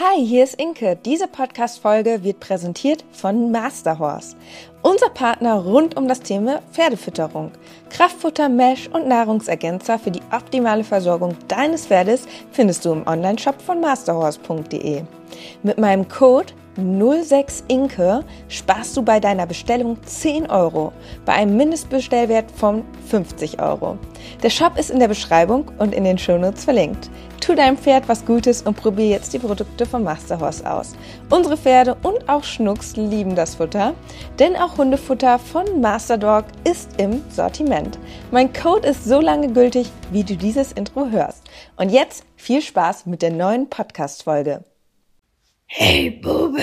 [0.00, 0.98] Hi, hier ist Inke.
[1.04, 4.34] Diese Podcast-Folge wird präsentiert von Masterhorse.
[4.86, 7.52] Unser Partner rund um das Thema Pferdefütterung.
[7.88, 13.80] Kraftfutter, Mesh und Nahrungsergänzer für die optimale Versorgung deines Pferdes findest du im Onlineshop von
[13.80, 15.04] masterhorse.de.
[15.62, 20.92] Mit meinem Code 06 Inke sparst du bei deiner Bestellung 10 Euro
[21.24, 23.96] bei einem Mindestbestellwert von 50 Euro.
[24.42, 27.08] Der Shop ist in der Beschreibung und in den Shownotes verlinkt.
[27.40, 30.94] Tu deinem Pferd was Gutes und probier jetzt die Produkte von Masterhorse aus.
[31.34, 33.94] Unsere Pferde und auch Schnucks lieben das Futter,
[34.38, 37.98] denn auch Hundefutter von Masterdog ist im Sortiment.
[38.30, 41.42] Mein Code ist so lange gültig, wie du dieses Intro hörst.
[41.74, 44.62] Und jetzt viel Spaß mit der neuen Podcast-Folge.
[45.66, 46.62] Hey Bube,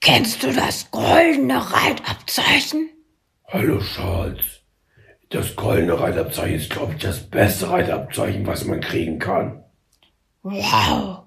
[0.00, 2.88] kennst du das goldene Reitabzeichen?
[3.48, 4.62] Hallo Charles.
[5.28, 9.62] Das goldene Reitabzeichen ist, glaube ich, das beste Reitabzeichen, was man kriegen kann.
[10.42, 11.21] Wow.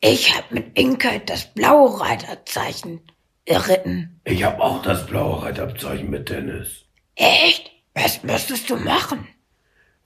[0.00, 3.00] Ich hab mit Inke das blaue Reitabzeichen
[3.44, 4.20] erritten.
[4.24, 6.84] Ich habe auch das blaue Reitabzeichen mit Dennis.
[7.16, 7.70] Echt?
[7.94, 9.26] Was musstest du machen?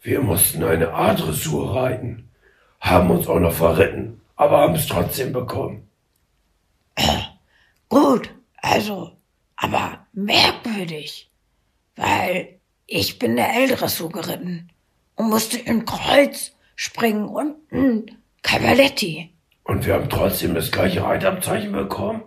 [0.00, 2.30] Wir mussten eine A-Dressur reiten,
[2.80, 5.88] haben uns auch noch verritten aber haben es trotzdem bekommen.
[7.88, 9.12] Gut, also,
[9.54, 11.30] aber merkwürdig,
[11.94, 14.70] weil ich bin der Ältere geritten
[15.14, 19.31] und musste im Kreuz springen und ein Cavaletti.
[19.64, 22.22] Und wir haben trotzdem das gleiche Reitabzeichen bekommen?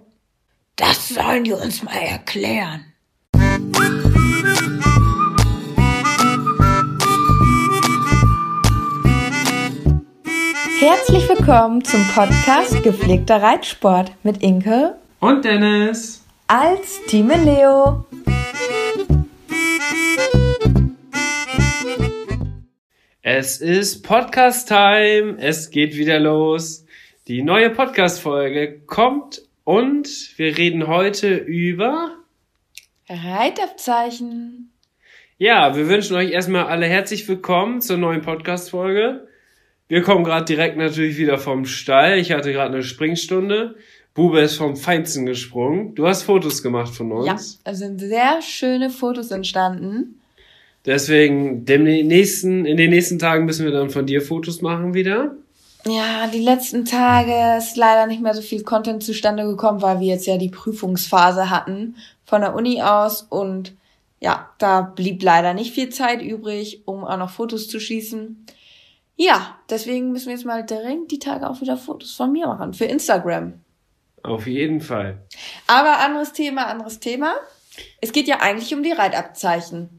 [0.78, 2.86] Das sollen die uns mal erklären.
[10.80, 18.06] Herzlich willkommen zum Podcast Gepflegter Reitsport mit Inke und Dennis als Team Leo.
[23.22, 25.38] Es ist Podcast-Time.
[25.40, 26.85] Es geht wieder los.
[27.28, 32.20] Die neue Podcast-Folge kommt und wir reden heute über
[33.10, 34.70] Reitabzeichen.
[35.40, 39.28] Ja, wir wünschen euch erstmal alle herzlich willkommen zur neuen Podcast-Folge.
[39.88, 42.20] Wir kommen gerade direkt natürlich wieder vom Stall.
[42.20, 43.74] Ich hatte gerade eine Springstunde.
[44.14, 45.96] Bube ist vom Feinsten gesprungen.
[45.96, 47.26] Du hast Fotos gemacht von uns.
[47.66, 50.22] Ja, es sind sehr schöne Fotos entstanden.
[50.86, 55.36] Deswegen, dem nächsten, in den nächsten Tagen müssen wir dann von dir Fotos machen wieder.
[55.88, 60.08] Ja, die letzten Tage ist leider nicht mehr so viel Content zustande gekommen, weil wir
[60.08, 63.76] jetzt ja die Prüfungsphase hatten von der Uni aus und
[64.20, 68.46] ja, da blieb leider nicht viel Zeit übrig, um auch noch Fotos zu schießen.
[69.16, 72.74] Ja, deswegen müssen wir jetzt mal dringend die Tage auch wieder Fotos von mir machen
[72.74, 73.62] für Instagram.
[74.24, 75.20] Auf jeden Fall.
[75.68, 77.36] Aber anderes Thema, anderes Thema.
[78.02, 79.90] Es geht ja eigentlich um die Reitabzeichen.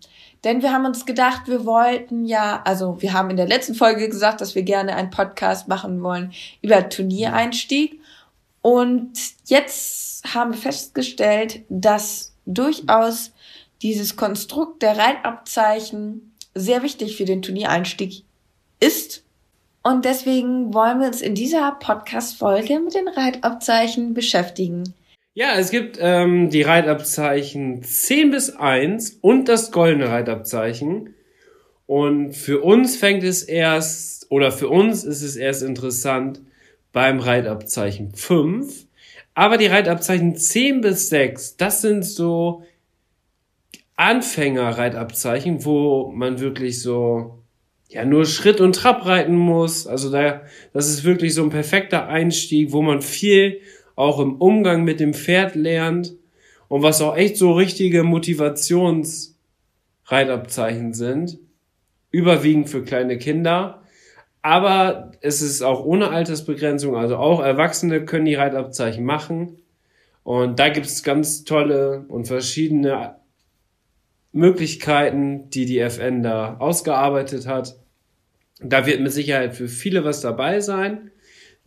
[0.47, 4.09] Denn wir haben uns gedacht, wir wollten ja, also wir haben in der letzten Folge
[4.09, 8.01] gesagt, dass wir gerne einen Podcast machen wollen über Turniereinstieg.
[8.63, 9.11] Und
[9.47, 13.33] jetzt haben wir festgestellt, dass durchaus
[13.83, 18.23] dieses Konstrukt der Reitabzeichen sehr wichtig für den Turniereinstieg
[18.79, 19.25] ist.
[19.83, 24.95] Und deswegen wollen wir uns in dieser Podcast-Folge mit den Reitabzeichen beschäftigen.
[25.39, 31.15] Ja, es gibt ähm, die Reitabzeichen 10 bis 1 und das goldene Reitabzeichen.
[31.85, 36.41] Und für uns fängt es erst, oder für uns ist es erst interessant
[36.91, 38.87] beim Reitabzeichen 5.
[39.35, 42.63] Aber die Reitabzeichen 10 bis 6, das sind so
[43.97, 47.43] Anfänger-Reitabzeichen, wo man wirklich so
[47.91, 49.87] ja nur Schritt und Trab reiten muss.
[49.87, 50.41] Also da,
[50.73, 53.61] das ist wirklich so ein perfekter Einstieg, wo man viel
[53.97, 56.15] auch im Umgang mit dem Pferd lernt
[56.69, 61.39] und was auch echt so richtige Motivationsreitabzeichen sind.
[62.11, 63.83] Überwiegend für kleine Kinder.
[64.43, 69.59] Aber es ist auch ohne Altersbegrenzung, also auch Erwachsene können die Reitabzeichen machen.
[70.23, 73.17] Und da gibt es ganz tolle und verschiedene
[74.33, 77.77] Möglichkeiten, die die FN da ausgearbeitet hat.
[78.61, 81.11] Da wird mit Sicherheit für viele was dabei sein,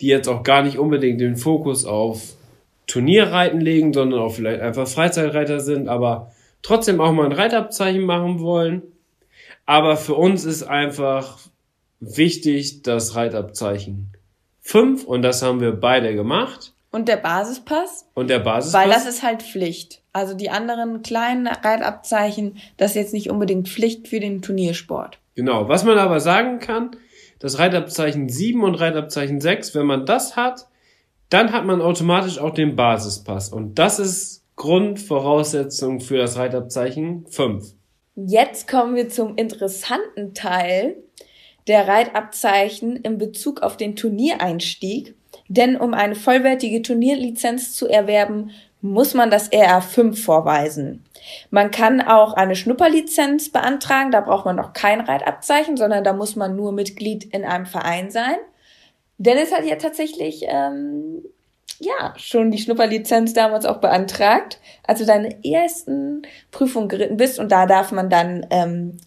[0.02, 2.36] die jetzt auch gar nicht unbedingt den Fokus auf
[2.88, 6.32] Turnierreiten legen, sondern auch vielleicht einfach Freizeitreiter sind, aber
[6.62, 8.82] trotzdem auch mal ein Reitabzeichen machen wollen.
[9.66, 11.38] Aber für uns ist einfach
[12.00, 14.12] wichtig das Reitabzeichen
[14.62, 16.74] 5 und das haben wir beide gemacht.
[16.92, 18.08] Und der Basispass?
[18.16, 18.82] Und der Basispass?
[18.82, 20.02] Weil das ist halt Pflicht.
[20.12, 25.20] Also die anderen kleinen Reitabzeichen, das ist jetzt nicht unbedingt Pflicht für den Turniersport.
[25.36, 25.70] Genau.
[25.70, 26.92] Was man aber sagen kann,
[27.40, 30.68] das Reitabzeichen 7 und Reitabzeichen 6, wenn man das hat,
[31.30, 33.50] dann hat man automatisch auch den Basispass.
[33.50, 37.74] Und das ist Grundvoraussetzung für das Reitabzeichen 5.
[38.16, 40.98] Jetzt kommen wir zum interessanten Teil
[41.68, 45.16] der Reitabzeichen in Bezug auf den Turniereinstieg.
[45.48, 51.04] Denn um eine vollwertige Turnierlizenz zu erwerben, muss man das RA5 vorweisen.
[51.52, 56.36] Man kann auch eine Schnupperlizenz beantragen, da braucht man noch kein Reitabzeichen, sondern da muss
[56.36, 58.38] man nur Mitglied in einem Verein sein.
[59.18, 61.24] Dennis hat ja tatsächlich ähm,
[61.80, 66.22] ja schon die Schnupperlizenz damals auch beantragt, als du deine ersten
[66.52, 68.98] Prüfungen geritten bist und da darf man dann ähm,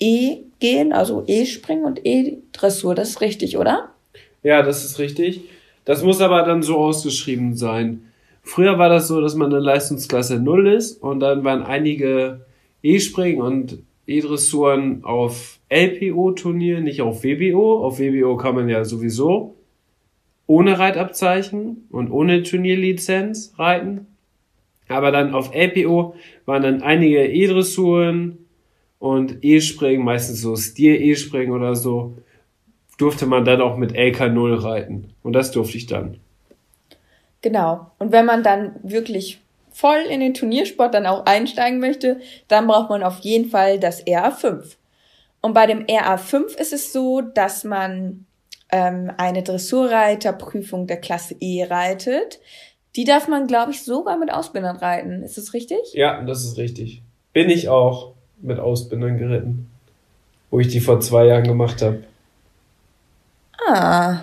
[0.00, 3.90] E gehen, also E springen und E Dressur, das ist richtig, oder?
[4.42, 5.42] Ja, das ist richtig.
[5.84, 8.10] Das muss aber dann so ausgeschrieben sein.
[8.44, 12.44] Früher war das so, dass man in Leistungsklasse 0 ist und dann waren einige
[12.82, 17.82] E-Springen und E-Dressuren auf LPO-Turnier, nicht auf WBO.
[17.82, 19.56] Auf WBO kann man ja sowieso
[20.46, 24.06] ohne Reitabzeichen und ohne Turnierlizenz reiten.
[24.88, 26.14] Aber dann auf LPO
[26.44, 28.38] waren dann einige E-Dressuren
[28.98, 32.18] und E-Springen, meistens so Stier-E-Springen oder so,
[32.98, 35.14] durfte man dann auch mit LK0 reiten.
[35.22, 36.18] Und das durfte ich dann.
[37.44, 37.90] Genau.
[37.98, 39.38] Und wenn man dann wirklich
[39.70, 42.18] voll in den Turniersport dann auch einsteigen möchte,
[42.48, 44.76] dann braucht man auf jeden Fall das RA5.
[45.42, 48.24] Und bei dem RA5 ist es so, dass man
[48.72, 52.40] ähm, eine Dressurreiterprüfung der Klasse E reitet.
[52.96, 55.22] Die darf man, glaube ich, sogar mit Ausbindern reiten.
[55.22, 55.92] Ist das richtig?
[55.92, 57.02] Ja, das ist richtig.
[57.34, 59.70] Bin ich auch mit Ausbindern geritten,
[60.50, 62.04] wo ich die vor zwei Jahren gemacht habe.
[63.68, 64.22] Ah,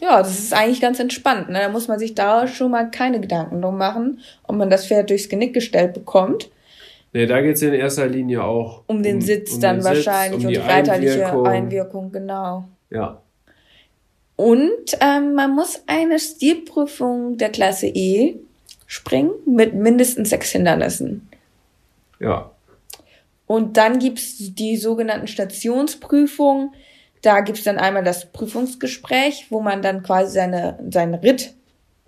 [0.00, 1.50] ja, das ist eigentlich ganz entspannt.
[1.50, 1.60] Ne?
[1.60, 5.10] Da muss man sich da schon mal keine Gedanken drum machen, ob man das Pferd
[5.10, 6.50] durchs Genick gestellt bekommt.
[7.12, 10.44] Nee, da geht's in erster Linie auch um den Sitz um dann den wahrscheinlich Sitz,
[10.44, 11.46] um und die, die reiterliche Einwirkung.
[11.46, 12.64] Einwirkung, genau.
[12.88, 13.20] Ja.
[14.36, 18.36] Und ähm, man muss eine Stilprüfung der Klasse E
[18.86, 21.28] springen mit mindestens sechs Hindernissen.
[22.20, 22.50] Ja.
[23.46, 26.72] Und dann gibt's die sogenannten Stationsprüfungen
[27.22, 31.54] da gibt's dann einmal das Prüfungsgespräch, wo man dann quasi seine, seinen Ritt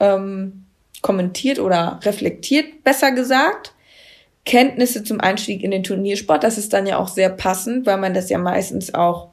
[0.01, 0.65] ähm,
[1.03, 3.75] kommentiert oder reflektiert, besser gesagt.
[4.45, 8.15] Kenntnisse zum Einstieg in den Turniersport, das ist dann ja auch sehr passend, weil man
[8.15, 9.29] das ja meistens auch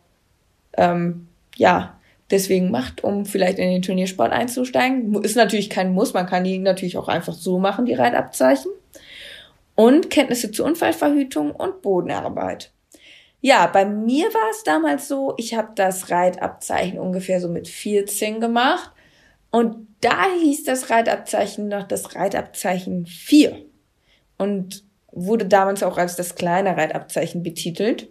[0.77, 1.99] ähm, ja
[2.29, 5.15] deswegen macht, um vielleicht in den Turniersport einzusteigen.
[5.23, 8.71] Ist natürlich kein Muss, man kann die natürlich auch einfach so machen, die Reitabzeichen.
[9.75, 12.71] Und Kenntnisse zur Unfallverhütung und Bodenarbeit.
[13.41, 18.41] Ja, bei mir war es damals so, ich habe das Reitabzeichen ungefähr so mit 14
[18.41, 18.91] gemacht.
[19.51, 23.65] Und da hieß das Reitabzeichen noch das Reitabzeichen 4.
[24.38, 28.09] Und wurde damals auch als das kleine Reitabzeichen betitelt.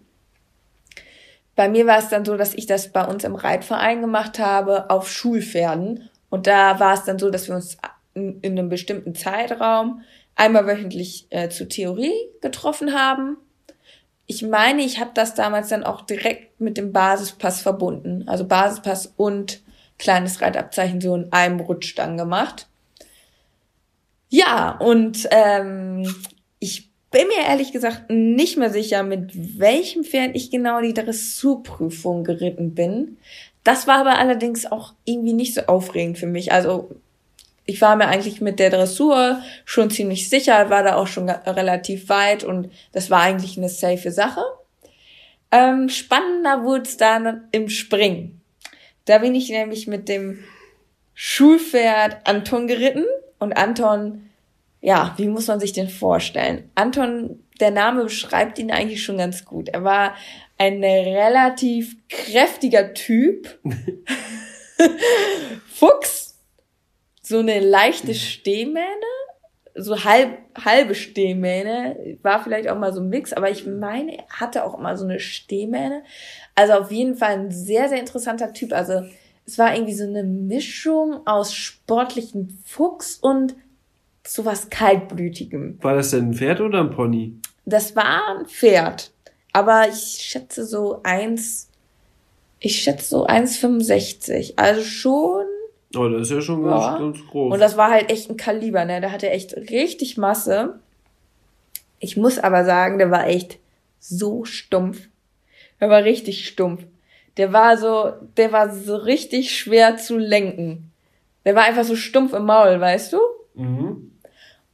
[1.55, 4.89] Bei mir war es dann so, dass ich das bei uns im Reitverein gemacht habe
[4.89, 6.09] auf Schulpferden.
[6.29, 7.77] Und da war es dann so, dass wir uns
[8.13, 10.01] in, in einem bestimmten Zeitraum
[10.35, 13.37] einmal wöchentlich äh, zur Theorie getroffen haben
[14.29, 18.25] ich meine, ich habe das damals dann auch direkt mit dem Basispass verbunden.
[18.27, 19.63] Also Basispass und
[19.97, 22.67] kleines Reitabzeichen so in einem Rutsch dann gemacht.
[24.29, 26.13] Ja, und ähm,
[26.59, 32.23] ich bin mir ehrlich gesagt nicht mehr sicher, mit welchem Pferd ich genau die Dressurprüfung
[32.23, 33.17] geritten bin.
[33.63, 36.51] Das war aber allerdings auch irgendwie nicht so aufregend für mich.
[36.51, 36.91] Also
[37.69, 42.09] ich war mir eigentlich mit der Dressur schon ziemlich sicher, war da auch schon relativ
[42.09, 44.41] weit und das war eigentlich eine safe Sache.
[45.51, 48.41] Ähm, spannender wurde es dann im Springen.
[49.05, 50.43] Da bin ich nämlich mit dem
[51.13, 53.05] Schulpferd Anton geritten
[53.37, 54.29] und Anton,
[54.81, 56.71] ja, wie muss man sich den vorstellen?
[56.73, 59.69] Anton, der Name beschreibt ihn eigentlich schon ganz gut.
[59.69, 60.15] Er war
[60.57, 63.59] ein relativ kräftiger Typ.
[65.67, 66.28] Fuchs
[67.29, 68.87] so eine leichte Stehmähne,
[69.75, 74.27] so halb, halbe Stehmähne, war vielleicht auch mal so ein Mix, aber ich meine, er
[74.31, 76.01] hatte auch immer so eine Stehmähne.
[76.55, 78.73] Also auf jeden Fall ein sehr, sehr interessanter Typ.
[78.73, 79.03] Also
[79.45, 83.55] es war irgendwie so eine Mischung aus sportlichen Fuchs und
[84.25, 85.77] sowas kaltblütigem.
[85.83, 87.35] War das denn ein Pferd oder ein Pony?
[87.65, 89.11] Das war ein Pferd.
[89.53, 91.69] Aber ich schätze so eins,
[92.59, 94.53] ich schätze so 1,65.
[94.55, 95.45] Also schon
[95.95, 96.97] Oh, das ist ja schon ganz, ja.
[96.99, 97.53] ganz groß.
[97.53, 99.01] Und das war halt echt ein Kaliber, ne?
[99.01, 100.79] Der hatte echt richtig Masse.
[101.99, 103.57] Ich muss aber sagen, der war echt
[103.99, 105.07] so stumpf.
[105.81, 106.83] Der war richtig stumpf.
[107.37, 110.91] Der war so, der war so richtig schwer zu lenken.
[111.45, 113.19] Der war einfach so stumpf im Maul, weißt du?
[113.55, 114.11] Mhm.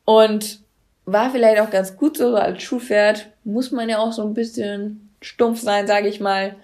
[0.03, 0.59] Und
[1.05, 3.31] war vielleicht auch ganz gut so als Schuhpferd.
[3.43, 6.55] Muss man ja auch so ein bisschen stumpf sein, sage ich mal.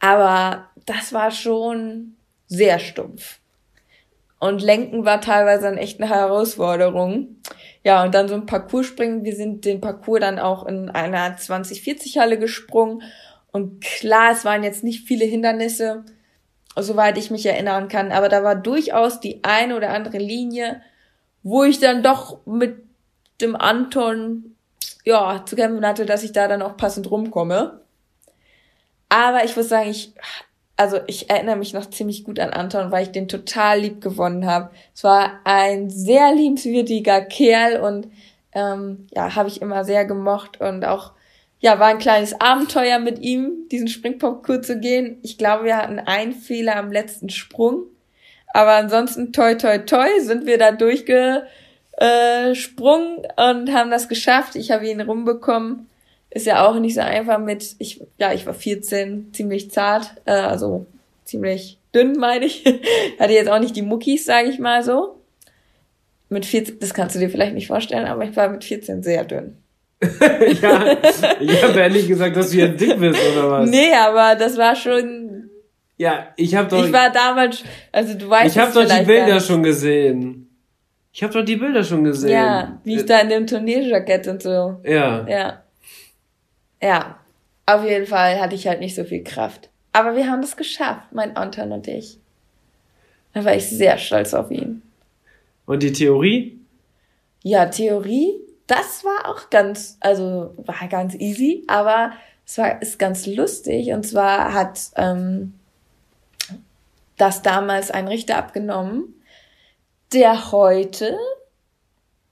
[0.00, 2.14] Aber das war schon
[2.46, 3.40] sehr stumpf.
[4.44, 7.36] Und Lenken war teilweise dann echt eine Herausforderung.
[7.82, 9.24] Ja, und dann so ein Parcours springen.
[9.24, 13.02] Wir sind den Parcours dann auch in einer 2040 Halle gesprungen.
[13.52, 16.04] Und klar, es waren jetzt nicht viele Hindernisse.
[16.76, 18.12] soweit ich mich erinnern kann.
[18.12, 20.82] Aber da war durchaus die eine oder andere Linie,
[21.42, 22.76] wo ich dann doch mit
[23.40, 24.56] dem Anton
[25.06, 27.80] ja zu kämpfen hatte, dass ich da dann auch passend rumkomme.
[29.08, 30.12] Aber ich muss sagen, ich
[30.76, 34.46] also ich erinnere mich noch ziemlich gut an Anton, weil ich den total lieb gewonnen
[34.46, 34.70] habe.
[34.94, 38.08] Es war ein sehr liebenswürdiger Kerl und
[38.52, 41.12] ähm, ja, habe ich immer sehr gemocht und auch
[41.60, 45.18] ja, war ein kleines Abenteuer mit ihm, diesen Springparcours zu gehen.
[45.22, 47.84] Ich glaube, wir hatten einen Fehler am letzten Sprung,
[48.52, 54.56] aber ansonsten toi toi toi sind wir da durchgesprungen und haben das geschafft.
[54.56, 55.88] Ich habe ihn rumbekommen
[56.34, 60.32] ist ja auch nicht so einfach mit, ich, ja, ich war 14, ziemlich zart, äh,
[60.32, 60.86] also
[61.24, 62.64] ziemlich dünn, meine ich.
[63.18, 65.20] Hatte jetzt auch nicht die Muckis, sage ich mal so.
[66.28, 69.24] Mit 14, das kannst du dir vielleicht nicht vorstellen, aber ich war mit 14 sehr
[69.24, 69.56] dünn.
[70.60, 70.96] ja,
[71.40, 73.70] ich habe ehrlich gesagt, dass du ja dick bist, oder was?
[73.70, 75.48] Nee, aber das war schon.
[75.96, 76.84] Ja, ich habe doch.
[76.84, 77.62] Ich war damals,
[77.92, 80.50] also du weißt Ich habe doch die Bilder schon gesehen.
[81.12, 82.32] Ich habe doch die Bilder schon gesehen.
[82.32, 84.80] Ja, wie ich da in dem Turnierjackett und so.
[84.84, 85.26] Ja.
[85.26, 85.63] Ja.
[86.84, 87.18] Ja,
[87.64, 89.70] auf jeden Fall hatte ich halt nicht so viel Kraft.
[89.94, 92.18] Aber wir haben das geschafft, mein Anton und ich.
[93.32, 94.82] Da war ich sehr stolz auf ihn.
[95.64, 96.60] Und die Theorie?
[97.42, 98.34] Ja, Theorie,
[98.66, 102.12] das war auch ganz, also war ganz easy, aber
[102.44, 103.90] es war ist ganz lustig.
[103.92, 105.54] Und zwar hat ähm,
[107.16, 109.22] das damals ein Richter abgenommen,
[110.12, 111.16] der heute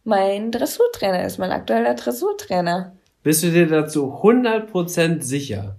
[0.04, 2.92] mein Dressurtrainer ist, mein aktueller Dressurtrainer.
[3.22, 5.76] Bist du dir dazu 100% sicher?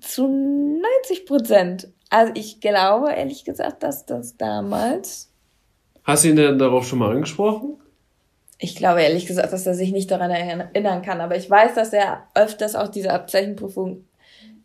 [0.00, 1.88] Zu 90%.
[2.08, 5.30] Also ich glaube ehrlich gesagt, dass das damals.
[6.04, 7.76] Hast du ihn denn darauf schon mal angesprochen?
[8.58, 11.20] Ich glaube ehrlich gesagt, dass er sich nicht daran erinnern kann.
[11.20, 14.04] Aber ich weiß, dass er öfters auch diese Abzeichenprüfung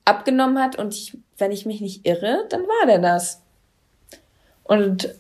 [0.06, 0.78] abgenommen hat.
[0.78, 3.42] Und ich, wenn ich mich nicht irre, dann war der das.
[4.64, 5.16] Und.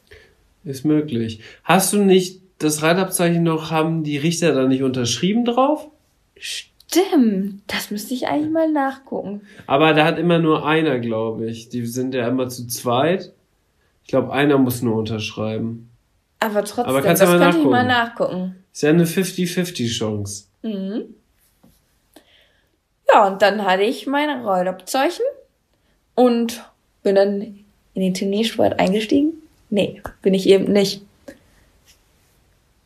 [0.63, 1.41] Ist möglich.
[1.63, 5.89] Hast du nicht das Reitabzeichen noch, haben die Richter da nicht unterschrieben drauf?
[6.41, 9.41] Stimmt, das müsste ich eigentlich mal nachgucken.
[9.67, 11.69] Aber da hat immer nur einer, glaube ich.
[11.69, 13.31] Die sind ja immer zu zweit.
[14.03, 15.89] Ich glaube, einer muss nur unterschreiben.
[16.39, 17.65] Aber trotzdem, Aber das ja könnte nachgucken.
[17.65, 18.55] ich mal nachgucken.
[18.73, 20.45] Ist ja eine 50-50 Chance.
[20.63, 21.13] Mhm.
[23.13, 25.25] Ja, und dann hatte ich meine Rollabzeichen
[26.15, 26.63] und
[27.03, 27.41] bin dann
[27.93, 29.33] in den Turniersport eingestiegen.
[29.69, 31.03] Nee, bin ich eben nicht.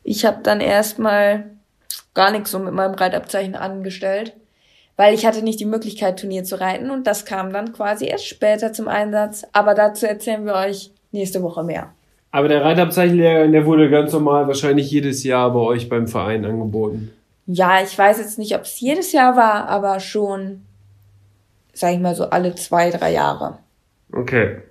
[0.04, 1.55] Ich habe dann erstmal
[2.16, 4.34] gar nichts so mit meinem Reitabzeichen angestellt,
[4.96, 8.26] weil ich hatte nicht die Möglichkeit, Turnier zu reiten und das kam dann quasi erst
[8.26, 9.44] später zum Einsatz.
[9.52, 11.92] Aber dazu erzählen wir euch nächste Woche mehr.
[12.32, 17.12] Aber der Reitabzeichenlehrgang, der wurde ganz normal wahrscheinlich jedes Jahr bei euch beim Verein angeboten.
[17.46, 20.62] Ja, ich weiß jetzt nicht, ob es jedes Jahr war, aber schon,
[21.72, 23.58] sag ich mal so, alle zwei, drei Jahre.
[24.12, 24.62] Okay.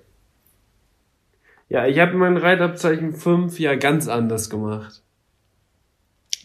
[1.69, 5.01] Ja, ich habe mein Reitabzeichen 5 ja ganz anders gemacht.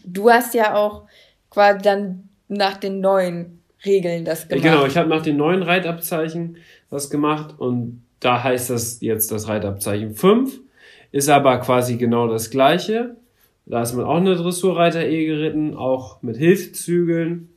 [0.05, 1.03] Du hast ja auch
[1.49, 4.63] quasi dann nach den neuen Regeln das gemacht.
[4.63, 6.57] Genau, ich habe nach den neuen Reitabzeichen
[6.89, 10.59] das gemacht und da heißt das jetzt das Reitabzeichen 5,
[11.11, 13.15] ist aber quasi genau das gleiche.
[13.65, 17.49] Da ist man auch eine Dressurreiter E geritten, auch mit Hilfszügeln.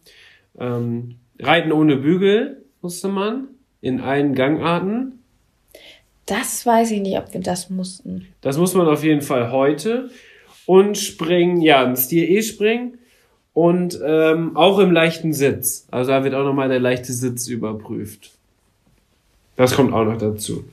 [0.58, 3.48] Ähm, Reiten ohne Bügel musste man
[3.80, 5.24] in allen Gangarten.
[6.26, 8.28] Das weiß ich nicht, ob wir das mussten.
[8.40, 10.10] Das muss man auf jeden Fall heute
[10.66, 12.98] und springen, ja, im Stil E springen
[13.52, 15.86] und ähm, auch im leichten Sitz.
[15.90, 18.32] Also da wird auch nochmal der leichte Sitz überprüft.
[19.56, 20.64] Das kommt auch noch dazu.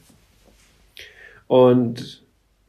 [1.47, 2.23] Und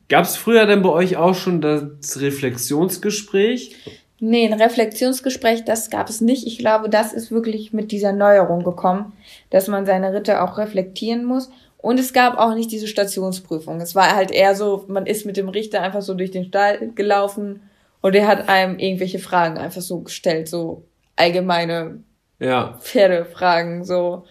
[0.09, 3.76] gab es früher denn bei euch auch schon das Reflexionsgespräch?
[4.25, 6.47] Nee, ein Reflexionsgespräch, das gab es nicht.
[6.47, 9.12] Ich glaube, das ist wirklich mit dieser Neuerung gekommen,
[9.50, 11.50] dass man seine Ritter auch reflektieren muss.
[11.83, 13.81] Und es gab auch nicht diese Stationsprüfung.
[13.81, 16.93] Es war halt eher so, man ist mit dem Richter einfach so durch den Stall
[16.95, 17.61] gelaufen
[18.01, 20.85] und er hat einem irgendwelche Fragen einfach so gestellt, so
[21.17, 22.03] allgemeine
[22.39, 22.79] ja.
[22.81, 24.25] Pferdefragen, so.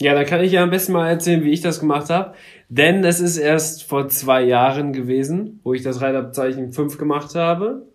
[0.00, 2.34] Ja, da kann ich ja am besten mal erzählen, wie ich das gemacht habe.
[2.68, 7.86] Denn es ist erst vor zwei Jahren gewesen, wo ich das Reitabzeichen 5 gemacht habe.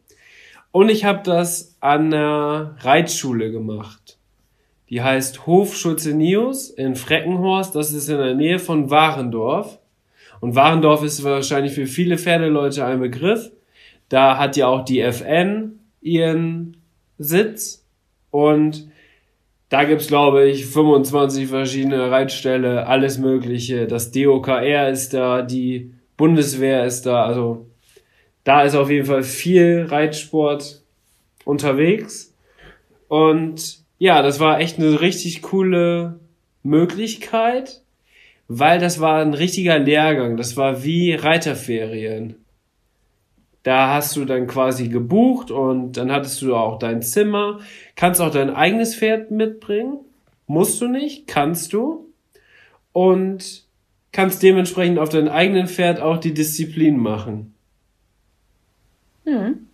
[0.72, 4.01] Und ich habe das an der Reitschule gemacht.
[4.92, 7.74] Die heißt Hof Schulze-Nius in Freckenhorst.
[7.74, 9.80] Das ist in der Nähe von Warendorf.
[10.42, 13.52] Und Warendorf ist wahrscheinlich für viele Pferdeleute ein Begriff.
[14.10, 16.76] Da hat ja auch die FN ihren
[17.18, 17.88] Sitz.
[18.32, 18.90] Und
[19.70, 23.88] da gibt's glaube ich, 25 verschiedene Reitställe, alles Mögliche.
[23.88, 27.24] Das DOKR ist da, die Bundeswehr ist da.
[27.24, 27.66] Also
[28.44, 30.84] da ist auf jeden Fall viel Reitsport
[31.46, 32.36] unterwegs.
[33.08, 36.20] Und ja, das war echt eine richtig coole
[36.64, 37.84] Möglichkeit,
[38.48, 40.38] weil das war ein richtiger Lehrgang.
[40.38, 42.44] Das war wie Reiterferien.
[43.62, 47.60] Da hast du dann quasi gebucht und dann hattest du auch dein Zimmer.
[47.96, 50.00] Kannst auch dein eigenes Pferd mitbringen.
[50.48, 52.12] Musst du nicht, kannst du.
[52.94, 53.66] Und
[54.12, 57.54] kannst dementsprechend auf deinem eigenen Pferd auch die Disziplin machen.
[59.26, 59.68] Hm.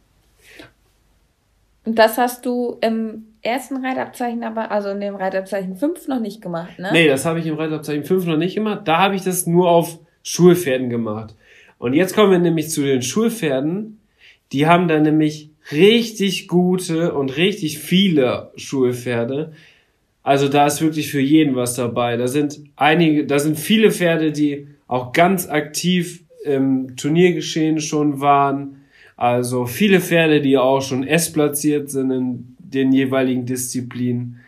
[1.86, 6.42] Und das hast du im ersten Reitabzeichen aber, also in dem Reitabzeichen 5 noch nicht
[6.42, 6.90] gemacht, ne?
[6.92, 8.82] Nee, das habe ich im Reitabzeichen 5 noch nicht gemacht.
[8.86, 11.36] Da habe ich das nur auf Schulpferden gemacht.
[11.78, 14.00] Und jetzt kommen wir nämlich zu den Schulpferden.
[14.52, 19.54] Die haben da nämlich richtig gute und richtig viele Schulpferde.
[20.24, 22.18] Also da ist wirklich für jeden was dabei.
[22.18, 28.84] Da sind einige, da sind viele Pferde, die auch ganz aktiv im Turniergeschehen schon waren.
[29.16, 34.40] Also viele Pferde, die auch schon S-platziert sind in den jeweiligen Disziplinen.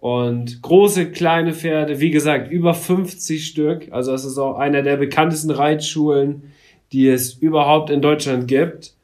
[0.00, 3.88] Und große, kleine Pferde, wie gesagt, über 50 Stück.
[3.90, 6.52] Also das ist auch einer der bekanntesten Reitschulen,
[6.92, 8.94] die es überhaupt in Deutschland gibt.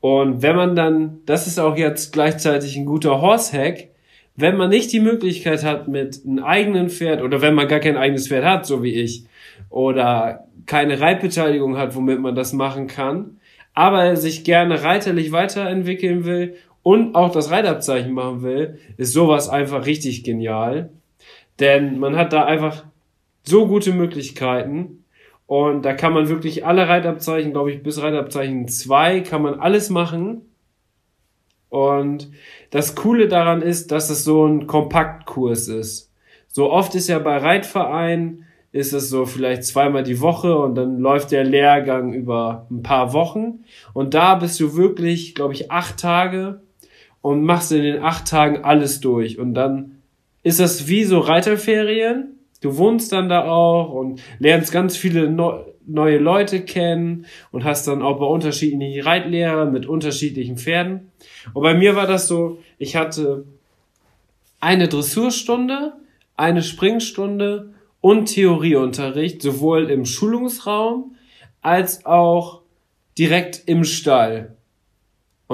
[0.00, 3.88] Und wenn man dann, das ist auch jetzt gleichzeitig ein guter Horsehack,
[4.36, 7.96] wenn man nicht die Möglichkeit hat mit einem eigenen Pferd oder wenn man gar kein
[7.96, 9.24] eigenes Pferd hat, so wie ich,
[9.70, 13.38] oder keine Reitbeteiligung hat, womit man das machen kann,
[13.74, 19.86] aber sich gerne reiterlich weiterentwickeln will und auch das Reitabzeichen machen will, ist sowas einfach
[19.86, 20.90] richtig genial.
[21.58, 22.84] Denn man hat da einfach
[23.42, 25.04] so gute Möglichkeiten
[25.46, 29.90] und da kann man wirklich alle Reitabzeichen, glaube ich, bis Reitabzeichen 2 kann man alles
[29.90, 30.42] machen.
[31.70, 32.30] Und
[32.70, 36.12] das Coole daran ist, dass es so ein Kompaktkurs ist.
[36.48, 40.98] So oft ist ja bei Reitvereinen ist es so vielleicht zweimal die Woche und dann
[40.98, 43.64] läuft der Lehrgang über ein paar Wochen.
[43.92, 46.60] Und da bist du wirklich, glaube ich, acht Tage
[47.24, 49.38] und machst in den acht Tagen alles durch.
[49.38, 50.02] Und dann
[50.42, 52.38] ist das wie so Reiterferien.
[52.60, 57.88] Du wohnst dann da auch und lernst ganz viele no neue Leute kennen und hast
[57.88, 61.12] dann auch bei unterschiedlichen Reitlehrer mit unterschiedlichen Pferden.
[61.54, 63.44] Und bei mir war das so, ich hatte
[64.60, 65.94] eine Dressurstunde,
[66.36, 67.70] eine Springstunde
[68.02, 71.16] und Theorieunterricht, sowohl im Schulungsraum
[71.62, 72.60] als auch
[73.16, 74.56] direkt im Stall.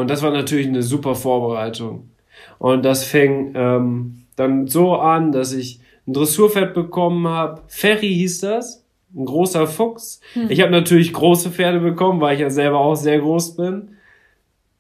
[0.01, 2.11] Und das war natürlich eine super Vorbereitung.
[2.59, 7.61] Und das fing ähm, dann so an, dass ich ein Dressurpferd bekommen habe.
[7.69, 8.85] Ferry hieß das,
[9.15, 10.21] ein großer Fuchs.
[10.33, 10.47] Hm.
[10.51, 13.97] Ich habe natürlich große Pferde bekommen, weil ich ja selber auch sehr groß bin.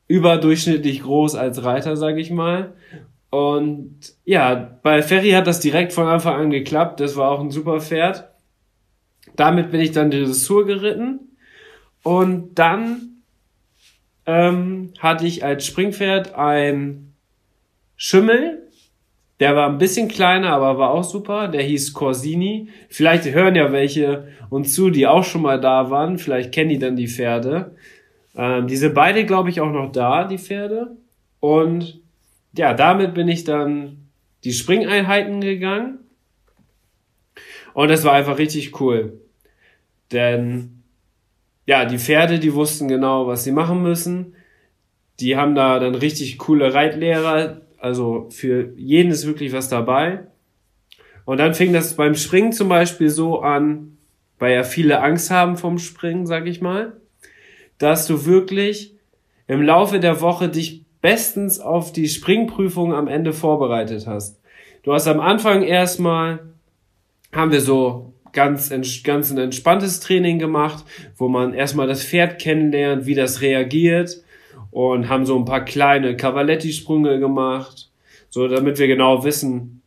[0.08, 2.72] Überdurchschnittlich groß als Reiter, sag ich mal.
[3.28, 6.98] Und ja, bei Ferry hat das direkt von Anfang an geklappt.
[6.98, 8.28] Das war auch ein super Pferd.
[9.36, 11.20] Damit bin ich dann die Dressur geritten.
[12.02, 13.19] Und dann
[14.26, 17.12] ähm, hatte ich als Springpferd ein
[17.96, 18.68] Schimmel.
[19.40, 21.48] Der war ein bisschen kleiner, aber war auch super.
[21.48, 22.68] Der hieß Corsini.
[22.88, 26.18] Vielleicht hören ja welche uns zu, die auch schon mal da waren.
[26.18, 27.74] Vielleicht kennen die dann die Pferde.
[28.36, 30.96] Ähm, diese beide, glaube ich, auch noch da, die Pferde.
[31.40, 32.00] Und
[32.56, 34.08] ja, damit bin ich dann
[34.44, 35.98] die Springeinheiten gegangen.
[37.72, 39.20] Und das war einfach richtig cool.
[40.12, 40.79] Denn,
[41.70, 44.34] ja, die Pferde, die wussten genau, was sie machen müssen.
[45.20, 47.60] Die haben da dann richtig coole Reitlehrer.
[47.78, 50.24] Also für jeden ist wirklich was dabei.
[51.24, 53.98] Und dann fing das beim Springen zum Beispiel so an,
[54.40, 56.94] weil ja viele Angst haben vom Springen, sag ich mal,
[57.78, 58.96] dass du wirklich
[59.46, 64.40] im Laufe der Woche dich bestens auf die Springprüfung am Ende vorbereitet hast.
[64.82, 66.40] Du hast am Anfang erstmal,
[67.32, 68.72] haben wir so ganz,
[69.04, 70.84] ganz ein entspanntes Training gemacht,
[71.16, 74.22] wo man erstmal das Pferd kennenlernt, wie das reagiert
[74.70, 77.90] und haben so ein paar kleine Cavaletti-Sprünge gemacht,
[78.28, 79.82] so damit wir genau wissen,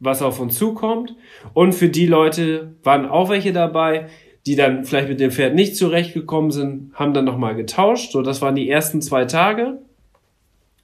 [0.00, 1.16] was auf uns zukommt.
[1.54, 4.08] Und für die Leute waren auch welche dabei,
[4.46, 8.12] die dann vielleicht mit dem Pferd nicht zurechtgekommen sind, haben dann nochmal getauscht.
[8.12, 9.82] So, das waren die ersten zwei Tage.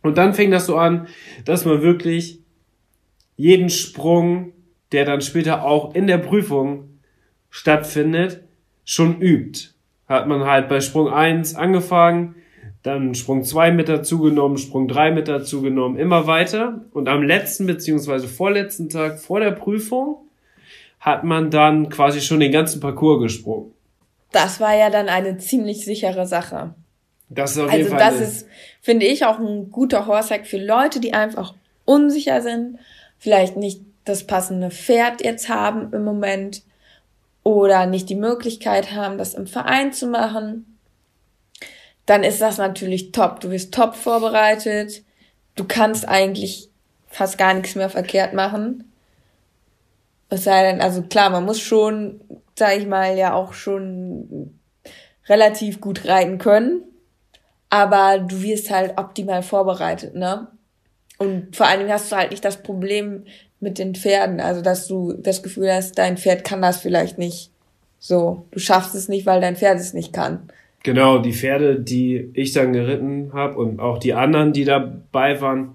[0.03, 1.07] Und dann fing das so an,
[1.45, 2.41] dass man wirklich
[3.37, 4.53] jeden Sprung,
[4.93, 6.94] der dann später auch in der Prüfung
[7.55, 8.41] stattfindet,
[8.85, 9.69] schon übt.
[10.09, 12.35] Hat man halt bei Sprung 1 angefangen,
[12.83, 16.81] dann Sprung 2 mit dazu genommen, Sprung 3 mit dazu genommen, immer weiter.
[16.91, 20.17] Und am letzten beziehungsweise vorletzten Tag vor der Prüfung
[20.99, 23.73] hat man dann quasi schon den ganzen Parcours gesprungen.
[24.33, 26.75] Das war ja dann eine ziemlich sichere Sache.
[27.29, 28.49] Das ist auf also jeden Fall das ist,
[28.83, 32.81] finde ich, auch ein guter Horsehack für Leute, die einfach unsicher sind,
[33.17, 36.65] vielleicht nicht das passende Pferd jetzt haben im Moment
[37.45, 40.79] oder nicht die Möglichkeit haben, das im Verein zu machen.
[42.07, 43.41] Dann ist das natürlich top.
[43.41, 45.05] Du wirst top vorbereitet.
[45.55, 46.71] Du kannst eigentlich
[47.07, 48.91] fast gar nichts mehr verkehrt machen.
[50.31, 52.21] Es sei denn, also klar, man muss schon,
[52.59, 54.59] sag ich mal, ja auch schon
[55.29, 56.83] relativ gut reiten können.
[57.71, 60.49] Aber du wirst halt optimal vorbereitet, ne?
[61.19, 63.25] Und vor allen Dingen hast du halt nicht das Problem
[63.65, 67.51] mit den Pferden, also dass du das Gefühl hast, dein Pferd kann das vielleicht nicht.
[67.99, 70.51] So, du schaffst es nicht, weil dein Pferd es nicht kann.
[70.85, 75.75] Genau, die Pferde, die ich dann geritten habe und auch die anderen, die dabei waren,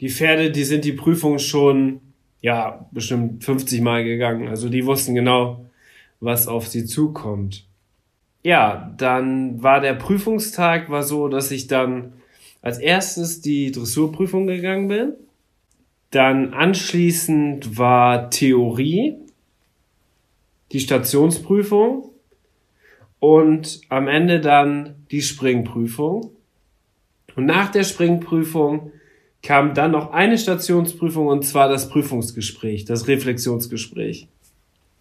[0.00, 2.00] die Pferde, die sind die Prüfung schon,
[2.40, 4.48] ja, bestimmt 50 Mal gegangen.
[4.48, 5.66] Also die wussten genau,
[6.20, 7.66] was auf sie zukommt.
[8.44, 12.12] Ja, dann war der Prüfungstag, war so, dass ich dann
[12.62, 15.14] als erstes die Dressurprüfung gegangen bin.
[16.14, 19.16] Dann anschließend war Theorie,
[20.72, 22.10] die Stationsprüfung
[23.18, 26.30] und am Ende dann die Springprüfung.
[27.34, 28.92] Und nach der Springprüfung
[29.42, 34.28] kam dann noch eine Stationsprüfung und zwar das Prüfungsgespräch, das Reflexionsgespräch.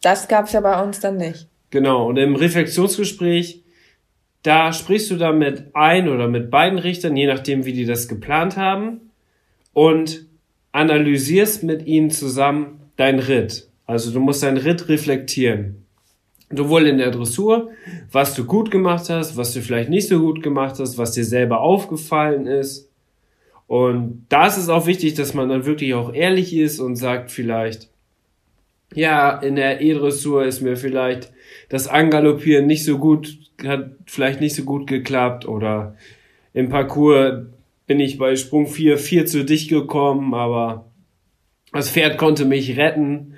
[0.02, 1.47] Das gab's ja bei uns dann nicht.
[1.69, 3.63] Genau, und im Reflexionsgespräch
[4.43, 8.10] da sprichst du dann mit ein oder mit beiden Richtern, je nachdem, wie die das
[8.10, 9.12] geplant haben,
[9.71, 10.26] und
[10.73, 13.69] analysierst mit ihnen zusammen dein Ritt.
[13.86, 15.86] Also du musst dein Ritt reflektieren.
[16.51, 17.69] Sowohl in der Dressur,
[18.12, 21.23] was du gut gemacht hast, was du vielleicht nicht so gut gemacht hast, was dir
[21.23, 22.89] selber aufgefallen ist.
[23.67, 27.31] Und da ist es auch wichtig, dass man dann wirklich auch ehrlich ist und sagt
[27.31, 27.89] vielleicht,
[28.93, 31.31] ja, in der E-Dressur ist mir vielleicht
[31.69, 35.95] das Angaloppieren nicht so gut, hat vielleicht nicht so gut geklappt oder
[36.53, 37.45] im Parcours
[37.93, 40.89] bin ich bei Sprung 4 viel zu dicht gekommen, aber
[41.71, 43.36] das Pferd konnte mich retten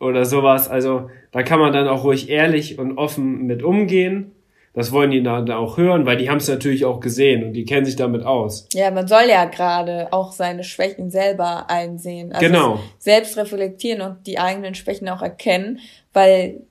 [0.00, 0.66] oder sowas.
[0.66, 4.32] Also da kann man dann auch ruhig ehrlich und offen mit umgehen.
[4.72, 7.66] Das wollen die dann auch hören, weil die haben es natürlich auch gesehen und die
[7.66, 8.66] kennen sich damit aus.
[8.72, 12.32] Ja, man soll ja gerade auch seine Schwächen selber einsehen.
[12.32, 12.80] Also Genau.
[12.96, 15.80] Selbst reflektieren und die eigenen Schwächen auch erkennen,
[16.14, 16.62] weil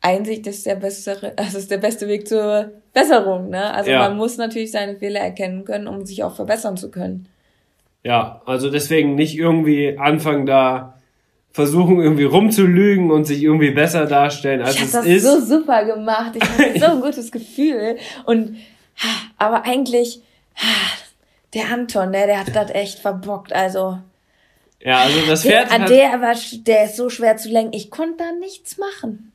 [0.00, 3.72] Einsicht ist der bessere, also ist der beste Weg zur Besserung, ne?
[3.74, 4.00] Also Ja.
[4.08, 7.28] man muss natürlich seine Fehler erkennen können, um sich auch verbessern zu können.
[8.04, 10.94] Ja, also deswegen nicht irgendwie anfangen da
[11.50, 15.24] versuchen irgendwie rumzulügen und sich irgendwie besser darstellen, als ich es das ist.
[15.24, 16.36] so super gemacht.
[16.36, 17.96] Ich hatte so ein gutes Gefühl.
[18.26, 18.56] Und
[19.38, 20.22] aber eigentlich,
[21.54, 23.52] der Anton, ne, der hat das echt verbockt.
[23.52, 23.98] Also
[24.80, 27.72] ja, also das der, Pferd an hat, der war, der ist so schwer zu lenken.
[27.74, 29.32] Ich konnte da nichts machen.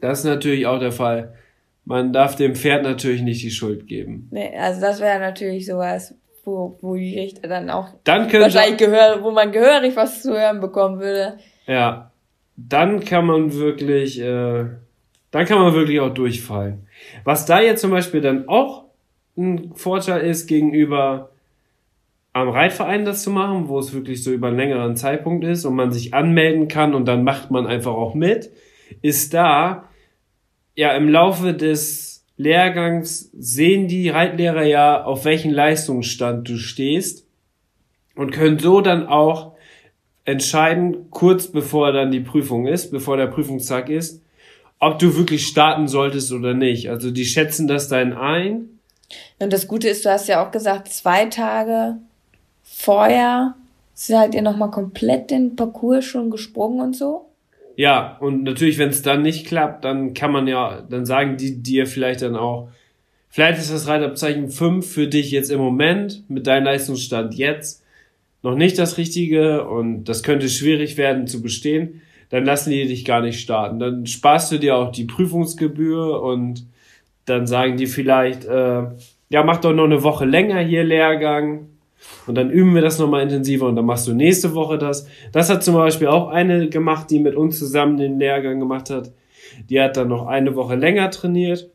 [0.00, 1.34] das ist natürlich auch der Fall.
[1.84, 4.28] Man darf dem Pferd natürlich nicht die Schuld geben.
[4.30, 6.14] Nee, also das wäre natürlich sowas,
[6.44, 10.60] wo, wo die Richter dann auch Dann wahrscheinlich gehör, wo man gehörig was zu hören
[10.60, 11.38] bekommen würde.
[11.66, 12.10] Ja,
[12.56, 14.64] dann kann man wirklich, äh,
[15.30, 16.86] dann kann man wirklich auch durchfallen.
[17.24, 18.84] Was da jetzt zum Beispiel dann auch
[19.36, 21.30] ein Vorteil ist gegenüber
[22.32, 25.74] am Reitverein das zu machen, wo es wirklich so über einen längeren Zeitpunkt ist und
[25.74, 28.50] man sich anmelden kann und dann macht man einfach auch mit,
[29.02, 29.89] ist da,
[30.74, 37.26] ja, im Laufe des Lehrgangs sehen die Reitlehrer ja, auf welchen Leistungsstand du stehst
[38.14, 39.52] und können so dann auch
[40.24, 44.22] entscheiden, kurz bevor dann die Prüfung ist, bevor der Prüfungstag ist,
[44.78, 46.88] ob du wirklich starten solltest oder nicht.
[46.88, 48.80] Also die schätzen das dann ein.
[49.38, 51.96] Und das Gute ist, du hast ja auch gesagt, zwei Tage
[52.62, 53.54] vorher
[53.92, 57.29] seid ihr nochmal komplett den Parcours schon gesprungen und so.
[57.80, 61.62] Ja, und natürlich, wenn es dann nicht klappt, dann kann man ja, dann sagen die
[61.62, 62.68] dir vielleicht dann auch,
[63.30, 67.82] vielleicht ist das Reitabzeichen 5 für dich jetzt im Moment mit deinem Leistungsstand jetzt
[68.42, 73.06] noch nicht das Richtige und das könnte schwierig werden zu bestehen, dann lassen die dich
[73.06, 73.78] gar nicht starten.
[73.78, 76.66] Dann sparst du dir auch die Prüfungsgebühr und
[77.24, 78.82] dann sagen die vielleicht, äh,
[79.30, 81.69] ja, mach doch noch eine Woche länger hier Lehrgang
[82.26, 85.06] und dann üben wir das nochmal intensiver und dann machst du nächste Woche das.
[85.32, 89.12] Das hat zum Beispiel auch eine gemacht, die mit uns zusammen den Lehrgang gemacht hat.
[89.68, 91.70] Die hat dann noch eine Woche länger trainiert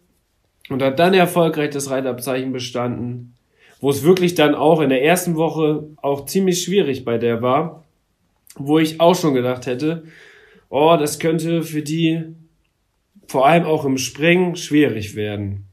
[0.70, 3.36] und hat dann erfolgreich das Reitabzeichen bestanden,
[3.80, 7.84] wo es wirklich dann auch in der ersten Woche auch ziemlich schwierig bei der war,
[8.56, 10.04] wo ich auch schon gedacht hätte,
[10.70, 12.24] oh, das könnte für die
[13.28, 15.66] vor allem auch im Springen schwierig werden.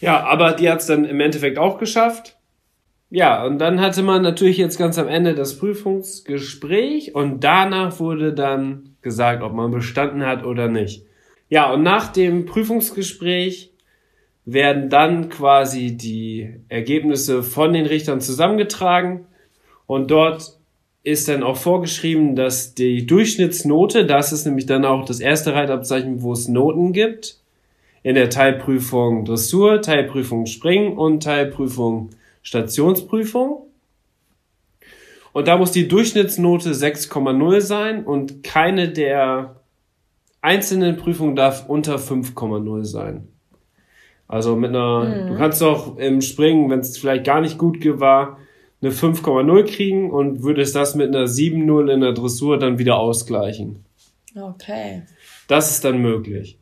[0.00, 2.35] Ja, aber die hat es dann im Endeffekt auch geschafft.
[3.08, 8.32] Ja, und dann hatte man natürlich jetzt ganz am Ende das Prüfungsgespräch und danach wurde
[8.32, 11.04] dann gesagt, ob man bestanden hat oder nicht.
[11.48, 13.70] Ja, und nach dem Prüfungsgespräch
[14.44, 19.26] werden dann quasi die Ergebnisse von den Richtern zusammengetragen
[19.86, 20.58] und dort
[21.04, 26.22] ist dann auch vorgeschrieben, dass die Durchschnittsnote, das ist nämlich dann auch das erste Reitabzeichen,
[26.22, 27.38] wo es Noten gibt,
[28.02, 32.10] in der Teilprüfung Dressur, Teilprüfung Springen und Teilprüfung
[32.46, 33.66] Stationsprüfung.
[35.32, 39.60] Und da muss die Durchschnittsnote 6,0 sein und keine der
[40.40, 43.28] einzelnen Prüfungen darf unter 5,0 sein.
[44.28, 45.28] Also mit einer, Mhm.
[45.28, 48.38] du kannst doch im Springen, wenn es vielleicht gar nicht gut war,
[48.80, 53.84] eine 5,0 kriegen und würdest das mit einer 7,0 in der Dressur dann wieder ausgleichen.
[54.40, 55.02] Okay.
[55.48, 56.58] Das ist dann möglich.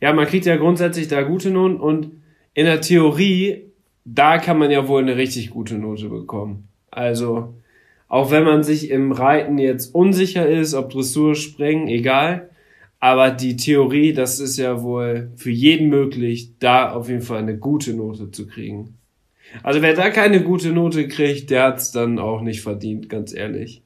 [0.00, 2.12] Ja, man kriegt ja grundsätzlich da gute Noten und
[2.54, 3.72] in der Theorie,
[4.04, 6.68] da kann man ja wohl eine richtig gute Note bekommen.
[6.90, 7.54] Also,
[8.08, 12.50] auch wenn man sich im Reiten jetzt unsicher ist, ob Dressur, Springen, egal.
[13.00, 17.58] Aber die Theorie, das ist ja wohl für jeden möglich, da auf jeden Fall eine
[17.58, 18.98] gute Note zu kriegen.
[19.62, 23.82] Also wer da keine gute Note kriegt, der hat's dann auch nicht verdient, ganz ehrlich.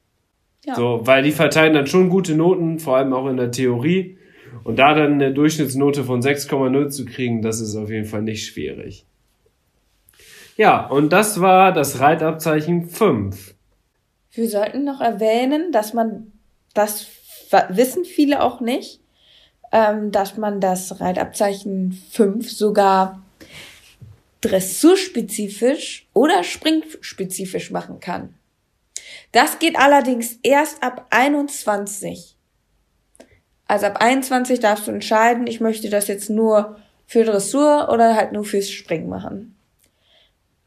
[0.65, 0.75] Ja.
[0.75, 4.17] So, weil die verteilen dann schon gute Noten, vor allem auch in der Theorie.
[4.63, 8.45] Und da dann eine Durchschnittsnote von 6,0 zu kriegen, das ist auf jeden Fall nicht
[8.45, 9.05] schwierig.
[10.59, 13.55] Ja, und das war das Reitabzeichen 5.
[14.33, 16.33] Wir sollten noch erwähnen, dass man,
[16.73, 17.07] das
[17.69, 18.99] wissen viele auch nicht,
[19.71, 23.23] ähm, dass man das Reitabzeichen 5 sogar
[24.41, 28.35] dressurspezifisch oder springspezifisch machen kann.
[29.31, 32.35] Das geht allerdings erst ab 21.
[33.65, 36.75] Also ab 21 darfst du entscheiden, ich möchte das jetzt nur
[37.07, 39.55] für Dressur oder halt nur fürs Springen machen.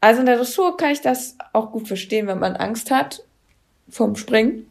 [0.03, 3.23] Also in der Dressur kann ich das auch gut verstehen, wenn man Angst hat
[3.87, 4.67] vom Springen.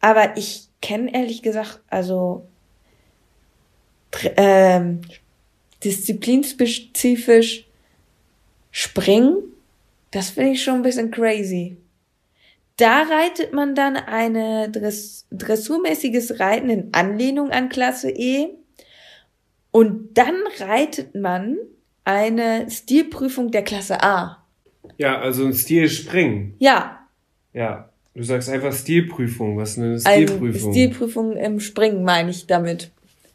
[0.00, 2.46] Aber ich kenne ehrlich gesagt, also
[4.36, 5.00] ähm,
[5.82, 7.66] disziplinspezifisch
[8.70, 9.38] springen,
[10.12, 11.76] das finde ich schon ein bisschen crazy.
[12.76, 18.50] Da reitet man dann eine Dress dressurmäßiges Reiten in Anlehnung an Klasse E
[19.72, 21.58] und dann reitet man
[22.04, 24.44] eine Stilprüfung der Klasse A.
[24.98, 26.54] Ja, also ein Stil springen.
[26.58, 27.00] Ja,
[27.52, 27.88] Ja.
[28.16, 29.56] Du sagst einfach Stilprüfung.
[29.56, 30.70] Was ist eine eine Stilprüfung?
[30.72, 32.92] Stilprüfung im Springen meine ich damit.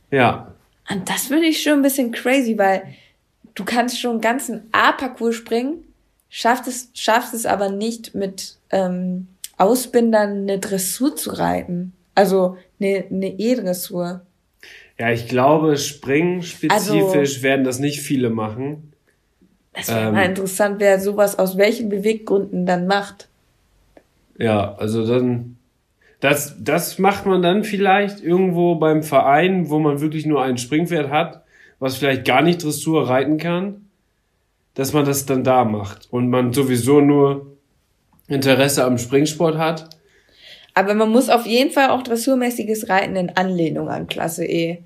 [0.09, 0.53] ja.
[0.91, 2.81] Und das finde ich schon ein bisschen crazy, weil
[3.55, 5.83] du kannst schon einen ganzen A-Parcours springen,
[6.29, 9.27] schaffst es, schaffst es aber nicht mit ähm,
[9.57, 11.93] Ausbindern eine Dressur zu reiten.
[12.15, 14.21] Also eine, eine E-Dressur.
[14.99, 18.91] Ja, ich glaube, springen spezifisch Also- werden das nicht viele machen.
[19.73, 20.13] Das wäre Ähm.
[20.13, 23.29] mal interessant, wer sowas aus welchen Beweggründen dann macht.
[24.37, 25.55] Ja, also dann,
[26.19, 31.09] das, das macht man dann vielleicht irgendwo beim Verein, wo man wirklich nur ein Springpferd
[31.09, 31.43] hat,
[31.79, 33.85] was vielleicht gar nicht Dressur reiten kann,
[34.73, 37.55] dass man das dann da macht und man sowieso nur
[38.27, 39.89] Interesse am Springsport hat.
[40.73, 44.79] Aber man muss auf jeden Fall auch dressurmäßiges Reiten in Anlehnung an Klasse E.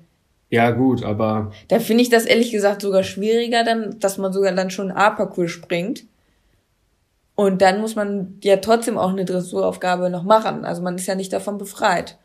[0.50, 4.52] Ja, gut, aber Da finde ich das ehrlich gesagt sogar schwieriger, dann, dass man sogar
[4.52, 6.04] dann schon A-Parcours springt.
[7.34, 10.64] Und dann muss man ja trotzdem auch eine Dressuraufgabe noch machen.
[10.64, 12.18] Also man ist ja nicht davon befreit.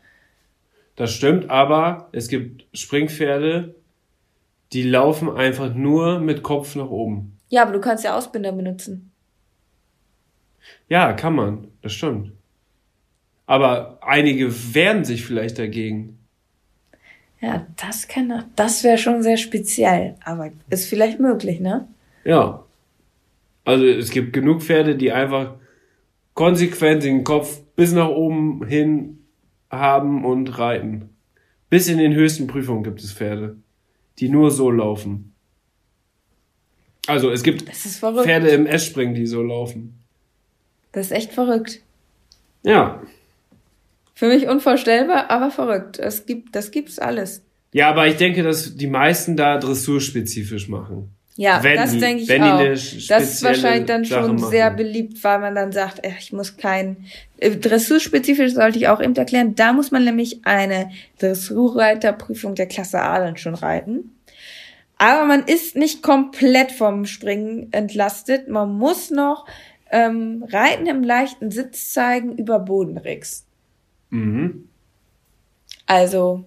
[0.94, 3.74] das stimmt, aber es gibt Springpferde,
[4.72, 7.36] die laufen einfach nur mit Kopf nach oben.
[7.48, 9.10] Ja, aber du kannst ja Ausbinder benutzen.
[10.88, 12.32] Ja, kann man, das stimmt.
[13.46, 16.19] Aber einige wehren sich vielleicht dagegen.
[17.40, 20.16] Ja, das kann, das wäre schon sehr speziell.
[20.24, 21.88] Aber ist vielleicht möglich, ne?
[22.24, 22.64] Ja.
[23.64, 25.54] Also es gibt genug Pferde, die einfach
[26.34, 29.18] konsequent den Kopf bis nach oben hin
[29.70, 31.10] haben und reiten.
[31.70, 33.56] Bis in den höchsten Prüfungen gibt es Pferde,
[34.18, 35.34] die nur so laufen.
[37.06, 37.68] Also es gibt.
[37.70, 39.98] Pferde im S-Springen, die so laufen.
[40.92, 41.80] Das ist echt verrückt.
[42.62, 43.02] Ja.
[44.20, 45.98] Für mich unvorstellbar, aber verrückt.
[45.98, 47.40] Es gibt, das gibt's alles.
[47.72, 51.08] Ja, aber ich denke, dass die meisten da dressurspezifisch machen.
[51.36, 52.58] Ja, Wenn das die- denke ich wenn die auch.
[52.58, 54.50] eine Das ist wahrscheinlich dann Sache schon machen.
[54.50, 57.06] sehr beliebt, weil man dann sagt, ich muss kein
[57.38, 59.54] äh, Dressurspezifisch sollte ich auch eben erklären.
[59.54, 64.16] Da muss man nämlich eine Dressurreiterprüfung der Klasse A dann schon reiten.
[64.98, 68.48] Aber man ist nicht komplett vom Springen entlastet.
[68.50, 69.46] Man muss noch
[69.90, 73.46] ähm, Reiten im leichten Sitz zeigen über Bodenricks.
[74.10, 74.68] Mhm.
[75.86, 76.44] Also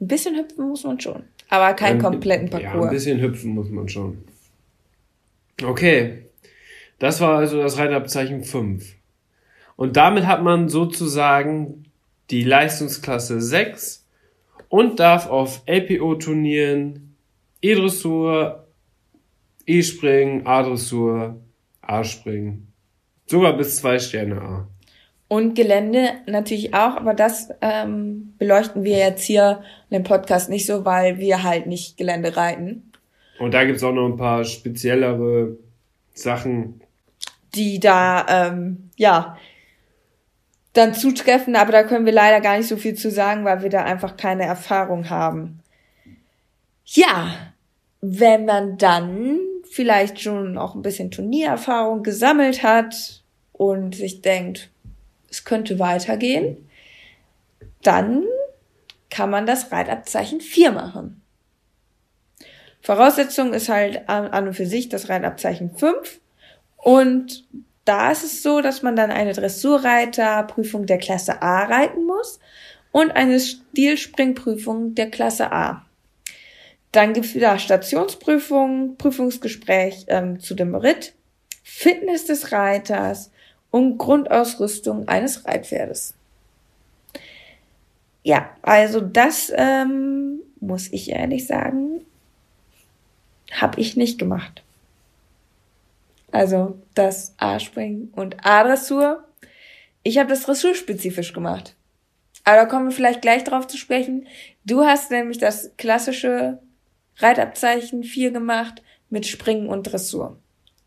[0.00, 2.90] ein bisschen hüpfen muss man schon, aber keinen Ein- kompletten Ja, ein Parcours.
[2.90, 4.18] bisschen hüpfen muss man schon.
[5.62, 6.20] Okay.
[6.98, 8.94] Das war also das Reitabzeichen 5.
[9.76, 11.84] Und damit hat man sozusagen
[12.30, 14.06] die Leistungsklasse 6
[14.68, 17.16] und darf auf LPO-Turnieren
[17.60, 18.66] E-Dressur,
[19.66, 21.40] E-Springen, A-Dressur,
[21.82, 22.72] A-Springen.
[23.26, 24.68] Sogar bis zwei Sterne A.
[25.34, 30.64] Und Gelände natürlich auch, aber das ähm, beleuchten wir jetzt hier in dem Podcast nicht
[30.64, 32.92] so, weil wir halt nicht Gelände reiten.
[33.40, 35.56] Und da gibt's auch noch ein paar speziellere
[36.12, 36.80] Sachen.
[37.56, 39.36] die da, ähm, ja,
[40.72, 43.70] dann zutreffen, aber da können wir leider gar nicht so viel zu sagen, weil wir
[43.70, 45.58] da einfach keine Erfahrung haben.
[46.84, 47.34] Ja,
[48.00, 54.70] wenn man dann vielleicht schon auch ein bisschen Turniererfahrung gesammelt hat und sich denkt,
[55.34, 56.68] es könnte weitergehen,
[57.82, 58.24] dann
[59.10, 61.20] kann man das Reitabzeichen 4 machen.
[62.80, 66.20] Voraussetzung ist halt an und für sich das Reitabzeichen 5
[66.76, 67.44] und
[67.84, 72.38] da ist es so, dass man dann eine Dressurreiterprüfung der Klasse A reiten muss
[72.92, 75.84] und eine Stilspringprüfung der Klasse A.
[76.92, 81.14] Dann gibt's wieder Stationsprüfungen, Prüfungsgespräch ähm, zu dem Ritt,
[81.62, 83.30] Fitness des Reiters
[83.74, 86.14] und Grundausrüstung eines Reitpferdes.
[88.22, 92.02] Ja, also das ähm, muss ich ehrlich sagen,
[93.50, 94.62] habe ich nicht gemacht.
[96.30, 99.24] Also das A-Springen und A-Dressur.
[100.04, 101.74] Ich habe das dressurspezifisch gemacht.
[102.44, 104.28] Aber da kommen wir vielleicht gleich drauf zu sprechen.
[104.64, 106.60] Du hast nämlich das klassische
[107.16, 110.38] Reitabzeichen 4 gemacht mit Springen und Dressur.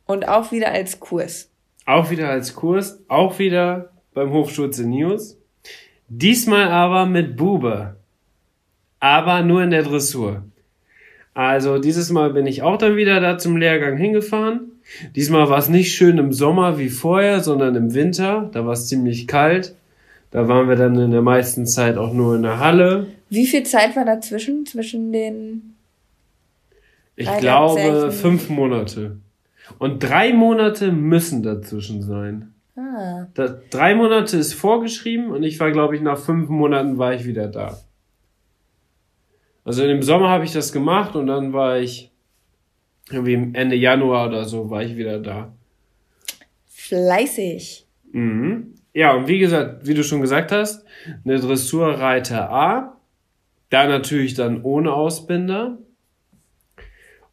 [0.06, 1.50] Und auch wieder als Kurs.
[1.88, 5.38] Auch wieder als Kurs, auch wieder beim Hochschulze News.
[6.10, 7.96] Diesmal aber mit Bube.
[9.00, 10.44] Aber nur in der Dressur.
[11.34, 14.74] Also dieses Mal bin ich auch dann wieder da zum Lehrgang hingefahren.
[15.16, 18.50] Diesmal war es nicht schön im Sommer wie vorher, sondern im Winter.
[18.52, 19.74] Da war es ziemlich kalt.
[20.32, 23.08] Da waren wir dann in der meisten Zeit auch nur in der Halle.
[23.30, 25.76] Wie viel Zeit war dazwischen, zwischen den
[27.16, 29.20] ich glaube, fünf Monate.
[29.80, 32.54] Und drei Monate müssen dazwischen sein.
[32.76, 33.28] Ah.
[33.34, 37.26] Das, drei Monate ist vorgeschrieben und ich war, glaube ich, nach fünf Monaten war ich
[37.26, 37.78] wieder da.
[39.66, 42.12] Also im Sommer habe ich das gemacht und dann war ich
[43.10, 45.52] irgendwie Ende Januar oder so war ich wieder da.
[46.68, 47.86] Fleißig.
[48.12, 48.76] Mhm.
[48.94, 50.86] Ja, und wie gesagt, wie du schon gesagt hast,
[51.26, 52.98] eine Dressurreiter A,
[53.70, 55.78] da natürlich dann ohne Ausbinder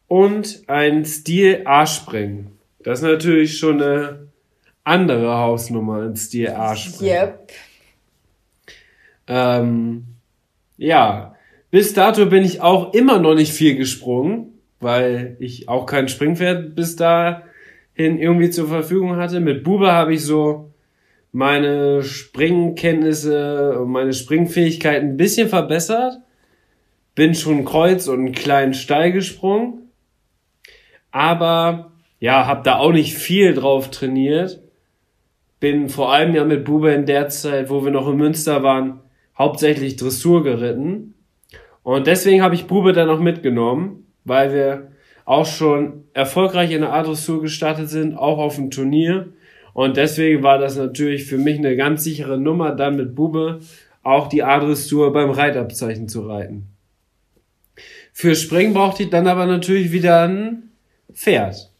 [0.07, 2.51] und ein Stil A-Springen.
[2.83, 4.27] Das ist natürlich schon eine
[4.83, 7.13] andere Hausnummer, ein Stil A-Springen.
[7.13, 7.51] Yep.
[9.27, 10.05] Ähm,
[10.77, 11.35] ja,
[11.71, 16.75] bis dato bin ich auch immer noch nicht viel gesprungen, weil ich auch kein Springpferd
[16.75, 17.41] bis dahin
[17.95, 19.39] irgendwie zur Verfügung hatte.
[19.39, 20.71] Mit Bube habe ich so
[21.31, 26.19] meine Springkenntnisse und meine Springfähigkeiten ein bisschen verbessert.
[27.15, 29.84] Bin schon Kreuz und einen kleinen Steil gesprungen
[31.15, 34.59] aber ja, habe da auch nicht viel drauf trainiert.
[35.61, 38.99] Bin vor allem ja mit Bube in der Zeit, wo wir noch in Münster waren,
[39.37, 41.13] hauptsächlich Dressur geritten.
[41.83, 44.91] Und deswegen habe ich Bube dann auch mitgenommen, weil wir
[45.23, 49.29] auch schon erfolgreich in der A-Dressur gestartet sind, auch auf dem Turnier.
[49.73, 53.61] Und deswegen war das natürlich für mich eine ganz sichere Nummer, dann mit Bube
[54.03, 56.67] auch die A-Dressur beim Reitabzeichen zu reiten.
[58.11, 60.64] Für Springen brauchte ich dann aber natürlich wieder einen
[61.13, 61.71] Pferd.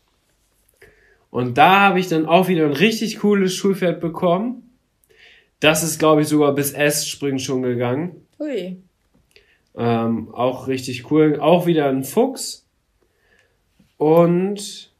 [1.29, 4.77] Und da habe ich dann auch wieder ein richtig cooles Schulpferd bekommen.
[5.59, 8.25] Das ist, glaube ich, sogar bis S-Springen schon gegangen.
[8.39, 8.77] Ui.
[9.75, 11.39] Ähm, auch richtig cool.
[11.39, 12.65] Auch wieder ein Fuchs.
[13.97, 14.93] Und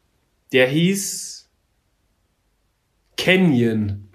[0.52, 1.50] der hieß
[3.18, 4.10] Canyon.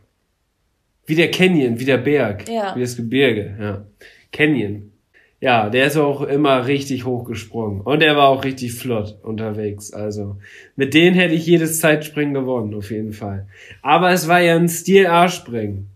[1.07, 2.49] Wie der Canyon, wie der Berg.
[2.49, 2.77] Ja.
[2.77, 3.87] Wie das Gebirge, ja.
[4.33, 4.90] Canyon.
[5.41, 7.81] Ja, der ist auch immer richtig hochgesprungen.
[7.81, 9.93] Und er war auch richtig flott unterwegs.
[9.93, 10.37] Also
[10.77, 13.47] mit denen hätte ich jedes Zeitspringen gewonnen, auf jeden Fall.
[13.81, 15.89] Aber es war ja ein Stil-A-Springen.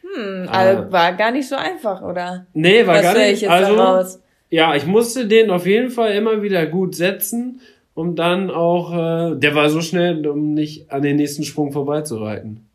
[0.00, 2.46] Hm, also war gar nicht so einfach, oder?
[2.54, 3.48] Nee, war Was gar nicht.
[3.50, 7.60] also, ja, ich musste den auf jeden Fall immer wieder gut setzen,
[7.92, 12.66] um dann auch, äh, der war so schnell, um nicht an den nächsten Sprung vorbeizureiten.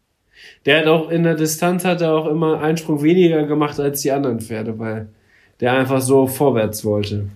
[0.66, 4.02] Der hat auch in der Distanz hat er auch immer einen Sprung weniger gemacht als
[4.02, 5.10] die anderen Pferde, weil
[5.62, 7.30] der einfach so vorwärts wollte.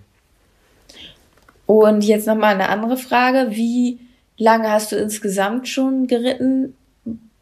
[1.68, 3.52] Und jetzt nochmal eine andere Frage.
[3.52, 4.00] Wie
[4.38, 6.76] lange hast du insgesamt schon geritten,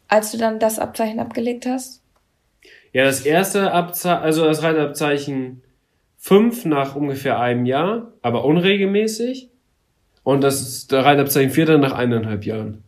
[0.08, 2.00] als du dann das Abzeichen abgelegt hast?
[2.92, 5.62] Ja, das erste Abzeichen, also das Reitabzeichen
[6.18, 9.50] 5 nach ungefähr einem Jahr, aber unregelmäßig.
[10.22, 12.82] Und das Reitabzeichen 4 dann nach eineinhalb Jahren.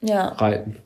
[0.00, 0.28] Ja.
[0.28, 0.76] Reiten.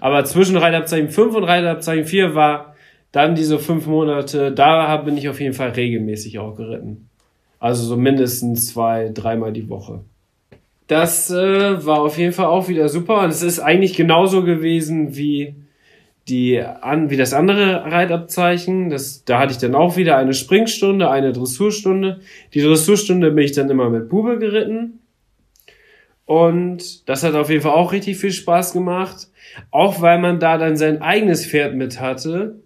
[0.00, 2.76] Aber zwischen Reitabzeichen 5 und Reitabzeichen 4 war
[3.12, 7.08] dann diese fünf Monate, da bin ich auf jeden Fall regelmäßig auch geritten.
[7.58, 10.04] Also so mindestens zwei, dreimal die Woche.
[10.86, 15.16] Das äh, war auf jeden Fall auch wieder super und es ist eigentlich genauso gewesen
[15.16, 15.54] wie
[16.28, 18.90] die an wie das andere Reitabzeichen.
[18.90, 22.20] Das, da hatte ich dann auch wieder eine Springstunde, eine Dressurstunde.
[22.54, 25.00] Die Dressurstunde bin ich dann immer mit Bube geritten.
[26.26, 29.28] Und das hat auf jeden Fall auch richtig viel Spaß gemacht.
[29.70, 32.60] Auch weil man da dann sein eigenes Pferd mit hatte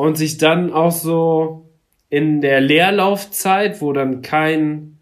[0.00, 1.68] und sich dann auch so
[2.08, 4.96] in der Leerlaufzeit, wo dann kein,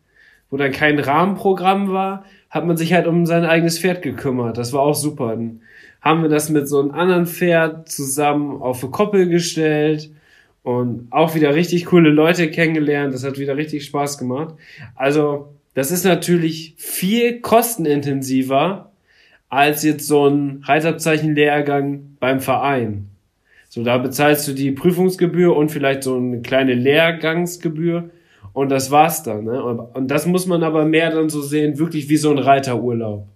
[0.51, 4.59] wo dann kein Rahmenprogramm war, hat man sich halt um sein eigenes Pferd gekümmert.
[4.59, 5.29] Das war auch super.
[5.29, 5.61] Dann
[6.01, 10.11] haben wir das mit so einem anderen Pferd zusammen auf eine Koppel gestellt
[10.65, 13.15] und auch wieder richtig coole Leute kennengelernt.
[13.15, 14.57] Das hat wieder richtig Spaß gemacht.
[14.97, 18.91] Also das ist natürlich viel kostenintensiver
[19.49, 23.08] als jetzt so ein Reitabzeichen-Lehrgang beim Verein.
[23.69, 28.11] So, da bezahlst du die Prüfungsgebühr und vielleicht so eine kleine Lehrgangsgebühr
[28.53, 29.45] und das war's dann.
[29.45, 29.63] Ne?
[29.63, 33.29] Und das muss man aber mehr dann so sehen, wirklich wie so ein Reiterurlaub.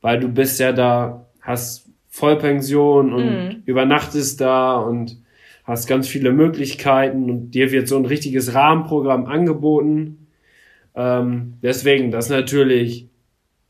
[0.00, 3.62] Weil du bist ja da, hast Vollpension und mhm.
[3.64, 5.16] übernachtest da und
[5.64, 10.28] hast ganz viele Möglichkeiten und dir wird so ein richtiges Rahmenprogramm angeboten.
[10.94, 13.08] Ähm, deswegen, das ist natürlich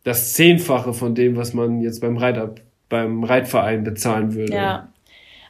[0.03, 2.55] das Zehnfache von dem, was man jetzt beim Reiter,
[2.89, 4.53] beim Reitverein bezahlen würde.
[4.53, 4.89] Ja.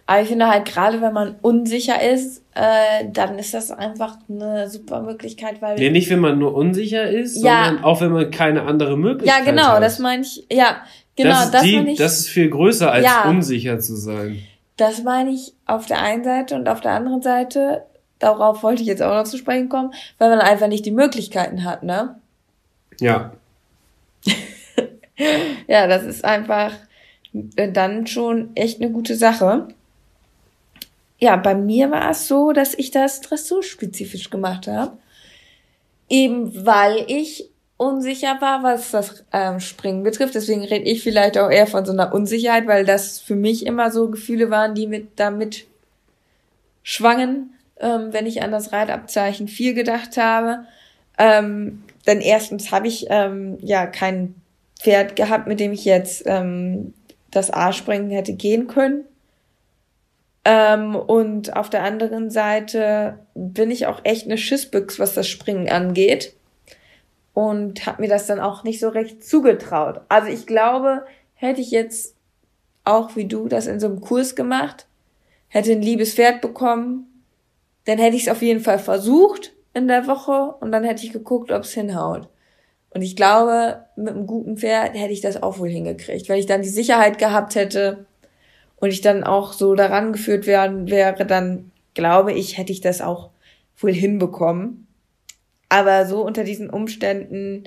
[0.07, 4.68] Aber ich finde halt, gerade wenn man unsicher ist, äh, dann ist das einfach eine
[4.68, 5.76] super Möglichkeit, weil.
[5.76, 7.66] Nee, nicht wenn man nur unsicher ist, ja.
[7.66, 9.46] sondern auch wenn man keine andere Möglichkeit hat.
[9.46, 9.82] Ja, genau, hat.
[9.82, 10.82] das meine ich, ja,
[11.16, 11.98] genau, das, das meine ich.
[11.98, 14.42] Das ist viel größer als ja, unsicher zu sein.
[14.76, 17.84] Das meine ich auf der einen Seite und auf der anderen Seite
[18.24, 21.64] Darauf wollte ich jetzt auch noch zu sprechen kommen, weil man einfach nicht die Möglichkeiten
[21.64, 22.18] hat, ne?
[22.98, 23.34] Ja.
[25.66, 26.72] ja, das ist einfach
[27.32, 29.68] dann schon echt eine gute Sache.
[31.19, 34.97] Ja, bei mir war es so, dass ich das dressurspezifisch gemacht habe.
[36.09, 40.35] Eben weil ich unsicher war, was das ähm, Springen betrifft.
[40.35, 43.91] Deswegen rede ich vielleicht auch eher von so einer Unsicherheit, weil das für mich immer
[43.91, 45.67] so Gefühle waren, die mit damit
[46.83, 50.67] schwangen ähm, wenn ich an das Reitabzeichen 4 gedacht habe.
[51.19, 54.35] Ähm, denn erstens habe ich ähm, ja kein
[54.81, 56.95] Pferd gehabt, mit dem ich jetzt ähm,
[57.31, 59.05] das A-Springen hätte gehen können.
[60.45, 65.68] Ähm, und auf der anderen Seite bin ich auch echt eine Schissbüchs, was das Springen
[65.68, 66.34] angeht.
[67.32, 70.03] Und habe mir das dann auch nicht so recht zugetraut.
[70.09, 72.14] Also ich glaube, hätte ich jetzt
[72.84, 74.86] auch wie du das in so einem Kurs gemacht,
[75.49, 77.07] hätte ein liebes Pferd bekommen,
[77.86, 81.12] dann hätte ich es auf jeden Fall versucht in der Woche und dann hätte ich
[81.12, 82.28] geguckt, ob es hinhaut.
[82.90, 86.47] Und ich glaube, mit einem guten Pferd hätte ich das auch wohl hingekriegt, weil ich
[86.47, 88.07] dann die Sicherheit gehabt hätte
[88.85, 93.01] und ich dann auch so daran geführt werden wäre, dann glaube ich, hätte ich das
[93.01, 93.30] auch
[93.78, 94.87] wohl hinbekommen.
[95.70, 97.64] Aber so unter diesen Umständen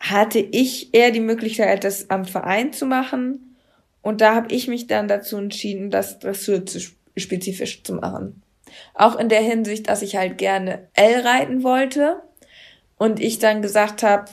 [0.00, 3.56] hatte ich eher die Möglichkeit, das am Verein zu machen.
[4.02, 6.78] Und da habe ich mich dann dazu entschieden, das Dressur zu
[7.16, 8.42] spezifisch zu machen.
[8.92, 12.22] Auch in der Hinsicht, dass ich halt gerne L reiten wollte
[12.98, 14.26] und ich dann gesagt habe,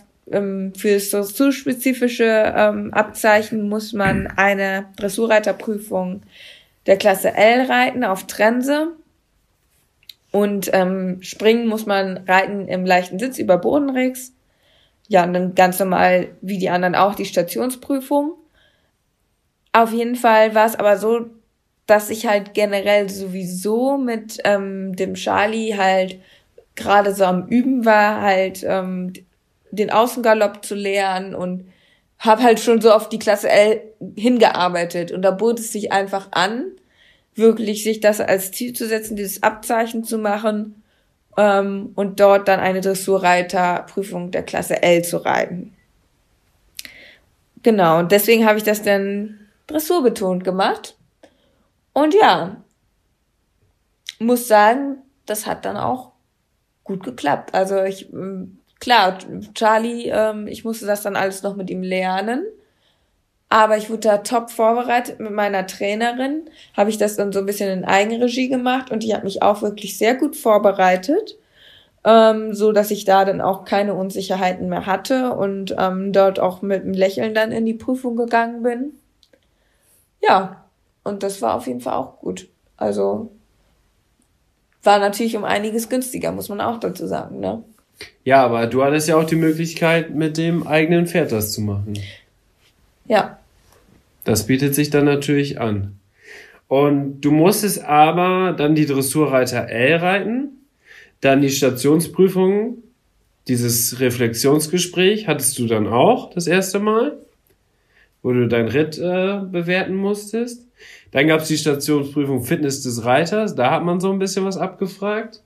[0.76, 6.24] für so zu spezifische ähm, Abzeichen muss man eine Dressurreiterprüfung
[6.86, 8.94] der Klasse L reiten auf Trense.
[10.32, 14.34] Und ähm, springen muss man reiten im leichten Sitz über Bodenrex.
[15.08, 18.34] Ja, und dann ganz normal, wie die anderen auch, die Stationsprüfung.
[19.72, 21.28] Auf jeden Fall war es aber so,
[21.88, 26.20] dass ich halt generell sowieso mit ähm, dem Charlie halt
[26.76, 29.14] gerade so am Üben war, halt ähm,
[29.72, 31.72] den Außengalopp zu lernen und
[32.18, 33.82] habe halt schon so auf die Klasse L
[34.16, 36.66] hingearbeitet und da bot es sich einfach an,
[37.36, 40.84] wirklich sich das als Ziel zu setzen, dieses Abzeichen zu machen
[41.38, 45.74] ähm, und dort dann eine Dressurreiterprüfung der Klasse L zu reiten.
[47.64, 50.96] Genau, und deswegen habe ich das dann dressurbetont gemacht
[51.94, 52.58] und ja,
[54.20, 56.12] muss sagen, das hat dann auch
[56.84, 57.54] gut geklappt.
[57.54, 59.18] Also ich, ähm, klar,
[59.54, 62.46] Charlie, ähm, ich musste das dann alles noch mit ihm lernen.
[63.50, 66.50] Aber ich wurde da top vorbereitet mit meiner Trainerin.
[66.78, 69.64] Habe ich das dann so ein bisschen in Eigenregie gemacht und die hat mich auch
[69.64, 71.38] wirklich sehr gut vorbereitet,
[72.06, 76.62] ähm, so dass ich da dann auch keine Unsicherheiten mehr hatte und ähm, dort auch
[76.62, 78.94] mit einem Lächeln dann in die Prüfung gegangen bin.
[80.22, 80.66] Ja,
[81.04, 82.50] und das war auf jeden Fall auch gut.
[82.78, 83.32] Also
[84.84, 87.64] war natürlich um einiges günstiger, muss man auch dazu sagen, ne?
[88.24, 91.98] Ja, aber du hattest ja auch die Möglichkeit, mit dem eigenen Pferd das zu machen.
[93.06, 93.40] Ja.
[94.24, 96.00] Das bietet sich dann natürlich an.
[96.68, 100.50] Und du musstest aber dann die Dressurreiter L reiten,
[101.22, 102.78] dann die Stationsprüfung,
[103.48, 107.18] dieses Reflexionsgespräch hattest du dann auch das erste Mal,
[108.22, 110.68] wo du dein Ritt äh, bewerten musstest.
[111.12, 114.58] Dann gab es die Stationsprüfung Fitness des Reiters, da hat man so ein bisschen was
[114.58, 115.42] abgefragt.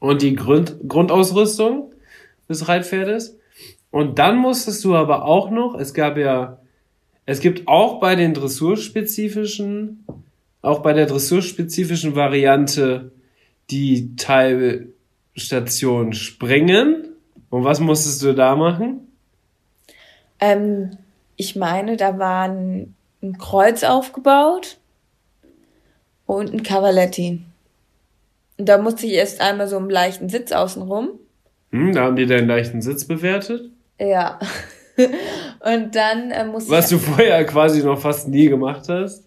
[0.00, 1.92] Und die Grund Grundausrüstung
[2.48, 3.36] des Reitpferdes.
[3.90, 6.58] Und dann musstest du aber auch noch, es gab ja,
[7.26, 10.04] es gibt auch bei den dressurspezifischen,
[10.62, 13.12] auch bei der dressurspezifischen Variante
[13.70, 17.04] die Teilstation springen.
[17.50, 19.08] Und was musstest du da machen?
[20.40, 20.98] Ähm,
[21.36, 24.76] ich meine, da war ein, ein Kreuz aufgebaut
[26.26, 27.42] und ein Cavaletti.
[28.58, 31.10] Und da musste ich erst einmal so einen leichten Sitz außenrum.
[31.70, 33.70] Hm, da haben die deinen leichten Sitz bewertet.
[34.00, 34.38] Ja.
[35.60, 36.98] und dann äh, musste Was ich.
[36.98, 39.24] du vorher quasi noch fast nie gemacht hast.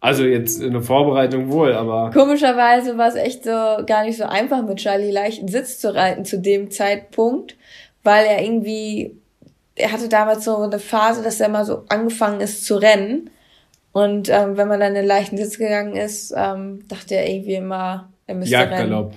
[0.00, 2.10] Also jetzt in der Vorbereitung wohl, aber.
[2.12, 3.50] Komischerweise war es echt so
[3.86, 7.56] gar nicht so einfach, mit Charlie leichten Sitz zu reiten zu dem Zeitpunkt,
[8.02, 9.16] weil er irgendwie,
[9.74, 13.30] er hatte damals so eine Phase, dass er mal so angefangen ist zu rennen.
[13.92, 17.54] Und ähm, wenn man dann in den leichten Sitz gegangen ist, ähm, dachte er irgendwie
[17.54, 18.70] immer, er müsste rennen.
[18.72, 19.14] Jagdgalopp.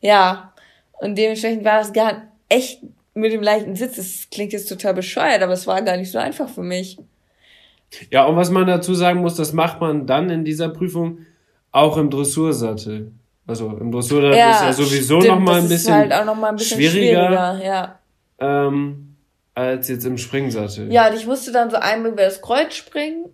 [0.00, 0.52] Ja.
[0.92, 2.82] Und dementsprechend war das gar echt
[3.14, 3.96] mit dem leichten Sitz.
[3.96, 6.98] Das klingt jetzt total bescheuert, aber es war gar nicht so einfach für mich.
[8.10, 11.18] Ja, und was man dazu sagen muss, das macht man dann in dieser Prüfung
[11.72, 13.12] auch im Dressursattel.
[13.46, 16.48] Also im Dressursattel ist ja sowieso stimmt, noch mal ein bisschen, halt auch noch mal
[16.48, 17.98] ein bisschen schwieriger, schwieriger, ja.
[18.40, 19.16] ähm,
[19.54, 20.92] als jetzt im Springsattel.
[20.92, 23.26] Ja, und ich musste dann so einmal über das Kreuz springen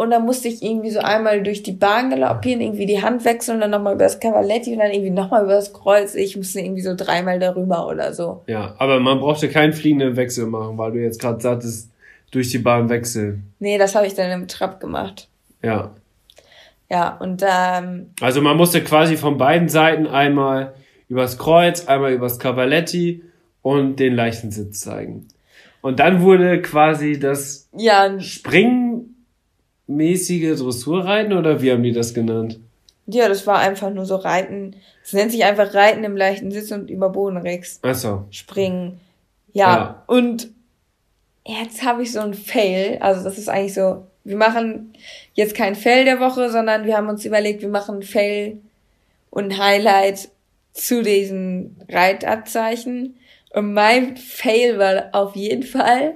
[0.00, 3.56] und dann musste ich irgendwie so einmal durch die Bahn galoppieren, irgendwie die Hand wechseln
[3.56, 6.14] und dann nochmal über das Cavaletti und dann irgendwie nochmal über das Kreuz.
[6.14, 8.42] Ich musste irgendwie so dreimal darüber oder so.
[8.46, 11.90] Ja, aber man brauchte keinen fliegenden Wechsel machen, weil du jetzt gerade sagtest,
[12.30, 13.52] durch die Bahn wechseln.
[13.58, 15.28] Nee, das habe ich dann im Trab gemacht.
[15.62, 15.90] Ja.
[16.88, 20.72] Ja, und ähm, Also man musste quasi von beiden Seiten einmal
[21.10, 23.22] übers Kreuz, einmal übers Cavaletti
[23.60, 25.28] und den leichten Sitz zeigen.
[25.82, 28.18] Und dann wurde quasi das ja,
[29.94, 32.58] springmäßige Dressurreiten oder wie haben die das genannt?
[33.12, 34.76] ja, das war einfach nur so Reiten.
[35.02, 37.80] Es nennt sich einfach Reiten im leichten Sitz und über Bodenrex.
[37.82, 38.24] Achso.
[38.30, 39.00] Springen.
[39.52, 40.02] Ja, Ja.
[40.06, 40.48] und
[41.44, 42.98] jetzt habe ich so ein Fail.
[43.00, 44.92] Also das ist eigentlich so, wir machen
[45.34, 48.58] jetzt kein Fail der Woche, sondern wir haben uns überlegt, wir machen Fail
[49.30, 50.28] und Highlight
[50.72, 53.16] zu diesen Reitabzeichen.
[53.52, 56.14] Und mein Fail war auf jeden Fall,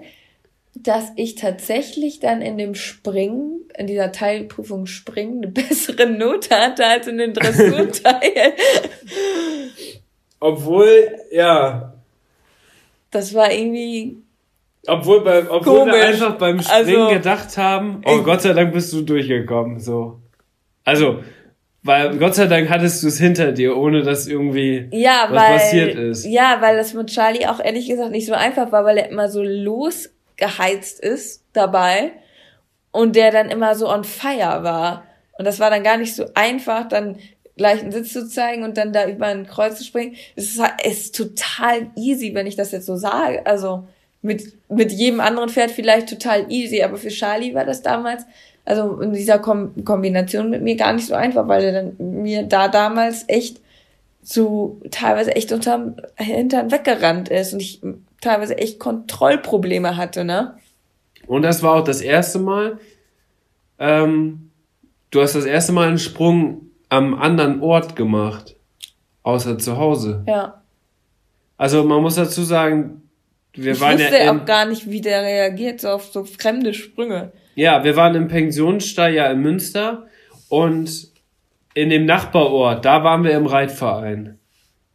[0.75, 6.85] dass ich tatsächlich dann in dem Springen, in dieser Teilprüfung Springen, eine bessere Note hatte
[6.85, 8.53] als in den Dressurteil.
[10.41, 11.95] Obwohl, ja,
[13.11, 14.19] Das war irgendwie
[14.87, 18.93] obwohl, bei, obwohl wir einfach beim Springen Also- gedacht haben, oh Gott sei Dank bist
[18.93, 20.19] du durchgekommen, so.
[20.85, 21.21] Also,
[21.83, 25.53] weil Gott sei Dank hattest du es hinter dir, ohne dass irgendwie Ja, was weil,
[25.59, 26.27] passiert ist.
[26.27, 29.31] Ja, weil das mit Charlie auch ehrlich gesagt nicht so einfach war, weil er immer
[29.31, 29.43] so
[30.41, 32.13] losgeheizt ist dabei
[32.93, 35.05] und der dann immer so on fire war.
[35.39, 37.17] Und das war dann gar nicht so einfach, dann
[37.57, 40.17] gleich einen Sitz zu zeigen und dann da über ein Kreuz zu springen.
[40.37, 43.45] Es ist, halt- ist total easy, wenn ich das jetzt so sage.
[43.47, 43.85] Also
[44.23, 48.25] mit, mit jedem anderen Pferd vielleicht total easy, aber für Charlie war das damals,
[48.65, 52.45] also in dieser Kom Kombination mit mir gar nicht so einfach, weil er dann mir
[52.45, 53.61] da damals echt
[54.23, 57.83] so teilweise echt unterm Hintern weggerannt ist und ich
[58.25, 60.57] teilweise echt Kontrollprobleme hatte, ne?
[61.27, 62.79] Und das war auch das erste Mal,
[63.79, 64.51] ähm,
[65.11, 68.57] du hast das erste Mal einen Sprung am anderen Ort gemacht,
[69.23, 70.25] außer zu Hause.
[70.27, 70.63] Ja.
[71.57, 73.03] Also man muss dazu sagen,
[73.55, 76.25] wir ich waren wusste ja im, auch gar nicht, wie der reagiert, so auf so
[76.25, 77.33] fremde Sprünge.
[77.55, 80.07] ja, wir waren im Pensionsstall ja in Münster
[80.49, 81.13] und
[81.75, 84.39] in dem Nachbarort, da waren wir im Reitverein.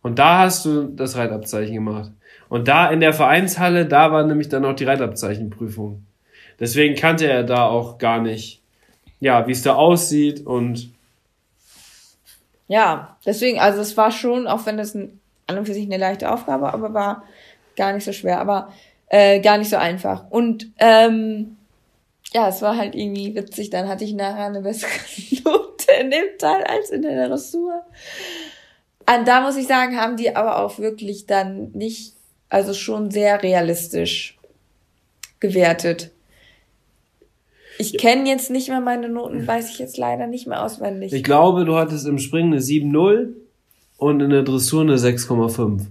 [0.01, 2.11] Und da hast du das Reitabzeichen gemacht.
[2.49, 6.03] Und da in der Vereinshalle, da war nämlich dann auch die Reitabzeichenprüfung.
[6.59, 8.61] Deswegen kannte er da auch gar nicht,
[9.19, 10.91] ja, wie es da aussieht und
[12.67, 15.97] Ja, deswegen, also es war schon, auch wenn es ein, an und für sich eine
[15.97, 17.23] leichte Aufgabe, aber war
[17.75, 18.73] gar nicht so schwer, aber
[19.07, 20.29] äh, gar nicht so einfach.
[20.29, 21.57] Und ähm,
[22.33, 23.69] ja, es war halt irgendwie witzig.
[23.69, 24.91] Dann hatte ich nachher eine bessere
[25.43, 27.83] Note in dem Teil als in der Dressur.
[29.07, 32.13] Und da muss ich sagen, haben die aber auch wirklich dann nicht,
[32.49, 34.37] also schon sehr realistisch
[35.39, 36.11] gewertet.
[37.77, 41.13] Ich kenne jetzt nicht mehr meine Noten, weiß ich jetzt leider nicht mehr auswendig.
[41.13, 43.29] ich glaube, du hattest im Springen eine 7-0
[43.97, 45.85] und in der Dressur eine 6,5.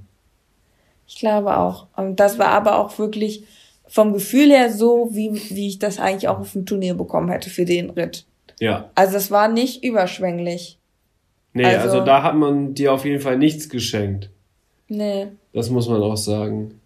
[1.07, 1.87] Ich glaube auch.
[1.97, 3.45] Und das war aber auch wirklich
[3.87, 7.49] vom Gefühl her so, wie, wie ich das eigentlich auch auf dem Turnier bekommen hätte
[7.49, 8.27] für den Ritt.
[8.61, 8.91] Ja.
[8.95, 10.77] Also es war nicht überschwänglich.
[11.55, 14.29] Nee, Also- also da hat man dir auf jeden Fall nichts geschenkt.
[14.89, 15.29] Nee.
[15.53, 16.81] Das muss man auch sagen.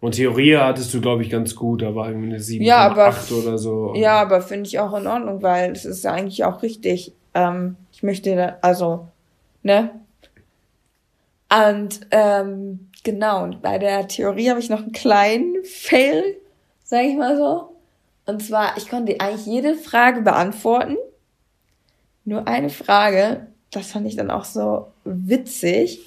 [0.00, 1.82] Und Theorie hattest du, glaube ich, ganz gut.
[1.82, 3.94] Da war irgendwie eine 7,8 Ja, aber- oder so.
[3.94, 7.12] Ja, aber finde ich auch in Ordnung, weil es ist ja eigentlich auch richtig.
[7.34, 9.06] Ähm, ich möchte da, also,
[9.62, 9.90] ne?
[11.50, 16.36] Und ähm, Genau, und bei der Theorie habe ich noch einen kleinen Fail,
[16.84, 17.74] sage ich mal so.
[18.26, 20.96] Und zwar, ich konnte eigentlich jede Frage beantworten.
[22.24, 26.00] Nur eine Frage, das fand ich dann auch so witzig,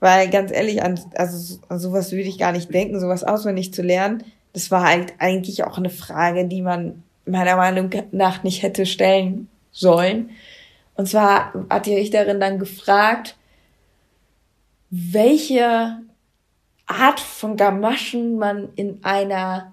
[0.00, 3.82] weil ganz ehrlich, an, also an sowas würde ich gar nicht denken, sowas auswendig zu
[3.82, 4.24] lernen.
[4.52, 9.48] Das war halt eigentlich auch eine Frage, die man meiner Meinung nach nicht hätte stellen
[9.70, 10.30] sollen.
[10.94, 13.36] Und zwar hat die Richterin dann gefragt,
[14.90, 15.98] welche
[16.86, 19.72] Art von Gamaschen man in einer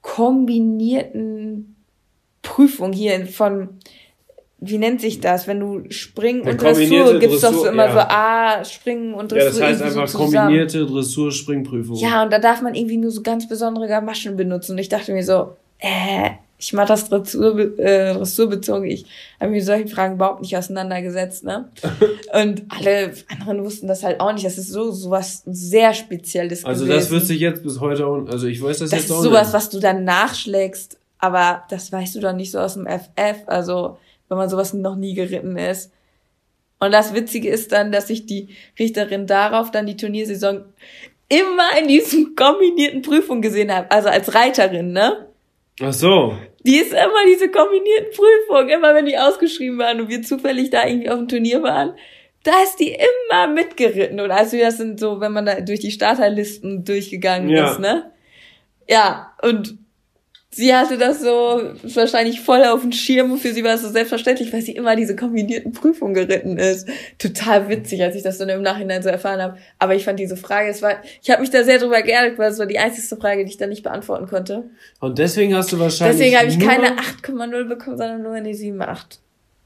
[0.00, 1.76] kombinierten
[2.42, 3.80] Prüfung hier von,
[4.64, 7.92] wie nennt sich das, wenn du Springen und Dressur gibt's doch so immer ja.
[7.92, 9.60] so A, Springen und Dressur.
[9.60, 11.96] Ja, das heißt einfach so kombinierte Dressur-Springprüfung.
[11.96, 14.72] Ja, und da darf man irgendwie nur so ganz besondere Gamaschen benutzen.
[14.72, 18.88] Und ich dachte mir so, äh, ich mache das Dressur, äh, Dressurbezogen.
[18.88, 19.04] Ich
[19.40, 21.68] habe mich mit solchen Fragen überhaupt nicht auseinandergesetzt, ne?
[22.32, 24.46] Und alle anderen wussten das halt auch nicht.
[24.46, 26.64] Das ist so sowas sehr Spezielles.
[26.64, 27.00] Also gewesen.
[27.00, 28.28] das wüsste ich jetzt bis heute auch.
[28.28, 29.32] Also ich weiß das, das jetzt auch nicht.
[29.34, 32.74] Das ist sowas, was du dann nachschlägst, aber das weißt du doch nicht so aus
[32.74, 33.42] dem FF.
[33.46, 33.96] Also
[34.32, 35.92] wenn man sowas noch nie geritten ist.
[36.80, 40.64] Und das Witzige ist dann, dass sich die Richterin darauf dann die Turniersaison
[41.28, 43.92] immer in diesem kombinierten Prüfung gesehen hat.
[43.92, 45.28] Also als Reiterin, ne?
[45.80, 46.36] Ach so.
[46.64, 50.86] Die ist immer diese kombinierten Prüfungen, immer wenn die ausgeschrieben waren und wir zufällig da
[50.86, 51.94] irgendwie auf dem Turnier waren,
[52.44, 52.96] da ist die
[53.30, 54.18] immer mitgeritten.
[54.20, 57.70] Und also das sind so, wenn man da durch die Starterlisten durchgegangen ja.
[57.70, 58.10] ist, ne?
[58.88, 59.78] Ja, und
[60.54, 61.62] sie hatte das so
[61.94, 64.94] wahrscheinlich voll auf dem Schirm und für sie war es so selbstverständlich, weil sie immer
[64.94, 66.88] diese kombinierten Prüfungen geritten ist.
[67.18, 69.58] Total witzig, als ich das dann im Nachhinein so erfahren habe.
[69.78, 72.50] Aber ich fand diese Frage, es war, ich habe mich da sehr drüber geärgert, weil
[72.50, 74.64] es war die einzige Frage, die ich dann nicht beantworten konnte.
[75.00, 76.18] Und deswegen hast du wahrscheinlich.
[76.18, 79.18] Deswegen habe ich keine 8,0 bekommen, sondern nur eine 7,8.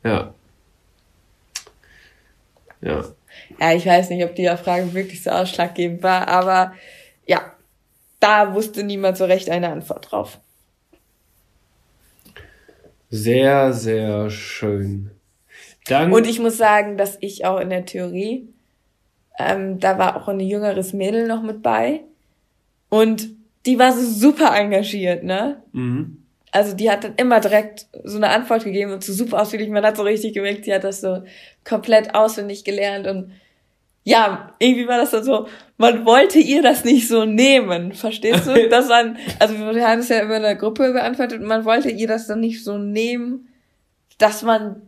[0.04, 0.34] Ja.
[2.80, 3.04] Ja.
[3.60, 6.72] Ja, ich weiß nicht, ob die Frage wirklich so ausschlaggebend war, aber
[7.26, 7.52] ja,
[8.20, 10.38] da wusste niemand so recht eine Antwort drauf.
[13.10, 15.10] Sehr, sehr schön.
[15.86, 18.48] Dann und ich muss sagen, dass ich auch in der Theorie,
[19.38, 22.00] ähm, da war auch ein jüngeres Mädel noch mit bei.
[22.88, 23.28] Und
[23.66, 25.62] die war so super engagiert, ne?
[25.72, 26.22] Mhm.
[26.52, 29.68] Also die hat dann immer direkt so eine Antwort gegeben und so super ausführlich.
[29.68, 31.22] Man hat so richtig gemerkt, sie hat das so
[31.64, 33.32] komplett auswendig gelernt und
[34.06, 35.48] ja, irgendwie war das dann so,
[35.78, 38.68] man wollte ihr das nicht so nehmen, verstehst du?
[38.70, 42.28] Dass man, also wir haben es ja über eine Gruppe beantwortet man wollte ihr das
[42.28, 43.48] dann nicht so nehmen,
[44.16, 44.80] dass man,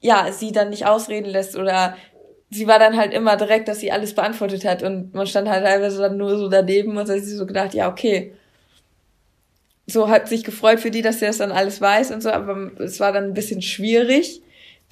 [0.00, 1.96] ja, sie dann nicht ausreden lässt oder
[2.48, 5.64] sie war dann halt immer direkt, dass sie alles beantwortet hat und man stand halt
[5.64, 8.34] teilweise dann nur so daneben und hat sich so gedacht, ja, okay.
[9.86, 12.70] So hat sich gefreut für die, dass sie das dann alles weiß und so, aber
[12.78, 14.42] es war dann ein bisschen schwierig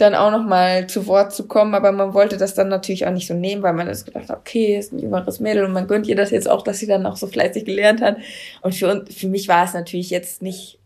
[0.01, 3.13] dann auch noch mal zu Wort zu kommen, aber man wollte das dann natürlich auch
[3.13, 5.87] nicht so nehmen, weil man das gedacht hat, okay, ist ein jüngeres Mädel und man
[5.87, 8.17] gönnt ihr das jetzt auch, dass sie dann auch so fleißig gelernt hat.
[8.63, 10.79] Und für, für mich war es natürlich jetzt nicht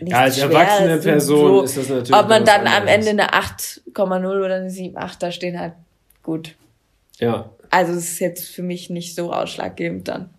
[0.00, 2.14] ja, als erwachsene Person so, ist das natürlich.
[2.14, 5.72] Ob man dann am Ende eine 8,0 oder eine 7,8 da stehen hat,
[6.22, 6.54] gut.
[7.18, 7.50] Ja.
[7.70, 10.30] Also es ist jetzt für mich nicht so ausschlaggebend dann.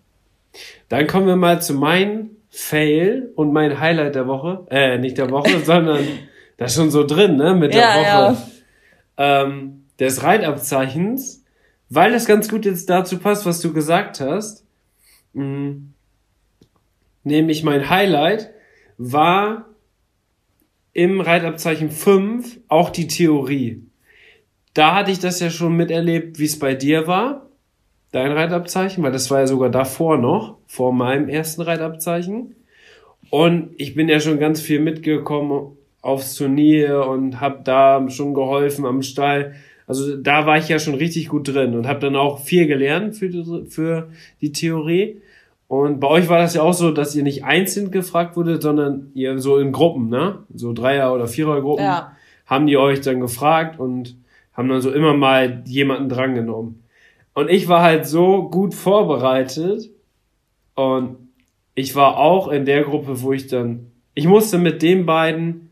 [0.88, 4.66] Dann kommen wir mal zu meinem Fail und mein Highlight der Woche.
[4.70, 6.06] Äh, nicht der Woche, sondern
[6.56, 8.42] das ist schon so drin, ne, mit der ja, Woche.
[9.18, 9.42] Ja.
[9.42, 11.44] Ähm, des Reitabzeichens,
[11.88, 14.64] weil das ganz gut jetzt dazu passt, was du gesagt hast.
[15.32, 15.94] Mh, mm,
[17.24, 18.50] nämlich mein Highlight
[18.98, 19.66] war
[20.92, 23.82] im Reitabzeichen 5 auch die Theorie.
[24.74, 27.48] Da hatte ich das ja schon miterlebt, wie es bei dir war,
[28.12, 32.54] dein Reitabzeichen, weil das war ja sogar davor noch, vor meinem ersten Reitabzeichen.
[33.30, 38.84] Und ich bin ja schon ganz viel mitgekommen aufs Turnier und habe da schon geholfen
[38.84, 39.54] am Stall.
[39.86, 43.16] Also da war ich ja schon richtig gut drin und habe dann auch viel gelernt
[43.16, 44.10] für die, für
[44.42, 45.22] die Theorie.
[45.66, 49.12] Und bei euch war das ja auch so, dass ihr nicht einzeln gefragt wurde, sondern
[49.14, 50.40] ihr so in Gruppen, ne?
[50.54, 52.12] So Dreier- oder Vierergruppen ja.
[52.44, 54.14] haben die euch dann gefragt und
[54.52, 56.84] haben dann so immer mal jemanden drangenommen.
[57.32, 59.90] Und ich war halt so gut vorbereitet
[60.74, 61.16] und
[61.74, 65.63] ich war auch in der Gruppe, wo ich dann, ich musste mit den beiden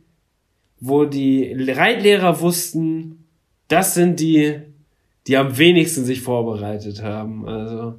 [0.85, 3.25] wo die Reitlehrer wussten,
[3.69, 4.59] das sind die,
[5.29, 7.49] die am wenigsten sich vorbereitet haben.
[7.49, 7.95] Also,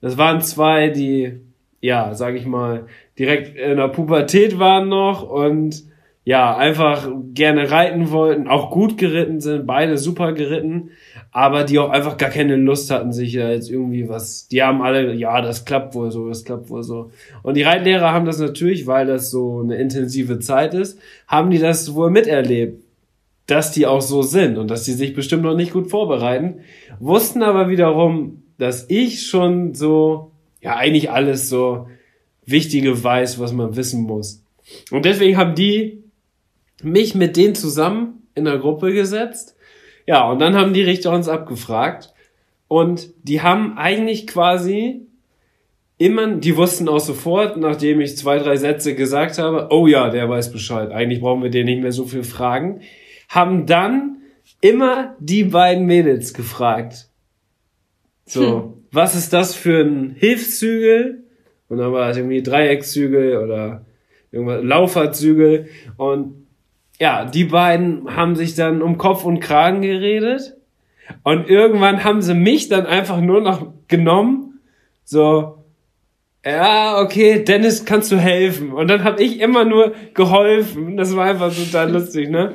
[0.00, 1.38] das waren zwei, die,
[1.80, 2.86] ja, sag ich mal,
[3.16, 5.84] direkt in der Pubertät waren noch und
[6.24, 10.90] ja, einfach gerne reiten wollten, auch gut geritten sind, beide super geritten,
[11.32, 14.82] aber die auch einfach gar keine Lust hatten, sich da jetzt irgendwie was, die haben
[14.82, 17.12] alle, ja, das klappt wohl so, das klappt wohl so.
[17.42, 21.58] Und die Reitlehrer haben das natürlich, weil das so eine intensive Zeit ist, haben die
[21.58, 22.82] das wohl miterlebt,
[23.46, 26.60] dass die auch so sind und dass die sich bestimmt noch nicht gut vorbereiten,
[26.98, 31.86] wussten aber wiederum, dass ich schon so, ja, eigentlich alles so
[32.44, 34.42] Wichtige weiß, was man wissen muss.
[34.90, 36.02] Und deswegen haben die
[36.82, 39.56] mich mit denen zusammen in der Gruppe gesetzt.
[40.10, 42.12] Ja, und dann haben die Richter uns abgefragt.
[42.66, 45.06] Und die haben eigentlich quasi
[45.98, 50.28] immer, die wussten auch sofort, nachdem ich zwei, drei Sätze gesagt habe, oh ja, der
[50.28, 50.90] weiß Bescheid.
[50.90, 52.80] Eigentlich brauchen wir den nicht mehr so viel fragen.
[53.28, 54.22] Haben dann
[54.60, 57.08] immer die beiden Mädels gefragt.
[58.26, 58.72] So, hm.
[58.90, 61.22] was ist das für ein Hilfszügel?
[61.68, 63.86] Und dann war es irgendwie Dreieckszügel oder
[64.32, 65.68] irgendwas, Lauferzügel.
[65.96, 66.39] Und
[67.00, 70.56] ja, die beiden haben sich dann um Kopf und Kragen geredet.
[71.24, 74.60] Und irgendwann haben sie mich dann einfach nur noch genommen.
[75.04, 75.64] So,
[76.44, 78.72] ja, okay, Dennis, kannst du helfen?
[78.72, 80.98] Und dann habe ich immer nur geholfen.
[80.98, 82.54] Das war einfach total lustig, ne?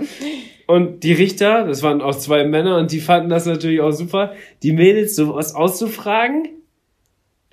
[0.68, 4.34] Und die Richter, das waren auch zwei Männer und die fanden das natürlich auch super,
[4.64, 6.50] die Mädels sowas auszufragen,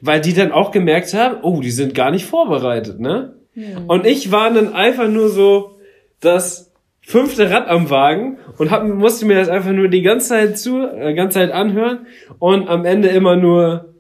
[0.01, 3.35] weil die dann auch gemerkt haben, oh, die sind gar nicht vorbereitet, ne?
[3.55, 3.87] Mhm.
[3.87, 5.79] Und ich war dann einfach nur so
[6.21, 6.72] das
[7.03, 10.87] fünfte Rad am Wagen und hab, musste mir das einfach nur die ganze Zeit zu,
[10.87, 12.07] äh, ganze Zeit anhören
[12.39, 13.93] und am Ende immer nur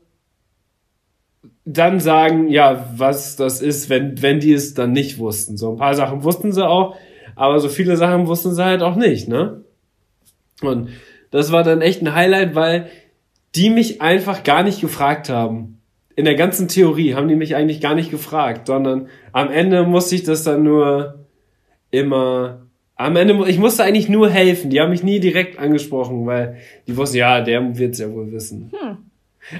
[1.64, 5.56] dann sagen, ja, was das ist, wenn, wenn die es dann nicht wussten.
[5.56, 6.96] So ein paar Sachen wussten sie auch,
[7.36, 9.62] aber so viele Sachen wussten sie halt auch nicht, ne?
[10.60, 10.90] Und
[11.30, 12.88] das war dann echt ein Highlight, weil
[13.54, 15.80] die mich einfach gar nicht gefragt haben.
[16.14, 20.14] In der ganzen Theorie haben die mich eigentlich gar nicht gefragt, sondern am Ende musste
[20.14, 21.26] ich das dann nur
[21.90, 22.62] immer,
[22.96, 24.70] am Ende, ich musste eigentlich nur helfen.
[24.70, 28.72] Die haben mich nie direkt angesprochen, weil die wussten, ja, der wird's ja wohl wissen.
[28.72, 28.98] Hm.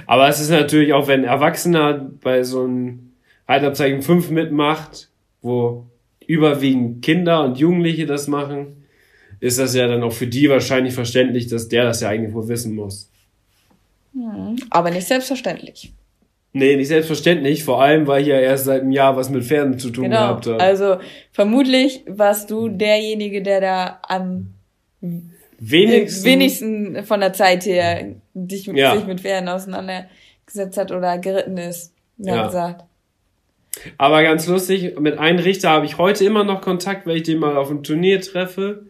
[0.05, 3.13] Aber es ist natürlich auch, wenn ein Erwachsener bei so einem
[3.47, 5.09] Haltabzeichen 5 mitmacht,
[5.41, 5.85] wo
[6.25, 8.85] überwiegend Kinder und Jugendliche das machen,
[9.39, 12.47] ist das ja dann auch für die wahrscheinlich verständlich, dass der das ja eigentlich wohl
[12.47, 13.09] wissen muss.
[14.13, 15.91] Hm, aber nicht selbstverständlich.
[16.55, 19.79] Nee, nicht selbstverständlich, vor allem, weil ich ja erst seit einem Jahr was mit Pferden
[19.79, 20.19] zu tun genau.
[20.19, 20.59] gehabt habe.
[20.59, 20.97] Also
[21.31, 24.53] vermutlich warst du derjenige, der da am
[25.57, 28.95] wenigsten, wenigsten von der Zeit her dich, ja.
[28.95, 31.91] sich mit Pferden auseinandergesetzt hat oder geritten ist.
[32.17, 32.45] Ja.
[32.45, 32.85] gesagt.
[33.97, 37.39] Aber ganz lustig, mit einem Richter habe ich heute immer noch Kontakt, weil ich den
[37.39, 38.85] mal auf einem Turnier treffe.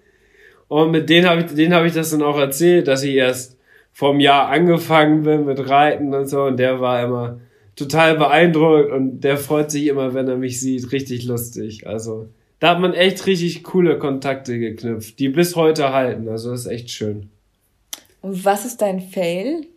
[0.67, 3.57] Und mit denen habe ich, denen habe ich das dann auch erzählt, dass ich erst
[3.93, 6.43] vom Jahr angefangen bin mit Reiten und so.
[6.43, 7.39] Und der war immer
[7.75, 10.91] total beeindruckt und der freut sich immer, wenn er mich sieht.
[10.91, 11.87] Richtig lustig.
[11.87, 12.27] Also,
[12.59, 16.27] da hat man echt richtig coole Kontakte geknüpft, die bis heute halten.
[16.29, 17.29] Also, das ist echt schön.
[18.21, 19.67] Und was ist dein Fail?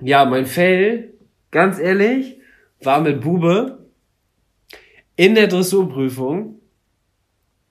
[0.00, 1.12] Ja, mein Fail,
[1.50, 2.38] ganz ehrlich,
[2.80, 3.78] war mit Bube
[5.16, 6.60] in der Dressurprüfung,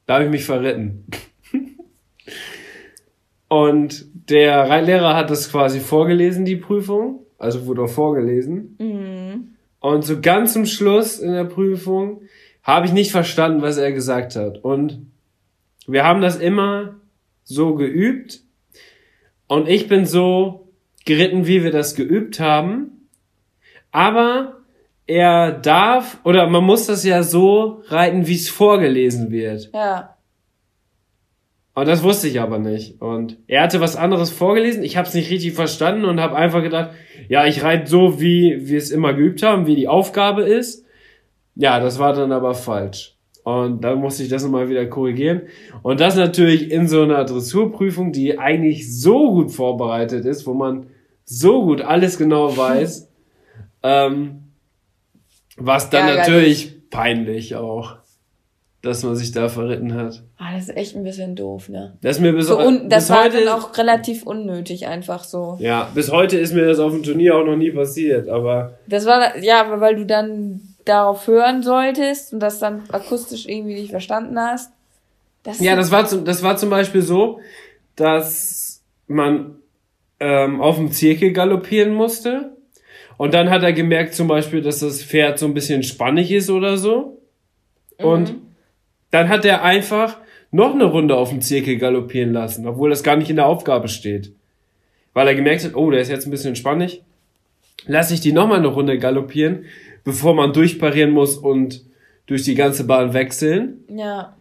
[0.05, 1.05] da habe ich mich verritten.
[3.49, 7.26] Und der Reitlehrer hat das quasi vorgelesen, die Prüfung.
[7.38, 8.78] Also wurde auch vorgelesen.
[8.80, 9.12] Mhm.
[9.84, 12.21] Und so ganz zum Schluss in der Prüfung
[12.63, 14.63] habe ich nicht verstanden, was er gesagt hat.
[14.63, 15.07] Und
[15.88, 17.01] wir haben das immer
[17.43, 18.39] so geübt.
[19.47, 20.69] Und ich bin so
[21.03, 23.09] geritten, wie wir das geübt haben.
[23.91, 24.55] Aber
[25.05, 29.69] er darf oder man muss das ja so reiten, wie es vorgelesen wird.
[29.73, 30.15] Ja.
[31.76, 33.01] Und das wusste ich aber nicht.
[33.01, 34.84] Und er hatte was anderes vorgelesen.
[34.84, 36.91] Ich habe es nicht richtig verstanden und habe einfach gedacht,
[37.30, 40.86] ja, ich reite so, wie wir es immer geübt haben, wie die Aufgabe ist.
[41.55, 43.15] Ja, das war dann aber falsch.
[43.43, 45.41] Und dann musste ich das nochmal wieder korrigieren.
[45.82, 50.88] Und das natürlich in so einer Dressurprüfung, die eigentlich so gut vorbereitet ist, wo man
[51.26, 53.09] so gut alles genau weiß.
[53.82, 54.39] ähm,
[55.57, 56.28] was dann Ärgerlich.
[56.28, 57.97] natürlich peinlich auch,
[58.84, 60.21] dass man sich da verritten hat.
[60.38, 61.97] Ah, das ist echt ein bisschen doof, ne?
[62.01, 65.23] Das ist mir bis, so un das bis war heute dann auch relativ unnötig, einfach
[65.23, 65.57] so.
[65.59, 68.77] Ja, bis heute ist mir das auf dem Turnier auch noch nie passiert, aber.
[68.86, 73.91] Das war, ja, weil du dann darauf hören solltest und das dann akustisch irgendwie nicht
[73.91, 74.73] verstanden hast.
[75.43, 77.39] Das ja, das war, zum, das war zum Beispiel so,
[77.95, 79.55] dass man
[80.19, 82.51] ähm, auf dem Zirkel galoppieren musste
[83.15, 86.49] und dann hat er gemerkt zum Beispiel, dass das Pferd so ein bisschen spannig ist
[86.49, 87.21] oder so.
[87.97, 88.41] Und mhm.
[89.14, 90.18] Dann hat er einfach
[90.49, 93.88] noch eine Runde auf dem Zirkel galoppieren lassen, obwohl das gar nicht in der Aufgabe
[93.88, 94.32] steht.
[95.14, 97.03] Weil er gemerkt hat, oh, der ist jetzt ein bisschen spannig.
[97.86, 99.66] Lass ich die nochmal eine Runde galoppieren,
[100.03, 101.84] bevor man durchparieren muss und
[102.26, 103.84] durch die ganze Bahn wechseln.
[103.88, 104.36] Ja.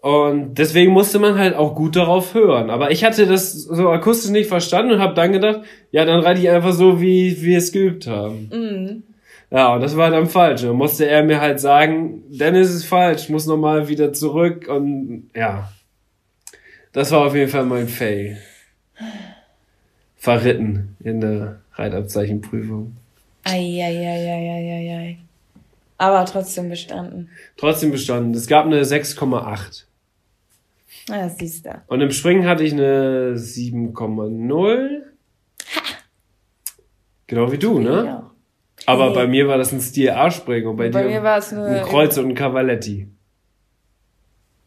[0.00, 2.70] Und deswegen musste man halt auch gut darauf hören.
[2.70, 5.60] Aber ich hatte das so akustisch nicht verstanden und habe dann gedacht,
[5.92, 8.50] ja, dann reite ich einfach so, wie wir es geübt haben.
[8.52, 9.02] Mhm.
[9.50, 10.62] Ja, und das war dann falsch.
[10.62, 15.70] Dann musste er mir halt sagen, Dennis ist falsch, muss nochmal wieder zurück und ja.
[16.92, 18.38] Das war auf jeden Fall mein Fail.
[20.16, 22.96] Verritten in der Reitabzeichenprüfung.
[23.44, 25.18] Eieieiei.
[25.96, 27.30] Aber trotzdem bestanden.
[27.56, 28.34] Trotzdem bestanden.
[28.34, 29.84] Es gab eine 6,8.
[31.08, 31.82] Na, siehst du.
[31.86, 35.02] Und im Springen hatte ich eine 7,0.
[37.26, 38.04] Genau wie du, ne?
[38.04, 38.27] Ja.
[38.88, 39.14] Aber Nee.
[39.14, 41.66] bei mir war das ein Stil A-Springen und bei, Bei dir mir war es nur-
[41.66, 43.06] ein Kreuz und ein Cavaletti.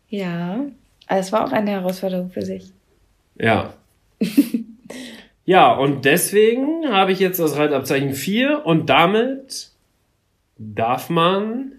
[0.09, 0.59] Ja.
[1.07, 2.71] Also es war auch eine Herausforderung für sich.
[3.35, 3.73] Ja.
[5.45, 9.71] ja, und deswegen habe ich jetzt das Reitabzeichen 4 und damit
[10.57, 11.73] darf man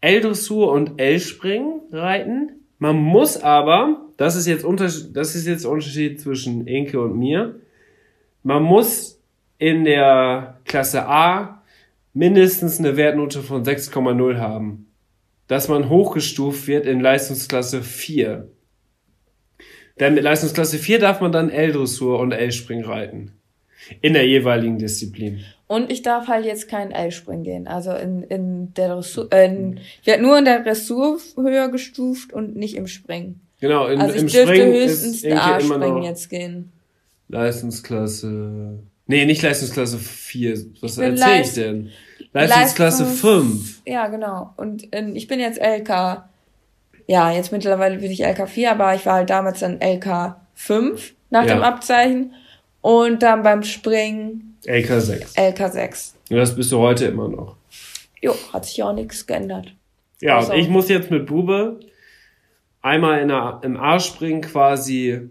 [0.00, 2.50] L-Dressur und L-Springen reiten.
[2.78, 7.16] Man muss aber, das ist jetzt Unterschied, das ist jetzt der Unterschied zwischen Inke und
[7.18, 7.54] mir,
[8.42, 9.11] man muss
[9.62, 11.62] in der Klasse A
[12.14, 14.88] mindestens eine Wertnote von 6,0 haben,
[15.46, 18.48] dass man hochgestuft wird in Leistungsklasse 4.
[20.00, 23.34] Denn mit Leistungsklasse 4 darf man dann L-Dressur und L-Spring reiten.
[24.00, 25.44] In der jeweiligen Disziplin.
[25.68, 27.68] Und ich darf halt jetzt kein L-Springen gehen.
[27.68, 32.32] Also in, in der Dressur, äh, in, ich werde nur in der Dressur höher gestuft
[32.32, 33.40] und nicht im Springen.
[33.60, 36.72] Genau, in, Also ich im dürfte Springen höchstens noch jetzt gehen.
[37.28, 38.80] Leistungsklasse.
[39.06, 40.58] Nee, nicht Leistungsklasse 4.
[40.80, 41.90] Was erzähle ich denn?
[42.32, 43.82] Leistungsklasse Leistungs- 5.
[43.86, 44.54] Ja, genau.
[44.56, 46.24] Und in, ich bin jetzt LK,
[47.06, 51.14] ja, jetzt mittlerweile bin ich LK 4, aber ich war halt damals dann LK 5
[51.30, 51.54] nach Ja.
[51.54, 52.34] dem Abzeichen.
[52.80, 55.34] Und dann beim Springen LK 6.
[55.36, 56.14] LK 6.
[56.30, 57.56] Und das bist du heute immer noch.
[58.20, 59.74] Jo, hat sich auch nichts geändert.
[60.20, 61.80] Ja, Also- und ich muss jetzt mit Bube
[62.80, 65.28] einmal in der, im A-Springen quasi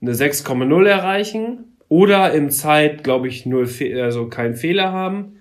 [0.00, 5.40] eine 6,0 erreichen oder im Zeit, glaube ich, null, Fe also keinen Fehler haben.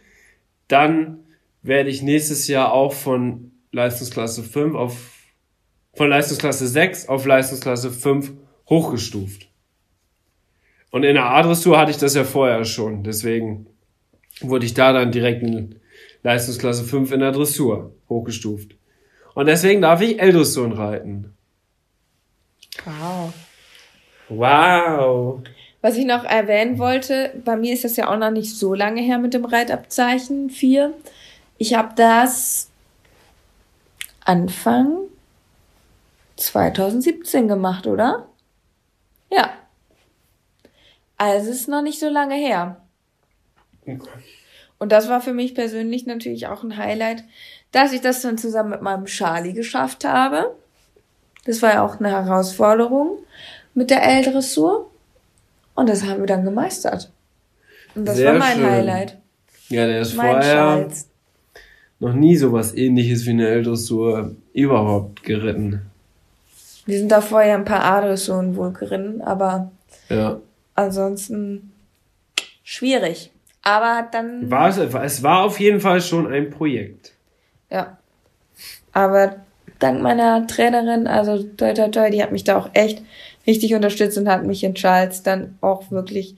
[0.68, 1.20] Dann
[1.62, 5.14] werde ich nächstes Jahr auch von Leistungsklasse 5 auf,
[5.94, 8.34] von Leistungsklasse 6 auf Leistungsklasse 5
[8.70, 9.50] hochgestuft.
[10.92, 13.68] Und in der A-Dressur hatte ich das ja vorher schon, deswegen
[14.42, 15.80] wurde ich da dann direkt in
[16.24, 18.76] Leistungsklasse 5 in der Dressur hochgestuft.
[19.34, 21.34] Und deswegen darf ich L-Dressuren reiten.
[22.86, 23.34] Wow.
[24.30, 25.44] Wow.
[25.82, 29.02] Was ich noch erwähnen wollte, bei mir ist das ja auch noch nicht so lange
[29.02, 30.94] her mit dem Reitabzeichen 4.
[31.58, 32.70] Ich habe das
[34.26, 34.98] Anfang
[36.38, 38.28] 2017 gemacht, oder?
[39.32, 39.54] Ja.
[41.18, 42.82] Also es ist noch nicht so lange her.
[44.80, 47.24] Und das war für mich persönlich natürlich auch ein Highlight,
[47.72, 50.56] dass ich das dann zusammen mit meinem Charlie geschafft habe.
[51.46, 53.20] Das war ja auch eine Herausforderung
[53.74, 54.92] mit der L-Dressur.
[55.78, 57.12] Und das haben wir dann gemeistert.
[57.96, 58.66] Und das Sehr war mein schön.
[58.70, 59.18] Highlight.
[59.70, 61.08] Ja, der ist Mein vorher Schalz.
[62.00, 65.84] noch nie sowas ähnliches wie eine L-Dressur überhaupt geritten.
[66.86, 69.72] Wir sind da vorher ein paar A-Dressuren wohl geritten, aber
[70.10, 70.40] Ja.
[70.76, 71.72] ansonsten
[72.64, 73.32] schwierig.
[73.62, 77.14] Aber dann, War es, es war auf jeden Fall schon ein Projekt.
[77.70, 77.98] ja.
[78.94, 79.36] Aber
[79.78, 83.04] dank meiner Trainerin, also toi toi toi, die hat mich da auch echt
[83.48, 86.36] richtig unterstützt und hat mich in Charles dann auch wirklich,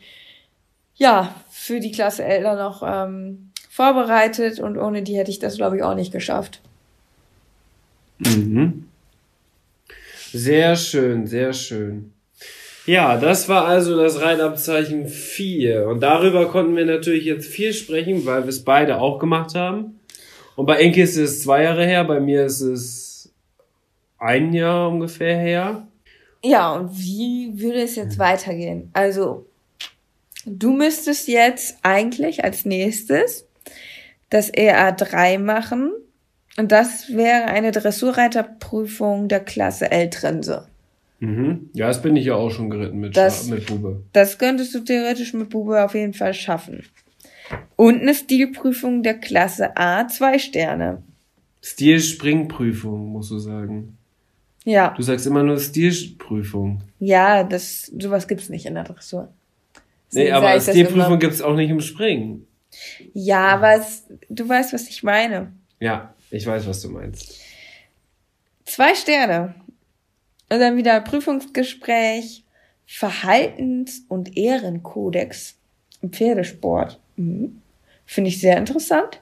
[0.95, 5.77] ja, für die Klasse dann noch ähm, vorbereitet und ohne die hätte ich das, glaube
[5.77, 6.61] ich, auch nicht geschafft.
[8.19, 8.85] Mhm.
[10.31, 12.11] Sehr schön, sehr schön.
[12.85, 15.87] Ja, das war also das Reitabzeichen 4.
[15.87, 19.99] Und darüber konnten wir natürlich jetzt viel sprechen, weil wir es beide auch gemacht haben.
[20.55, 23.31] Und bei Enke ist es zwei Jahre her, bei mir ist es
[24.17, 25.87] ein Jahr ungefähr her.
[26.43, 28.89] Ja, und wie würde es jetzt weitergehen?
[28.93, 29.45] Also,
[30.45, 33.45] du müsstest jetzt eigentlich als nächstes
[34.29, 35.91] das EA3 machen.
[36.57, 40.67] Und das wäre eine Dressurreiterprüfung der Klasse L-Trense.
[41.19, 41.69] Mhm.
[41.73, 44.03] Ja, das bin ich ja auch schon geritten mit, Das- mit Bube.
[44.13, 46.85] Das könntest du theoretisch mit Bube auf jeden Fall schaffen.
[47.75, 51.01] Und eine Stilprüfung der Klasse A, zwei Sterne.
[51.63, 53.97] Stil-Springprüfung, musst du sagen.
[54.65, 56.81] Ja, Du sagst immer nur Stilprüfung.
[56.99, 59.29] ja, das, sowas gibt's nicht in der Dressur.
[60.11, 62.45] Nee, aber Stilprüfung gibt's auch nicht im Springen.
[63.13, 65.53] Ja, aber es, du weißt, was ich meine.
[65.79, 67.39] Ja, ich weiß, was du meinst.
[68.65, 69.55] Zwei Sterne.
[70.51, 72.43] Und dann wieder Prüfungsgespräch,
[72.87, 75.55] Verhaltens- und Ehrenkodex
[76.01, 76.99] im Pferdesport.
[77.17, 77.61] Mhm.
[78.05, 79.21] Finde ich sehr interessant.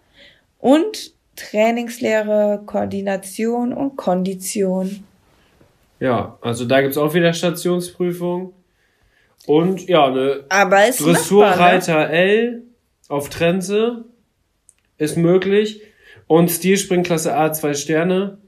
[0.59, 5.03] Und Trainingslehre, Koordination und Kondition.
[5.99, 8.53] Ja, also da gibt's auch wieder Stationsprüfung.
[9.45, 11.17] Und ja, eine Aber ist machbar, ne?
[11.17, 12.63] Dressurreiter L
[13.07, 14.05] auf Trense
[14.97, 15.81] ist möglich.
[16.27, 18.39] Und Stilspringklasse A zwei Sterne.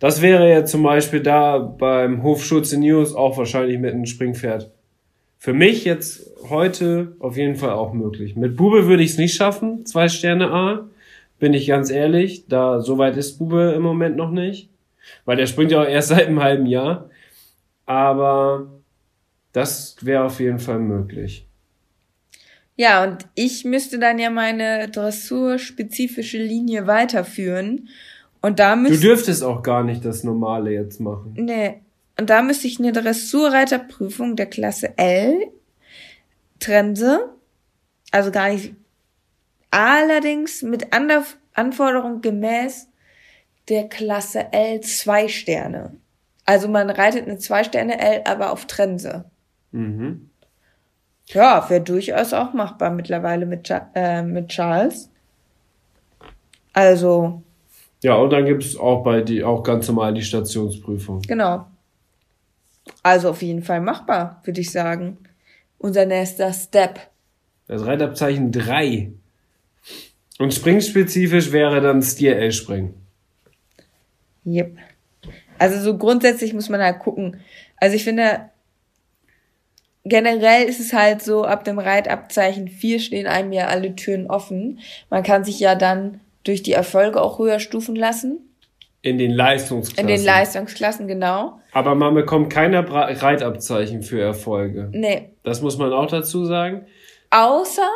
[0.00, 4.70] Das wäre ja zum Beispiel da beim Hof Schulze News auch wahrscheinlich mit einem Springpferd
[5.38, 8.36] für mich jetzt heute auf jeden Fall auch möglich.
[8.36, 10.88] Mit Bube würde ich es nicht schaffen, zwei Sterne A,
[11.38, 12.46] bin ich ganz ehrlich.
[12.48, 14.68] Da so weit ist Bube im Moment noch nicht,
[15.24, 17.10] weil der springt ja auch erst seit einem halben Jahr.
[17.86, 18.68] Aber
[19.52, 21.46] das wäre auf jeden Fall möglich.
[22.76, 27.88] Ja, und ich müsste dann ja meine dressurspezifische Linie weiterführen.
[28.40, 29.00] Und da Du müsste.
[29.00, 31.34] dürftest auch gar nicht das Normale jetzt machen.
[31.36, 31.80] Nee.
[32.20, 35.34] Und da müsste ich eine Dressurreiterprüfung der Klasse L
[36.60, 37.30] Trense.
[38.10, 38.74] Also gar nicht.
[39.70, 42.87] Allerdings mit Ander Anforderung gemäß
[43.68, 45.96] der Klasse L zwei Sterne.
[46.44, 49.24] Also man reitet eine zwei Sterne L, aber auf Trense.
[49.72, 50.30] Mhm.
[51.26, 55.10] Ja, wäre durchaus auch machbar mittlerweile mit, äh, mit Charles.
[56.72, 57.42] Also,
[58.02, 61.20] Ja, und dann gibt es auch bei die auch ganz normal die Stationsprüfung.
[61.22, 61.66] genau.
[63.02, 65.18] Also auf jeden Fall machbar, würde ich sagen.
[65.76, 66.98] Unser nächster Step.
[67.66, 69.12] Das Reitabzeichen 3.
[70.38, 72.94] Und springspezifisch wäre dann Stier L springen.
[74.52, 74.76] Yep.
[75.58, 77.40] Also so grundsätzlich muss man halt gucken.
[77.76, 78.50] Also ich finde,
[80.04, 84.80] generell ist es halt so, ab dem Reitabzeichen 4 stehen einem ja alle Türen offen.
[85.10, 88.38] Man kann sich ja dann durch die Erfolge auch höher stufen lassen.
[89.02, 90.08] In den Leistungsklassen.
[90.08, 91.60] In den Leistungsklassen, genau.
[91.72, 94.88] Aber man bekommt keine Reitabzeichen für Erfolge.
[94.92, 96.86] Nee, Das muss man auch dazu sagen.
[97.30, 97.88] Außer,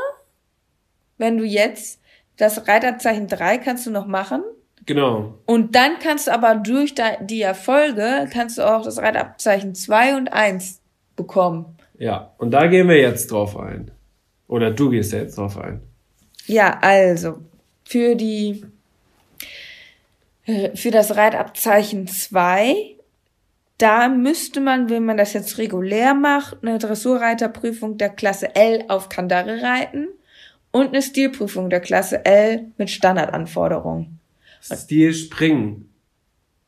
[1.18, 2.00] wenn du jetzt
[2.36, 4.42] das Reitabzeichen 3 kannst du noch machen.
[4.86, 5.38] Genau.
[5.46, 10.16] Und dann kannst du aber durch da- die Erfolge, kannst du auch das Reitabzeichen 2
[10.16, 10.80] und 1
[11.16, 11.76] bekommen.
[11.98, 12.32] Ja.
[12.38, 13.90] Und da gehen wir jetzt drauf ein.
[14.48, 15.80] Oder du gehst jetzt drauf ein.
[16.46, 17.38] Ja, also,
[17.84, 18.64] für die,
[20.46, 22.74] äh, für das Reitabzeichen 2,
[23.78, 29.08] da müsste man, wenn man das jetzt regulär macht, eine Dressurreiterprüfung der Klasse L auf
[29.08, 30.08] Kandare reiten
[30.70, 34.18] und eine Stilprüfung der Klasse L mit Standardanforderungen.
[34.62, 35.92] Stil springen.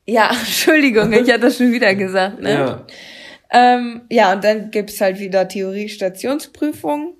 [0.06, 2.40] Ja, Entschuldigung, ich hatte das schon wieder gesagt.
[2.40, 2.52] Ne?
[2.52, 2.86] Ja.
[3.50, 7.14] Ähm, ja, und dann gibt's halt wieder Theorie-Stationsprüfung.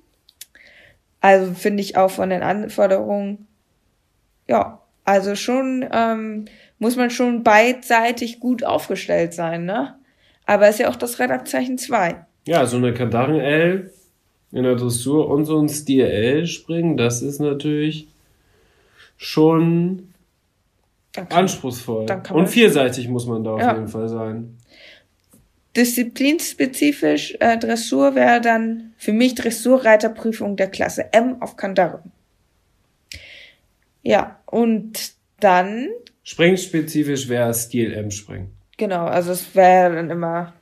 [1.20, 3.46] Also finde ich auch von den Anforderungen,
[4.46, 6.46] ja, also schon, ähm,
[6.78, 9.94] muss man schon beidseitig gut aufgestellt sein, ne?
[10.44, 12.26] Aber ist ja auch das Redaktzeichen 2.
[12.46, 13.90] Ja, so eine Kandaren L
[14.52, 18.08] in der Dressur und so ein Stier L springen, das ist natürlich
[19.16, 20.13] schon
[21.14, 22.06] kann- anspruchsvoll.
[22.32, 23.72] Und vielseitig muss man da auf Ja.
[23.74, 24.56] jeden Fall sein.
[25.76, 32.02] Disziplinspezifisch äh, Dressur wäre dann für mich Dressurreiterprüfung der Klasse M auf Kandare.
[34.02, 35.88] Ja, und dann
[36.22, 38.52] Springspezifisch wäre Stil M springen.
[38.76, 40.52] Genau, also es wäre dann immer,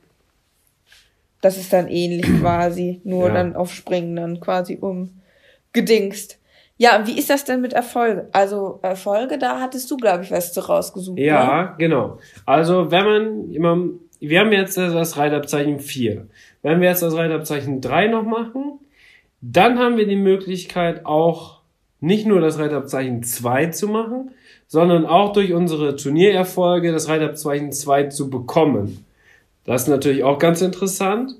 [1.41, 3.33] das ist dann ähnlich quasi, nur Ja.
[3.35, 6.39] dann auf Springen dann quasi umgedingst.
[6.77, 8.29] Ja, und wie ist das denn mit Erfolge?
[8.31, 11.17] Also Erfolge, da hattest du, glaube ich, was zu rausgesucht.
[11.17, 11.25] Ne?
[11.25, 12.17] Ja, genau.
[12.45, 13.77] Also wenn man immer,
[14.19, 16.27] wir haben jetzt das Reitabzeichen 4.
[16.61, 18.79] Wenn wir jetzt das Reitabzeichen 3 noch machen,
[19.41, 21.59] dann haben wir die Möglichkeit auch
[21.99, 24.31] nicht nur das Reitabzeichen 2 zu machen,
[24.67, 29.05] sondern auch durch unsere Turniererfolge das Reitabzeichen 2 zu bekommen.
[29.65, 31.35] Das ist natürlich auch ganz interessant.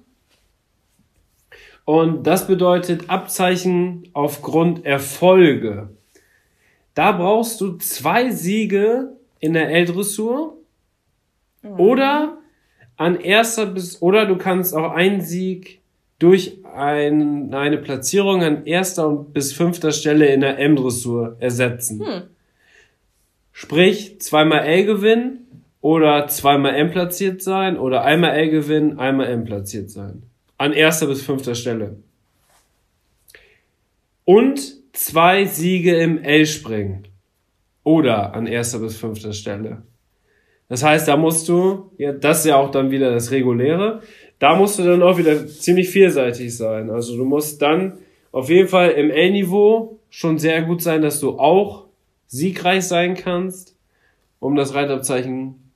[1.85, 5.89] Und das bedeutet Abzeichen aufgrund Erfolge.
[6.93, 10.57] Da brauchst du zwei Siege in der L-Dressur
[11.77, 12.37] oder
[12.95, 15.81] an erster bis, oder du kannst auch einen Sieg
[16.19, 22.05] durch ein, eine Platzierung an erster bis fünfter Stelle in der M-Dressur ersetzen.
[22.05, 22.21] Hm.
[23.51, 29.43] Sprich, zweimal L gewinnen oder zweimal M platziert sein oder einmal L gewinnen, einmal M
[29.43, 30.23] platziert sein.
[30.63, 31.97] An erster bis fünfter Stelle.
[34.23, 34.61] Und
[34.93, 37.05] zwei Siege im L-Springen.
[37.83, 39.81] Oder an erster bis fünfter Stelle.
[40.69, 44.03] Das heißt, da musst du, ja, das ist ja auch dann wieder das Reguläre,
[44.39, 46.89] da musst du dann auch wieder ziemlich vielseitig sein.
[46.89, 47.97] Also du musst dann
[48.31, 51.87] auf jeden Fall im L-Niveau schon sehr gut sein, dass du auch
[52.27, 53.75] siegreich sein kannst,
[54.39, 55.73] um das Reitabzeichen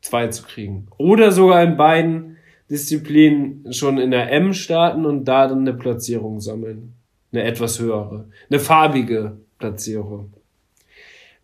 [0.00, 0.86] 2 zu kriegen.
[0.96, 2.31] Oder sogar in beiden
[2.72, 6.94] Disziplinen schon in der M starten und da dann eine Platzierung sammeln.
[7.30, 8.28] Eine etwas höhere.
[8.48, 10.32] Eine farbige Platzierung.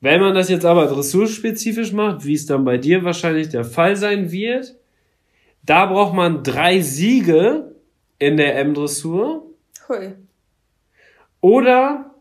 [0.01, 3.95] Wenn man das jetzt aber dressurspezifisch macht, wie es dann bei dir wahrscheinlich der Fall
[3.97, 4.75] sein wird,
[5.63, 7.75] da braucht man drei Siege
[8.19, 9.45] in der M-Dressur
[9.87, 10.15] Hui.
[11.43, 12.15] oder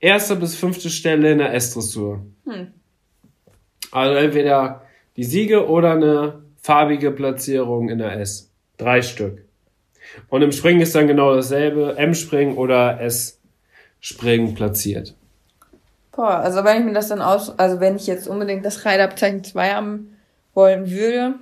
[0.00, 2.24] erste bis fünfte Stelle in der S-Dressur.
[2.46, 2.68] Hm.
[3.90, 8.50] Also entweder die Siege oder eine farbige Platzierung in der S.
[8.78, 9.44] Drei Stück.
[10.28, 11.96] Und im Springen ist dann genau dasselbe.
[11.96, 15.14] M-Springen oder S-Springen platziert.
[16.12, 19.44] Boah, also wenn ich mir das dann aus, also wenn ich jetzt unbedingt das Reitabzeichen
[19.44, 20.16] 2 haben
[20.54, 21.34] wollen würde,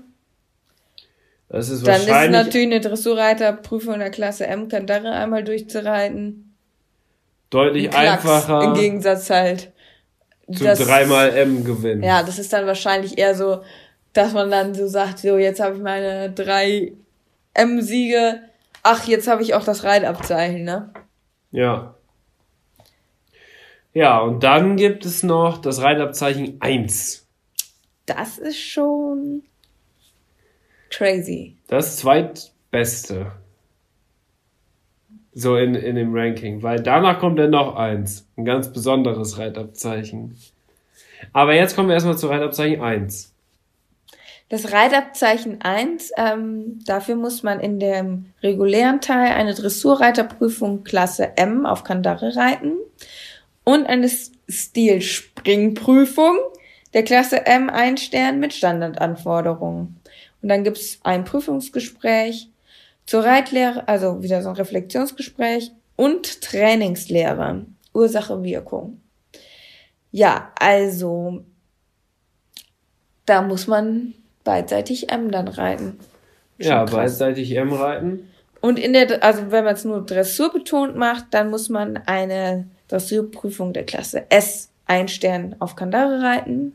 [1.48, 6.54] Das ist dann ist es natürlich eine Dressurreiterprüfung in der Klasse M, Kandare einmal durchzureiten.
[7.50, 9.72] deutlich Ein Klacks, einfacher Im Gegensatz halt.
[10.52, 12.04] zu dreimal M gewinnen.
[12.04, 13.62] Ja, das ist dann wahrscheinlich eher so,
[14.12, 16.92] dass man dann so sagt, so jetzt habe ich meine drei
[17.54, 18.40] M-Siege.
[18.82, 20.92] Ach, jetzt habe ich auch das Reitabzeichen, ne?
[21.50, 21.94] Ja.
[23.92, 27.26] Ja, und dann gibt es noch das Reitabzeichen 1.
[28.06, 29.42] Das ist schon
[30.90, 31.56] crazy.
[31.68, 33.32] Das zweitbeste.
[35.32, 36.62] So in, in dem Ranking.
[36.62, 38.28] Weil danach kommt dann noch eins.
[38.36, 40.36] Ein ganz besonderes Reitabzeichen.
[41.32, 43.34] Aber jetzt kommen wir erstmal zu Reitabzeichen 1.
[44.50, 51.64] Das Reitabzeichen 1, ähm, dafür muss man in dem regulären Teil eine Dressurreiterprüfung Klasse M
[51.66, 52.72] auf Kandare reiten
[53.62, 54.10] und eine
[54.48, 56.36] Stilspringprüfung
[56.94, 60.00] der Klasse M ein Stern mit Standardanforderungen.
[60.42, 62.48] Und dann gibt's ein Prüfungsgespräch
[63.06, 69.00] zur Reitlehre, also wieder so ein Reflexionsgespräch und Trainingslehre, Ursache, Wirkung.
[70.10, 71.44] Ja, also
[73.26, 74.14] da muss man
[74.44, 75.98] beidseitig M dann reiten.
[76.58, 76.94] Schon Ja, krass.
[77.18, 78.28] beidseitig M reiten.
[78.60, 82.66] Und in der, also wenn man es nur Dressur betont macht, dann muss man eine
[82.88, 86.74] Dressurprüfung der Klasse S ein Stern auf Kandare reiten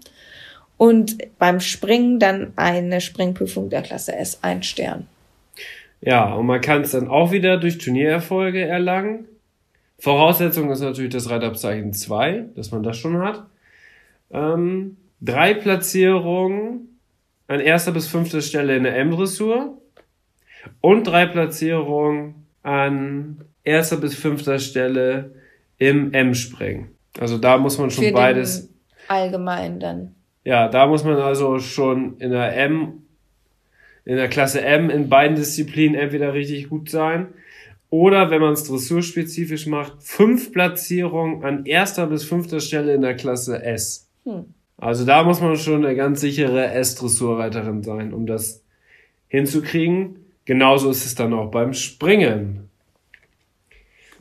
[0.77, 5.07] und beim Springen dann eine Springprüfung der Klasse S ein Stern.
[6.01, 9.25] Ja, und man kann es dann auch wieder durch Turniererfolge erlangen.
[9.99, 13.45] Voraussetzung ist natürlich das Reitabzeichen 2, dass man das schon hat.
[14.31, 16.94] Ähm, drei Platzierungen
[17.47, 19.81] an erster bis fünfter Stelle in der M-Dressur
[20.81, 25.35] und drei Platzierungen an erster bis fünfter Stelle
[25.77, 26.89] im M-Springen.
[27.19, 28.69] Also da muss man schon Für beides
[29.07, 30.15] allgemein dann.
[30.43, 33.03] ja, da muss man also schon in der M,
[34.03, 37.27] in der Klasse M in beiden Disziplinen entweder richtig gut sein
[37.89, 43.15] oder wenn man es dressurspezifisch macht, fünf Platzierungen an erster bis fünfter Stelle in der
[43.15, 44.09] Klasse S.
[44.23, 44.53] Hm.
[44.85, 48.61] Also da muss man schon eine ganz sichere S-Dressurreiterin sein, um das
[49.27, 50.17] hinzukriegen.
[50.45, 52.69] Genauso ist es dann auch beim Springen.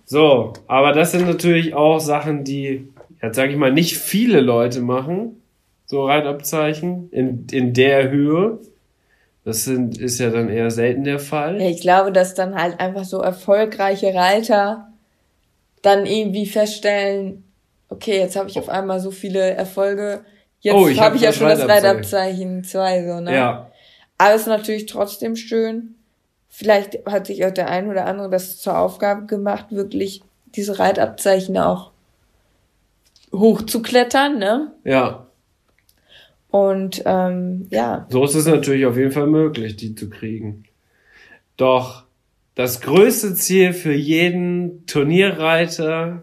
[0.06, 2.88] So, aber das sind natürlich auch Sachen, die,
[3.20, 5.42] jetzt sage ich mal, nicht viele Leute machen.
[5.84, 8.58] So Reitabzeichen in, in der Höhe.
[9.44, 11.60] Das sind, ist ja dann eher selten der Fall.
[11.60, 14.88] Ja, ich glaube, dass dann halt einfach so erfolgreiche Reiter
[15.82, 17.44] dann irgendwie feststellen,
[17.90, 20.24] okay, jetzt habe ich auf einmal so viele Erfolge,
[20.64, 22.62] jetzt Oh, hab habe ich ja schon das Reitabzeichen.
[22.62, 23.34] Reitabzeichen 2, so, ne?
[23.34, 23.70] Ja,
[24.18, 25.94] Aber es ist natürlich trotzdem schön.
[26.48, 31.58] Vielleicht hat sich auch der ein oder andere das zur Aufgabe gemacht, wirklich diese Reitabzeichen
[31.58, 31.90] auch
[33.32, 34.72] hochzuklettern, ne?
[34.84, 35.26] ja.
[36.50, 40.62] Und ähm, ja, So ist es natürlich auf jeden Fall möglich, die zu kriegen.
[41.56, 42.04] Doch
[42.54, 46.22] das größte Ziel für jeden Turnierreiter,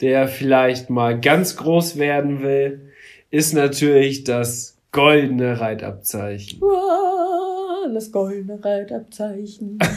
[0.00, 2.87] der vielleicht mal ganz groß werden will,
[3.30, 6.60] ist natürlich das goldene Reitabzeichen.
[7.92, 9.78] Das goldene Reitabzeichen.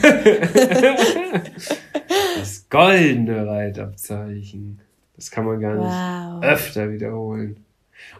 [2.38, 4.80] Das goldene Reitabzeichen.
[5.16, 6.42] Das kann man gar nicht Wow.
[6.42, 7.56] öfter wiederholen.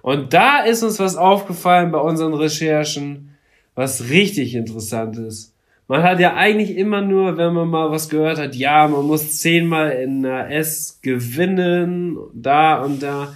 [0.03, 3.35] Und da ist uns was aufgefallen bei unseren Recherchen,
[3.75, 5.55] was richtig interessant ist.
[5.89, 9.39] Man hat ja eigentlich immer nur, wenn man mal was gehört hat, ja, man muss
[9.39, 13.35] zehnmal in einer S gewinnen, da und da.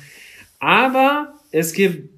[0.60, 2.10] Aber es gibt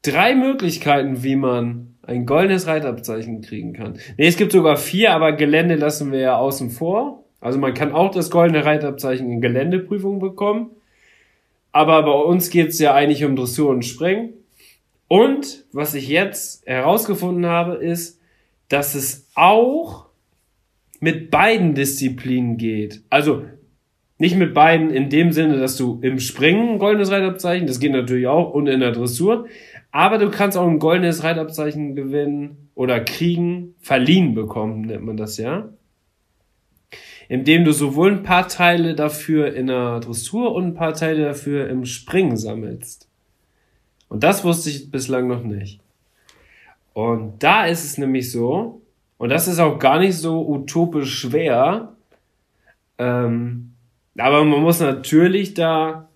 [0.00, 3.98] drei Möglichkeiten, wie man ein goldenes Reitabzeichen kriegen kann.
[4.16, 7.24] Nee, es gibt sogar vier, aber Gelände lassen wir ja außen vor.
[7.38, 10.70] Also man kann auch das goldene Reitabzeichen in Geländeprüfungen bekommen.
[11.70, 14.32] Aber bei uns geht's ja eigentlich um Dressur und Springen.
[15.06, 18.20] Und was ich jetzt herausgefunden habe, ist,
[18.70, 20.06] dass es auch
[20.98, 23.02] mit beiden Disziplinen geht.
[23.10, 23.44] Also
[24.22, 27.90] nicht mit beiden in dem Sinne, dass du im Springen ein goldenes Reitabzeichen, das geht
[27.90, 29.48] natürlich auch, und in der Dressur.
[29.90, 35.38] Aber du kannst auch ein goldenes Reitabzeichen gewinnen oder kriegen, verliehen bekommen, nennt man das
[35.38, 35.70] ja.
[37.28, 41.68] Indem du sowohl ein paar Teile dafür in der Dressur und ein paar Teile dafür
[41.68, 43.08] im Springen sammelst.
[44.08, 45.80] Und das wusste ich bislang noch nicht.
[46.92, 48.82] Und da ist es nämlich so,
[49.18, 51.96] und das ist auch gar nicht so utopisch schwer,
[52.98, 53.71] ähm,
[54.18, 56.08] aber man muss natürlich da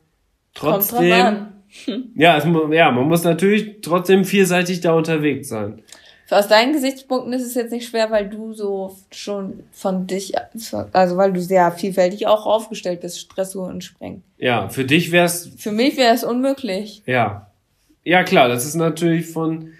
[0.54, 1.48] trotzdem,
[2.14, 5.82] ja, es, ja, man muss natürlich trotzdem vielseitig da unterwegs sein.
[6.30, 10.34] aus deinen Gesichtspunkten ist es jetzt nicht schwer, weil du so schon von dich,
[10.92, 14.22] also weil du sehr vielfältig auch aufgestellt bist, Dressur und Springen.
[14.38, 15.50] Ja, für dich wär's.
[15.56, 17.02] Für mich wäre es unmöglich.
[17.06, 17.50] Ja.
[18.04, 19.72] Ja, klar, das ist natürlich von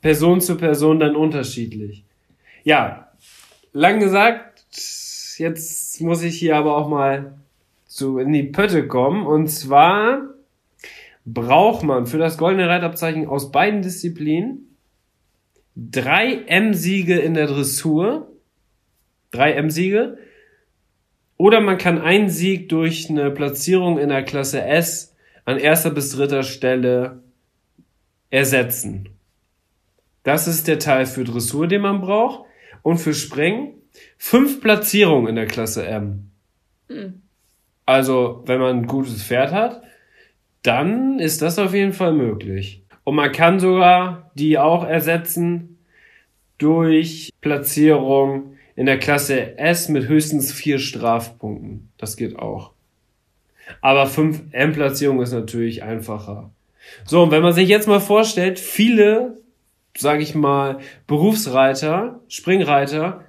[0.00, 2.04] Person zu Person dann unterschiedlich.
[2.64, 3.12] Ja,
[3.72, 4.64] lang gesagt,
[5.38, 7.38] jetzt muss ich hier aber auch mal
[7.86, 9.26] zu in die Pötte kommen.
[9.26, 10.22] Und zwar
[11.24, 14.76] braucht man für das goldene Reitabzeichen aus beiden Disziplinen
[15.76, 18.30] drei M-Siege in der Dressur.
[19.30, 20.18] Drei M-Siege.
[21.36, 25.14] Oder man kann einen Sieg durch eine Platzierung in der Klasse S
[25.44, 27.22] an erster bis dritter Stelle
[28.30, 29.08] ersetzen.
[30.22, 32.46] Das ist der Teil für Dressur, den man braucht.
[32.82, 33.74] Und für Springen
[34.18, 36.30] fünf Platzierungen in der Klasse M.
[36.88, 37.22] Mhm.
[37.86, 39.82] Also, wenn man ein gutes Pferd hat,
[40.62, 42.82] dann ist das auf jeden Fall möglich.
[43.04, 45.78] Und man kann sogar die auch ersetzen
[46.58, 51.90] durch Platzierung in der Klasse S mit höchstens vier Strafpunkten.
[51.98, 52.72] Das geht auch.
[53.80, 56.50] Aber 5 M-Platzierung ist natürlich einfacher.
[57.04, 59.38] So, und wenn man sich jetzt mal vorstellt, viele,
[59.96, 63.24] sage ich mal, Berufsreiter, Springreiter,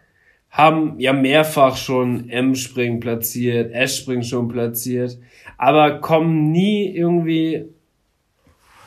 [0.55, 5.17] haben ja mehrfach schon M-Springen platziert, S-Springen schon platziert,
[5.57, 7.65] aber kommen nie irgendwie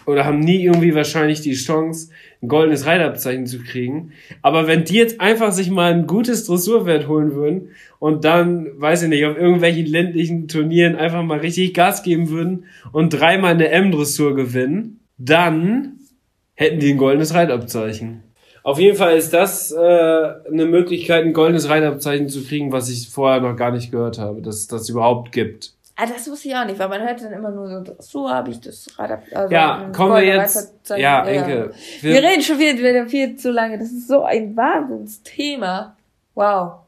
[0.06, 2.08] oder haben nie irgendwie wahrscheinlich die Chance,
[2.42, 4.12] ein goldenes Reitabzeichen zu kriegen.
[4.40, 9.02] Aber wenn die jetzt einfach sich mal ein gutes Dressurwert holen würden und dann, weiß
[9.02, 13.68] ich nicht, auf irgendwelchen ländlichen Turnieren einfach mal richtig Gas geben würden und dreimal eine
[13.68, 15.98] M-Dressur gewinnen, dann
[16.54, 18.22] hätten die ein goldenes Reitabzeichen.
[18.62, 23.08] Auf jeden Fall ist das äh, eine Möglichkeit, ein goldenes Reitabzeichen zu kriegen, was ich
[23.08, 25.72] vorher noch gar nicht gehört habe, dass das überhaupt gibt.
[26.00, 28.52] Ah, das wusste ich auch nicht, weil man hört dann immer nur so, so habe
[28.52, 29.36] ich das Reitabzeichen.
[29.36, 30.74] Also ja, kommen wir jetzt.
[30.96, 31.72] Ja, Enke.
[32.00, 33.78] Wir, wir reden schon wieder, wieder viel zu lange.
[33.78, 35.96] Das ist so ein Wahnsinnsthema.
[36.34, 36.82] Wow.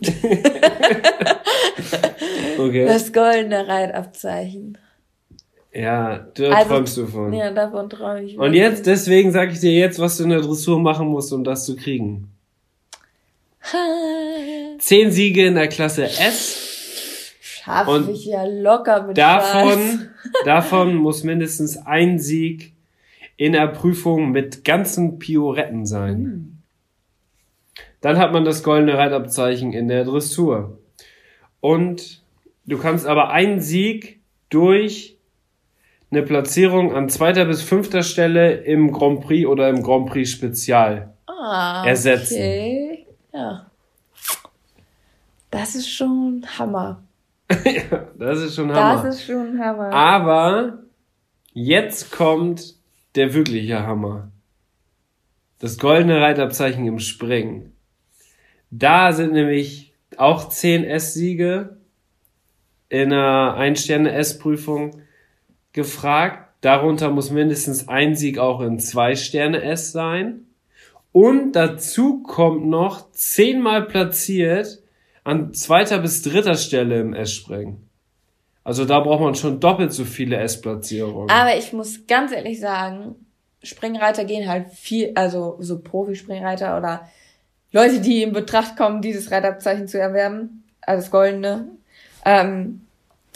[2.58, 2.84] okay.
[2.84, 4.76] Das goldene Reitabzeichen.
[5.74, 7.32] Ja, da also, träumst du von.
[7.32, 8.38] Ja, davon träume ich.
[8.38, 11.42] Und jetzt, deswegen sage ich dir jetzt, was du in der Dressur machen musst, um
[11.42, 12.28] das zu kriegen.
[14.78, 17.34] Zehn Siege in der Klasse S.
[17.40, 20.10] Schaffe ich ja locker mit davon,
[20.44, 22.74] davon muss mindestens ein Sieg
[23.36, 26.18] in der Prüfung mit ganzen Pioretten sein.
[26.20, 26.58] Mhm.
[28.00, 30.78] Dann hat man das goldene Reitabzeichen in der Dressur.
[31.60, 32.22] Und
[32.66, 34.20] du kannst aber einen Sieg
[34.50, 35.13] durch
[36.14, 41.12] eine Platzierung an zweiter bis fünfter Stelle im Grand Prix oder im Grand Prix Spezial
[41.26, 42.34] ah, ersetzen.
[42.34, 43.06] Okay.
[43.32, 43.66] Ja.
[45.50, 47.02] Das ist schon Hammer.
[47.50, 49.02] ja, das ist schon Hammer.
[49.02, 49.92] Das ist schon Hammer.
[49.92, 50.78] Aber
[51.52, 52.74] jetzt kommt
[53.16, 54.30] der wirkliche Hammer.
[55.58, 57.72] Das goldene Reitabzeichen im Springen.
[58.70, 61.76] Da sind nämlich auch 10 S-Siege
[62.88, 65.03] in einer Ein-Sterne-S-Prüfung
[65.74, 66.48] gefragt.
[66.62, 70.46] Darunter muss mindestens ein Sieg auch in zwei Sterne S sein.
[71.12, 74.82] Und dazu kommt noch zehnmal platziert
[75.22, 77.88] an zweiter bis dritter Stelle im S-Springen.
[78.62, 81.30] Also da braucht man schon doppelt so viele S-Platzierungen.
[81.30, 83.14] Aber ich muss ganz ehrlich sagen,
[83.62, 87.08] Springreiter gehen halt viel, also so Profispringreiter oder
[87.72, 91.68] Leute, die in Betracht kommen, dieses Reitabzeichen zu erwerben, also das Goldene,
[92.24, 92.83] ähm,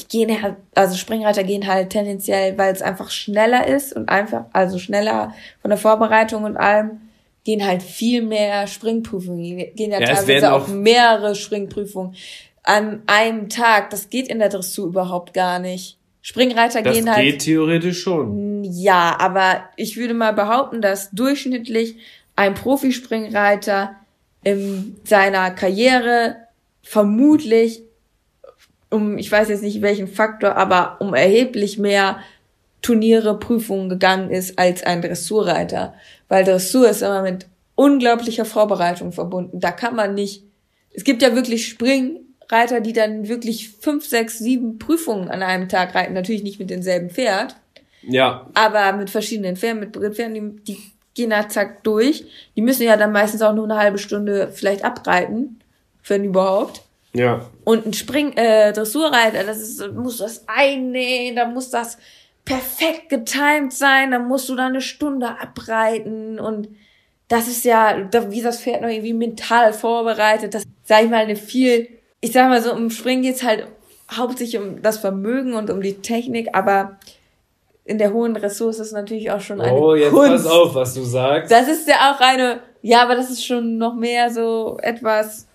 [0.01, 4.45] die gehen halt, also Springreiter gehen halt tendenziell, weil es einfach schneller ist und einfach,
[4.53, 7.01] also schneller von der Vorbereitung und allem,
[7.45, 12.15] gehen halt viel mehr Springprüfungen, gehen ja, ja teilweise auch, auch mehrere Springprüfungen
[12.63, 13.91] an einem Tag.
[13.91, 15.97] Das geht in der Dressur überhaupt gar nicht.
[16.21, 17.19] Springreiter das gehen halt.
[17.19, 18.65] Das geht theoretisch schon.
[18.65, 21.97] Ja, aber ich würde mal behaupten, dass durchschnittlich
[22.37, 23.97] ein Profispringreiter
[24.45, 26.37] in seiner Karriere
[26.83, 27.83] vermutlich
[28.91, 32.21] um, ich weiß jetzt nicht welchen Faktor, aber um erheblich mehr
[32.81, 35.95] Turniere, Prüfungen gegangen ist als ein Dressurreiter.
[36.29, 39.61] Weil Dressur ist immer mit unglaublicher Vorbereitung verbunden.
[39.61, 40.45] Da kann man nicht,
[40.93, 45.95] es gibt ja wirklich Springreiter, die dann wirklich fünf, sechs, sieben Prüfungen an einem Tag
[45.95, 46.15] reiten.
[46.15, 47.57] Natürlich nicht mit demselben Pferd.
[48.03, 48.49] Ja.
[48.55, 50.79] Aber mit verschiedenen Pferden, mit Pferden, die, die
[51.15, 52.25] gehen da zack durch.
[52.57, 55.59] Die müssen ja dann meistens auch nur eine halbe Stunde vielleicht abreiten,
[56.07, 56.83] wenn überhaupt.
[57.13, 57.47] Ja.
[57.65, 61.99] Und ein Spring, äh, Dressurreiter, das ist, muss das einnähen, da muss das
[62.45, 66.69] perfekt getimed sein, da musst du da eine Stunde abreiten und
[67.29, 71.37] das ist ja, wie das Pferd noch irgendwie mental vorbereitet, das, sag ich mal, eine
[71.37, 71.89] viel,
[72.21, 73.67] ich sag mal so, im Springen geht's halt
[74.11, 76.99] hauptsächlich um das Vermögen und um die Technik, aber
[77.85, 80.45] in der hohen Ressource ist natürlich auch schon eine Oh, jetzt Kunst.
[80.45, 81.51] pass auf, was du sagst.
[81.51, 85.48] Das ist ja auch eine, ja, aber das ist schon noch mehr so etwas,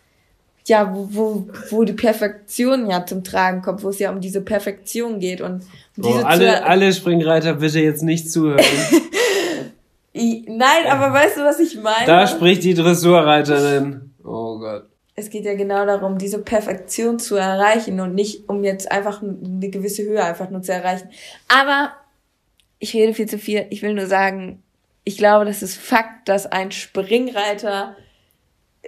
[0.68, 4.41] ja, wo, wo, wo die Perfektion ja zum Tragen kommt, wo es ja um diese
[4.41, 5.61] Perfektion geht und um
[5.98, 8.65] Oh, diese alle, zu, alle Springreiter bitte jetzt nicht zuhören.
[10.14, 12.06] Nein, aber weißt du, was ich meine?
[12.06, 14.11] da spricht die Dressurreiterin.
[14.23, 14.85] Oh Gott.
[15.15, 19.69] es geht ja genau darum, diese Perfektion zu erreichen und nicht um jetzt einfach eine
[19.69, 21.10] gewisse Höhe einfach nur zu erreichen.
[21.48, 21.94] Aber
[22.80, 23.65] ich rede viel zu viel.
[23.69, 24.64] Ich will nur sagen,
[25.03, 27.95] ich glaube, das ist Fakt, dass ein Springreiter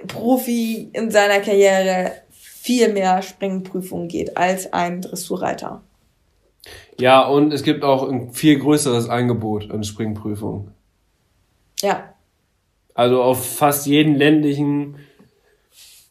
[0.08, 5.82] Profi in seiner Karriere viel mehr Springprüfungen geht als ein Dressurreiter.
[7.00, 10.72] Ja, und es gibt auch ein viel größeres Angebot an Springprüfungen.
[11.82, 12.14] Ja,
[12.96, 14.96] Also auf fast jeden ländlichen,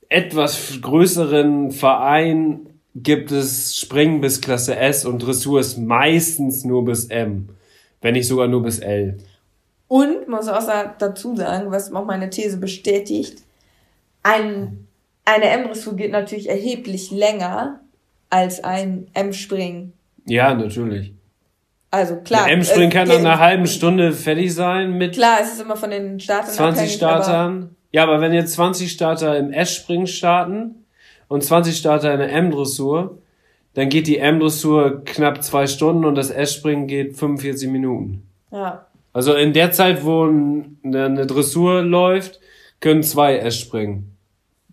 [0.08, 7.06] etwas größeren Verein gibt es Springen bis Klasse S und Dressur ist meistens nur bis
[7.06, 7.48] M.
[8.00, 9.18] Wenn nicht sogar nur bis L.
[9.88, 10.62] Und muss auch
[10.98, 13.43] dazu sagen, was auch meine These bestätigt,
[14.24, 14.88] ein,
[15.24, 17.80] eine M-Dressur geht natürlich erheblich länger
[18.30, 19.92] als ein M-Springen.
[20.26, 21.12] Ja, natürlich.
[21.92, 22.46] Also klar.
[22.46, 25.76] Der M-Spring äh, kann nach einer halben Stunde fertig sein mit Klar, es ist immer
[25.76, 27.76] von den Startern 20 abhängig, aber Startern.
[27.92, 30.84] Ja, aber wenn jetzt 20 Starter im S-Springen starten
[31.28, 33.18] und 20 Starter in der M-Dressur,
[33.74, 38.26] dann geht die M-Dressur knapp zwei Stunden und das S-Springen geht 45 Minuten.
[38.50, 42.40] Ja, Also in der Zeit, wo ein- eine eine Dressur läuft,
[42.80, 44.13] können zwei S-Springen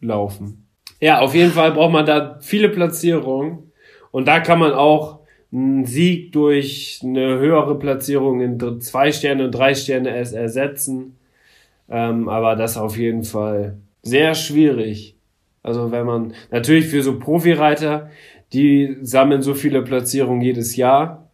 [0.01, 0.67] laufen.
[0.99, 3.71] Ja, auf jeden Fall braucht man da viele Platzierungen
[4.11, 5.21] und da kann man auch
[5.51, 11.17] einen Sieg durch eine höhere Platzierung in zwei Sterne und drei Sterne ersetzen.
[11.89, 15.15] Ähm, aber das auf jeden Fall sehr schwierig.
[15.63, 18.09] Also wenn man, natürlich für so Profireiter,
[18.53, 21.29] die sammeln so viele Platzierungen jedes Jahr,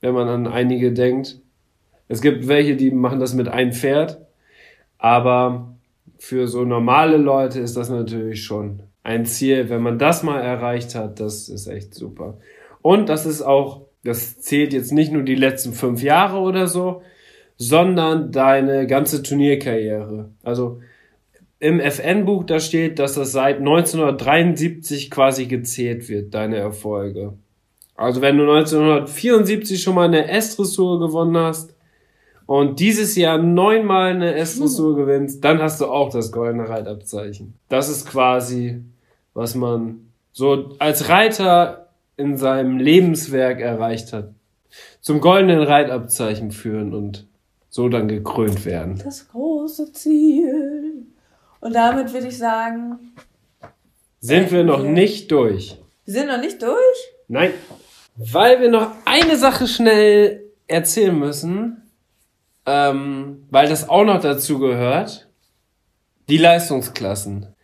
[0.00, 1.40] wenn man an einige denkt.
[2.08, 4.20] Es gibt welche, die machen das mit einem Pferd,
[4.98, 5.74] aber
[6.20, 9.70] für so normale Leute ist das natürlich schon ein Ziel.
[9.70, 12.36] Wenn man das mal erreicht hat, das ist echt super.
[12.82, 17.00] Und das ist auch, das zählt jetzt nicht nur die letzten fünf Jahre oder so,
[17.56, 20.30] sondern deine ganze Turnierkarriere.
[20.42, 20.80] Also
[21.58, 27.32] im FN-Buch da steht, dass das seit 1973 quasi gezählt wird, deine Erfolge.
[27.96, 31.74] Also wenn du 1974 schon mal eine S-Dressur gewonnen hast
[32.50, 37.54] und dieses Jahr neunmal eine S-Dressur gewinnst, dann hast du auch das goldene Reitabzeichen.
[37.68, 38.82] Das ist quasi,
[39.34, 44.30] was man so als Reiter in seinem Lebenswerk erreicht hat.
[45.00, 47.24] Zum goldenen Reitabzeichen führen und
[47.68, 49.00] so dann gekrönt werden.
[49.04, 51.06] das große Ziel.
[51.60, 53.12] Und damit würde ich sagen,
[54.18, 55.78] Sind wir noch nicht durch?
[56.04, 56.98] wir sind noch nicht durch.
[57.28, 57.52] Nein.
[58.16, 61.79] Weil wir noch eine Sache schnell erzählen müssen,
[62.66, 65.28] ähm, weil das auch noch dazu gehört.
[66.28, 67.54] Die Leistungsklassen.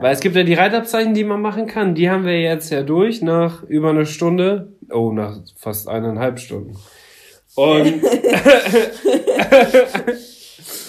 [0.00, 1.94] Weil es gibt ja die Reitabzeichen, die man machen kann.
[1.94, 4.72] Die haben wir jetzt ja durch nach über eine Stunde.
[4.90, 6.76] Oh, nach fast eineinhalb Stunden.
[7.54, 8.02] Und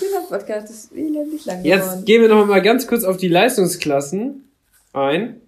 [0.01, 2.05] Dieser Podcast ist elendig lang Jetzt geworden.
[2.05, 4.49] gehen wir noch mal ganz kurz auf die Leistungsklassen
[4.93, 5.41] ein.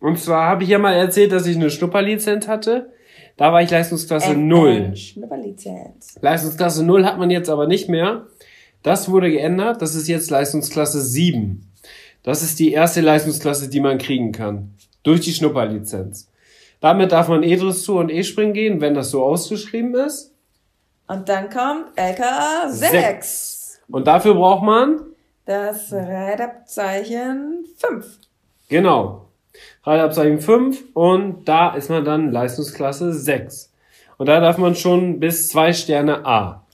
[0.00, 2.92] Und zwar habe ich ja mal erzählt, dass ich eine Schnupperlizenz hatte.
[3.40, 4.94] Da war ich Leistungsklasse 0.
[4.94, 6.18] Schnupperlizenz.
[6.20, 8.26] Leistungsklasse 0 hat man jetzt aber nicht mehr.
[8.82, 9.80] Das wurde geändert.
[9.80, 11.66] Das ist jetzt Leistungsklasse 7.
[12.22, 14.74] Das ist die erste Leistungsklasse, die man kriegen kann.
[15.04, 16.28] Durch die Schnupperlizenz.
[16.80, 20.34] Damit darf man E-Dressur und E-Springen gehen, wenn das so ausgeschrieben ist.
[21.08, 23.80] Und dann kommt LKA 6.
[23.88, 25.00] Und dafür braucht man
[25.46, 28.18] Das Reitabzeichen 5.
[28.68, 29.29] Genau.
[29.84, 33.72] Reitabzeichen 5 und da ist man dann Leistungsklasse 6.
[34.18, 36.66] Und da darf man schon bis zwei Sterne A.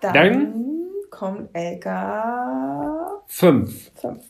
[0.00, 0.64] Dann, Dann?
[1.10, 3.90] kommt LK 5.
[3.94, 4.24] 5.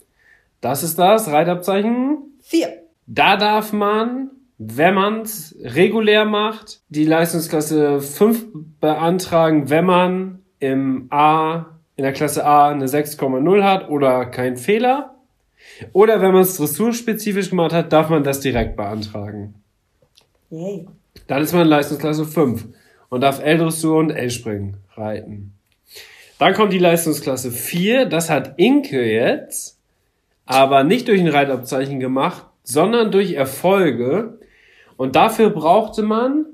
[0.60, 2.38] Das ist das Reitabzeichen.
[2.42, 2.82] 4.
[3.06, 8.46] Da darf man, wenn man es regulär macht, die Leistungsklasse 5
[8.80, 11.66] beantragen, wenn man im A,
[11.96, 15.15] in der Klasse A eine 6,0 hat oder kein Fehler.
[15.92, 19.54] Oder wenn man es dressurspezifisch gemacht hat, darf man das direkt beantragen.
[20.50, 20.86] Yay.
[21.26, 22.66] Dann ist man Leistungsklasse 5
[23.08, 25.52] und darf L-Dressur und L-Springen reiten.
[26.38, 29.78] Dann kommt die Leistungsklasse 4, das hat Inke jetzt,
[30.44, 34.38] aber nicht durch ein Reitabzeichen gemacht, sondern durch Erfolge.
[34.96, 36.46] Und dafür brauchte man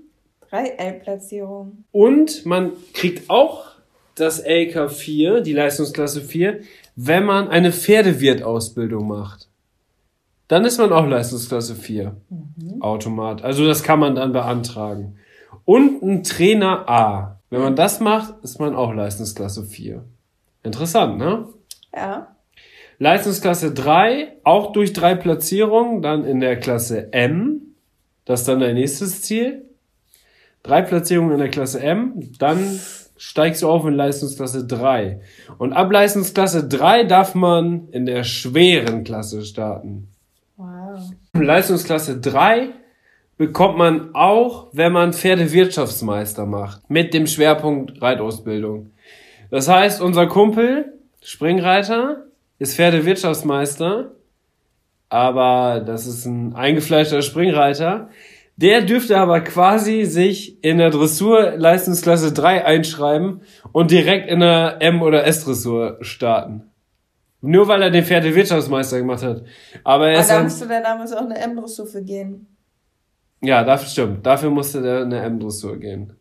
[0.50, 1.84] 3 L-Platzierungen.
[1.90, 3.72] und man kriegt auch
[4.14, 6.60] das LK4, die Leistungsklasse 4,
[6.96, 9.48] wenn man eine Pferdewirtausbildung macht.
[10.48, 12.14] Dann ist man auch Leistungsklasse 4.
[12.80, 13.42] Automat.
[13.42, 15.16] Also das kann man dann beantragen.
[15.64, 17.40] und ein Trainer A.
[17.50, 20.04] Wenn man das macht, ist man auch Leistungsklasse 4.
[20.62, 21.48] Interessant, ne?
[21.94, 22.34] Ja.
[22.98, 27.74] Leistungsklasse 3, auch durch drei Platzierungen, dann in der Klasse M.
[28.24, 29.64] Das ist dann dein nächstes Ziel.
[30.62, 32.78] Drei Platzierungen in der Klasse M, dann
[33.16, 35.20] steigst du auf in Leistungsklasse 3.
[35.58, 40.08] Und ab Leistungsklasse 3 darf man in der schweren Klasse starten.
[40.56, 41.00] Wow.
[41.34, 42.70] Leistungsklasse 3
[43.36, 46.88] bekommt man auch, wenn man Pferdewirtschaftsmeister macht.
[46.88, 48.90] Mit dem Schwerpunkt Reitausbildung.
[49.50, 52.26] Das heißt, unser Kumpel, Springreiter,
[52.58, 54.12] ist Pferdewirtschaftsmeister.
[55.08, 58.08] Aber das ist ein eingefleischter Springreiter.
[58.62, 64.76] Der dürfte aber quasi sich in der Dressur Leistungsklasse 3 einschreiben und direkt in der
[64.80, 66.70] M- oder S-Dressur starten.
[67.40, 69.42] Nur weil er den Pferdewirtschaftsmeister gemacht hat.
[69.82, 72.46] Aber er Aber ist da musste der damals auch eine M-Dressur für gehen.
[73.40, 74.24] ja, dafür stimmt.
[74.24, 76.12] Dafür musste der eine M-Dressur gehen.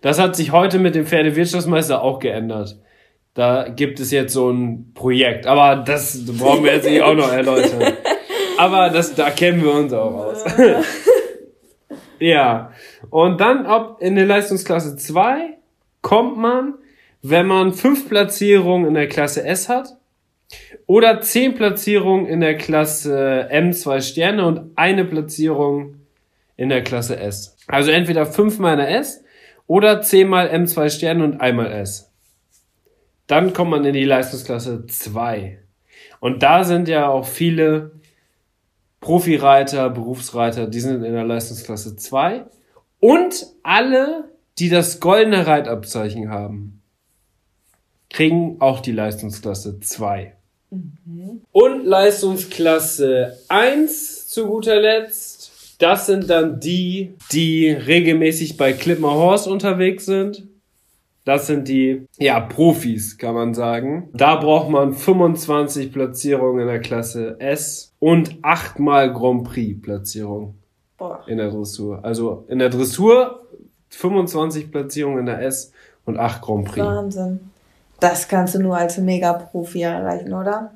[0.00, 2.78] Das hat sich heute mit dem Pferdewirtschaftsmeister auch geändert.
[3.34, 5.46] Da gibt es jetzt so ein Projekt.
[5.46, 7.92] Aber das brauchen wir jetzt nicht auch noch erläutern.
[8.58, 10.44] Aber das, da kennen wir uns auch aus.
[12.18, 12.72] ja.
[13.10, 15.58] Und dann ob in der Leistungsklasse 2
[16.02, 16.74] kommt man,
[17.22, 19.96] wenn man fünf Platzierungen in der Klasse S hat
[20.86, 25.96] oder zehn Platzierungen in der Klasse M zwei Sterne und eine Platzierung
[26.56, 27.56] in der Klasse S.
[27.66, 29.24] Also entweder fünfmal in der S
[29.66, 32.12] oder zehnmal M zwei Sterne und einmal S.
[33.26, 35.58] Dann kommt man in die Leistungsklasse 2.
[36.18, 37.92] Und da sind ja auch viele
[39.00, 42.44] Profireiter, Berufsreiter, die sind in der Leistungsklasse 2.
[43.00, 44.24] Und alle,
[44.58, 46.82] die das goldene Reitabzeichen haben,
[48.10, 50.34] kriegen auch die Leistungsklasse 2.
[51.52, 55.76] Und Leistungsklasse 1 zu guter Letzt.
[55.78, 60.47] Das sind dann die, die regelmäßig bei Clipmer Horse unterwegs sind.
[61.28, 64.08] Das sind die, ja, Profis, kann man sagen.
[64.14, 70.54] Da braucht man 25 Platzierungen in der Klasse S und achtmal Grand Prix Platzierung
[70.96, 71.22] Boah.
[71.26, 72.02] in der Dressur.
[72.02, 73.46] Also in der Dressur
[73.90, 75.70] 25 Platzierungen in der S
[76.06, 76.86] und 8 Grand Prix.
[76.86, 77.40] Wahnsinn.
[78.00, 80.72] Das kannst du nur als Mega-Profi erreichen, oder?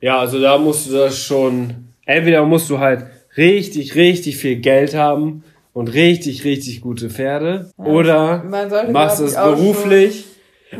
[0.00, 3.06] Ja, also da musst du das schon, entweder musst du halt
[3.36, 5.44] richtig, richtig viel Geld haben
[5.74, 10.24] und richtig, richtig gute Pferde oder man sollte, machst es beruflich.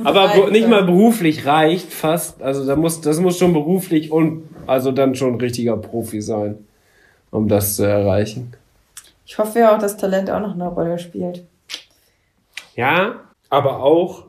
[0.02, 2.42] Aber be- nicht mal beruflich reicht fast.
[2.42, 6.66] Also da muss, das muss schon beruflich und also dann schon ein richtiger Profi sein,
[7.30, 8.54] um das zu erreichen.
[9.26, 11.44] Ich hoffe ja auch, dass Talent auch noch eine Rolle spielt.
[12.76, 14.24] Ja, aber auch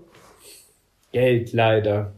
[1.11, 2.11] Geld leider.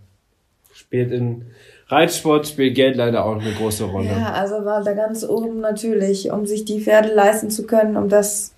[0.73, 1.45] Spielt in
[1.89, 4.07] Reitsport spielt Geld leider auch eine große Rolle.
[4.07, 8.09] Ja, also war da ganz oben natürlich, um sich die Pferde leisten zu können, um
[8.09, 8.53] das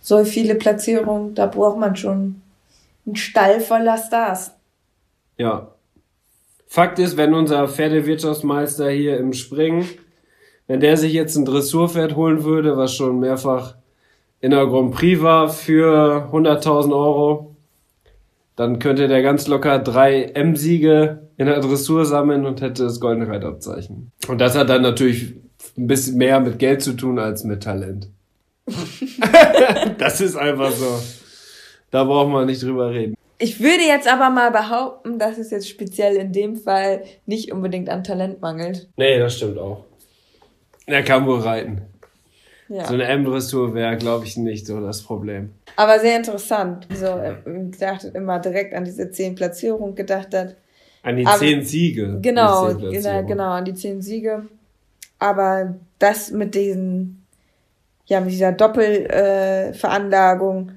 [0.00, 2.42] so viele Platzierungen, da braucht man schon
[3.06, 4.52] einen Stall voller Stars.
[5.38, 5.68] Ja.
[6.66, 9.88] Fakt ist, wenn unser Pferdewirtschaftsmeister hier im Springen,
[10.66, 13.76] wenn der sich jetzt ein Dressurpferd holen würde, was schon mehrfach
[14.40, 17.53] in der Grand Prix war für 100.000 Euro,
[18.56, 23.28] dann könnte der ganz locker drei M-Siege in der Dressur sammeln und hätte das goldene
[23.28, 24.12] Reitabzeichen.
[24.28, 25.34] Und das hat dann natürlich
[25.76, 28.08] ein bisschen mehr mit Geld zu tun als mit Talent.
[29.98, 31.00] das ist einfach so.
[31.90, 33.14] Da braucht man nicht drüber reden.
[33.38, 37.90] Ich würde jetzt aber mal behaupten, dass es jetzt speziell in dem Fall nicht unbedingt
[37.90, 38.88] an Talent mangelt.
[38.96, 39.84] Nee, das stimmt auch.
[40.86, 41.82] Er kann wohl reiten.
[42.68, 42.86] Ja.
[42.86, 45.50] So eine M-Dressur wäre, glaube ich, nicht so das Problem.
[45.76, 50.56] Aber sehr interessant, so gedacht hat, immer direkt an diese zehn Platzierungen gedacht hat.
[51.02, 52.18] An die zehn Siege.
[52.22, 54.46] Genau, genau, genau, an die zehn Siege.
[55.18, 57.26] Aber das mit diesen,
[58.06, 60.72] ja, mit dieser Doppelveranlagung äh,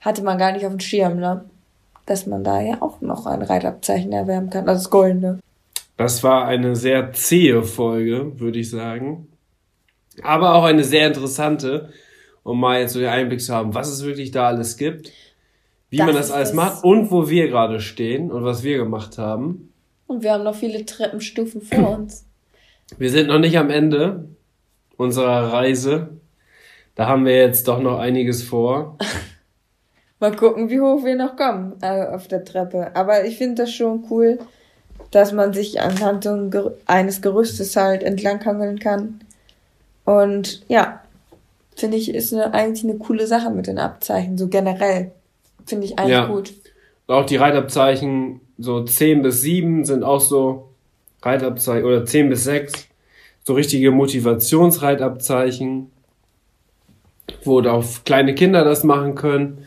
[0.00, 1.46] hatte man gar nicht auf dem Schirm, ne?
[2.06, 5.38] Dass man da ja auch noch ein Reitabzeichen erwerben kann, also das Goldene.
[5.96, 9.28] Das war eine sehr zähe Folge, würde ich sagen.
[10.22, 11.92] Aber auch eine sehr interessante,
[12.42, 15.12] um mal jetzt so den Einblick zu haben, was es wirklich da alles gibt,
[15.90, 19.18] wie Das man das alles macht und wo wir gerade stehen und was wir gemacht
[19.18, 19.72] haben.
[20.06, 22.26] Und wir haben noch viele Treppenstufen vor uns.
[22.98, 24.28] Wir sind noch nicht am Ende
[24.96, 26.10] unserer Reise.
[26.94, 28.98] Da haben wir jetzt doch noch einiges vor.
[30.20, 32.94] Mal gucken, wie hoch wir noch kommen äh, auf der Treppe.
[32.94, 34.38] Aber ich finde das schon cool,
[35.10, 36.28] dass man sich anhand
[36.86, 39.20] eines Gerüstes halt entlanghangeln kann.
[40.04, 41.00] Und ja,
[41.76, 45.12] finde ich, ist eine, eigentlich eine coole Sache mit den Abzeichen, so generell.
[45.66, 46.26] Finde ich eigentlich Ja.
[46.26, 46.52] gut.
[47.06, 50.68] Auch die Reitabzeichen, so 10 bis 7 sind auch so
[51.22, 52.86] Reitabzeichen, oder 10 bis 6,
[53.44, 55.90] so richtige Motivationsreitabzeichen.
[57.44, 59.58] wo auch kleine Kinder das machen können.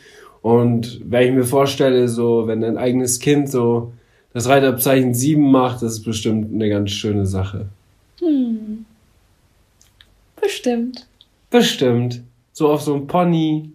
[0.41, 3.93] Und wenn ich mir vorstelle, so, wenn dein eigenes Kind so
[4.33, 7.67] das Reitabzeichen 7 macht, das ist bestimmt eine ganz schöne Sache.
[8.19, 8.52] Hm.
[10.43, 11.07] Bestimmt.
[11.49, 12.21] Bestimmt.
[12.51, 13.71] So auf so einem Pony,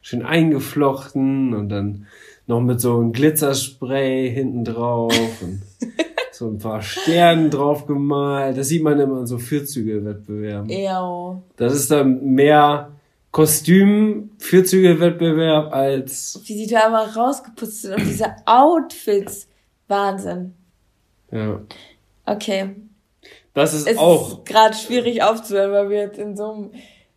[0.00, 2.06] schön eingeflochten und dann
[2.46, 5.62] noch mit so einem Glitzerspray hinten drauf und
[6.32, 8.56] so ein paar Sternen drauf gemalt.
[8.56, 10.68] Das sieht man immer in so Vierzüge-Wettbewerben.
[10.70, 11.40] Ja.
[11.56, 12.90] Das ist dann mehr
[13.32, 19.48] Kostüm-Vierzüge-Wettbewerb als, Wie sie da immer rausgeputzt sind und diese Outfits.
[19.88, 20.54] Wahnsinn.
[21.30, 21.60] ja.
[22.24, 22.70] Okay.
[23.54, 26.70] Das ist Es auch, ist gerade schwierig aufzuhören, weil wir jetzt in so einem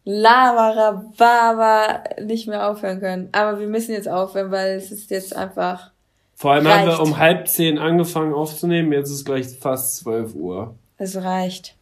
[0.03, 3.29] Laberer Baba nicht mehr aufhören können.
[3.31, 5.91] Aber wir müssen jetzt aufhören, weil es ist jetzt einfach.
[6.35, 7.01] vor allem haben wir reicht.
[7.01, 10.75] um halb zehn angefangen aufzunehmen, jetzt ist gleich fast zwölf Uhr.
[10.97, 11.75] Es reicht.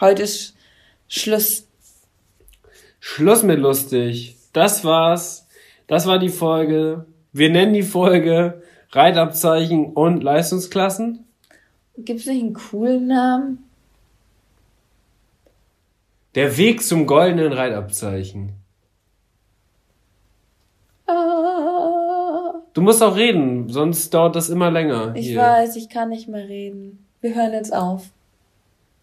[0.00, 0.56] Heute ist
[1.08, 1.66] Schluss.
[2.98, 4.36] Schluss mit lustig.
[4.52, 5.46] Das war's.
[5.86, 7.06] Das war die Folge.
[7.32, 11.24] Wir nennen die Folge Reitabzeichen und Leistungsklassen.
[11.98, 13.64] Gibt's nicht einen coolen Namen?
[16.34, 18.52] Der Weg zum goldenen Reitabzeichen.
[21.06, 25.14] Ah, Du musst auch reden, sonst dauert das immer länger.
[25.14, 25.40] ich hier.
[25.40, 27.04] weiß, ich kann nicht mehr reden.
[27.20, 28.10] Wir hören jetzt auf.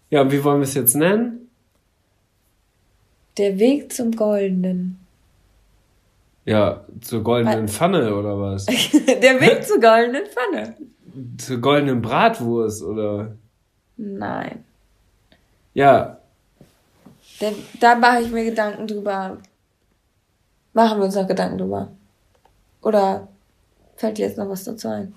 [0.10, 1.49] Ja, wie wollen wir es jetzt nennen?
[3.38, 4.97] Der Weg zum Goldenen.
[6.45, 8.65] Ja, zur goldenen Pfanne oder was?
[9.22, 10.76] Der Weg zur goldenen Pfanne.
[11.38, 13.35] zur goldenen Bratwurst oder?
[13.97, 14.64] Nein.
[15.76, 16.19] Ja,
[17.41, 19.38] Der, da mache ich mir Gedanken drüber.
[20.74, 21.91] Machen wir uns noch Gedanken drüber.
[22.82, 23.28] Oder
[23.95, 25.14] fällt dir jetzt noch was dazu ein?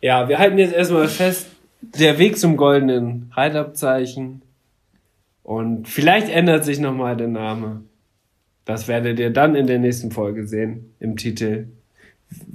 [0.00, 1.46] Ja, wir halten jetzt erstmal fest,
[1.80, 4.42] der Weg zum goldenen Reitabzeichen.
[5.42, 7.82] Und vielleicht ändert sich nochmal der Name.
[8.64, 11.68] Das werdet ihr dann in der nächsten Folge sehen, im Titel,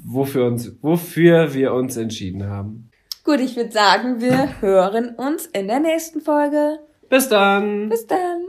[0.06, 2.92] wofür, uns, wofür wir uns entschieden haben.
[3.24, 6.78] Gut, ich würde sagen, wir hören uns in der nächsten Folge.
[7.10, 7.90] Bis dann!
[7.90, 8.44] Bis dann.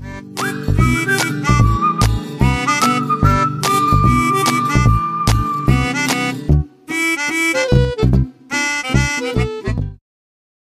[0.00, 0.67] Thank you.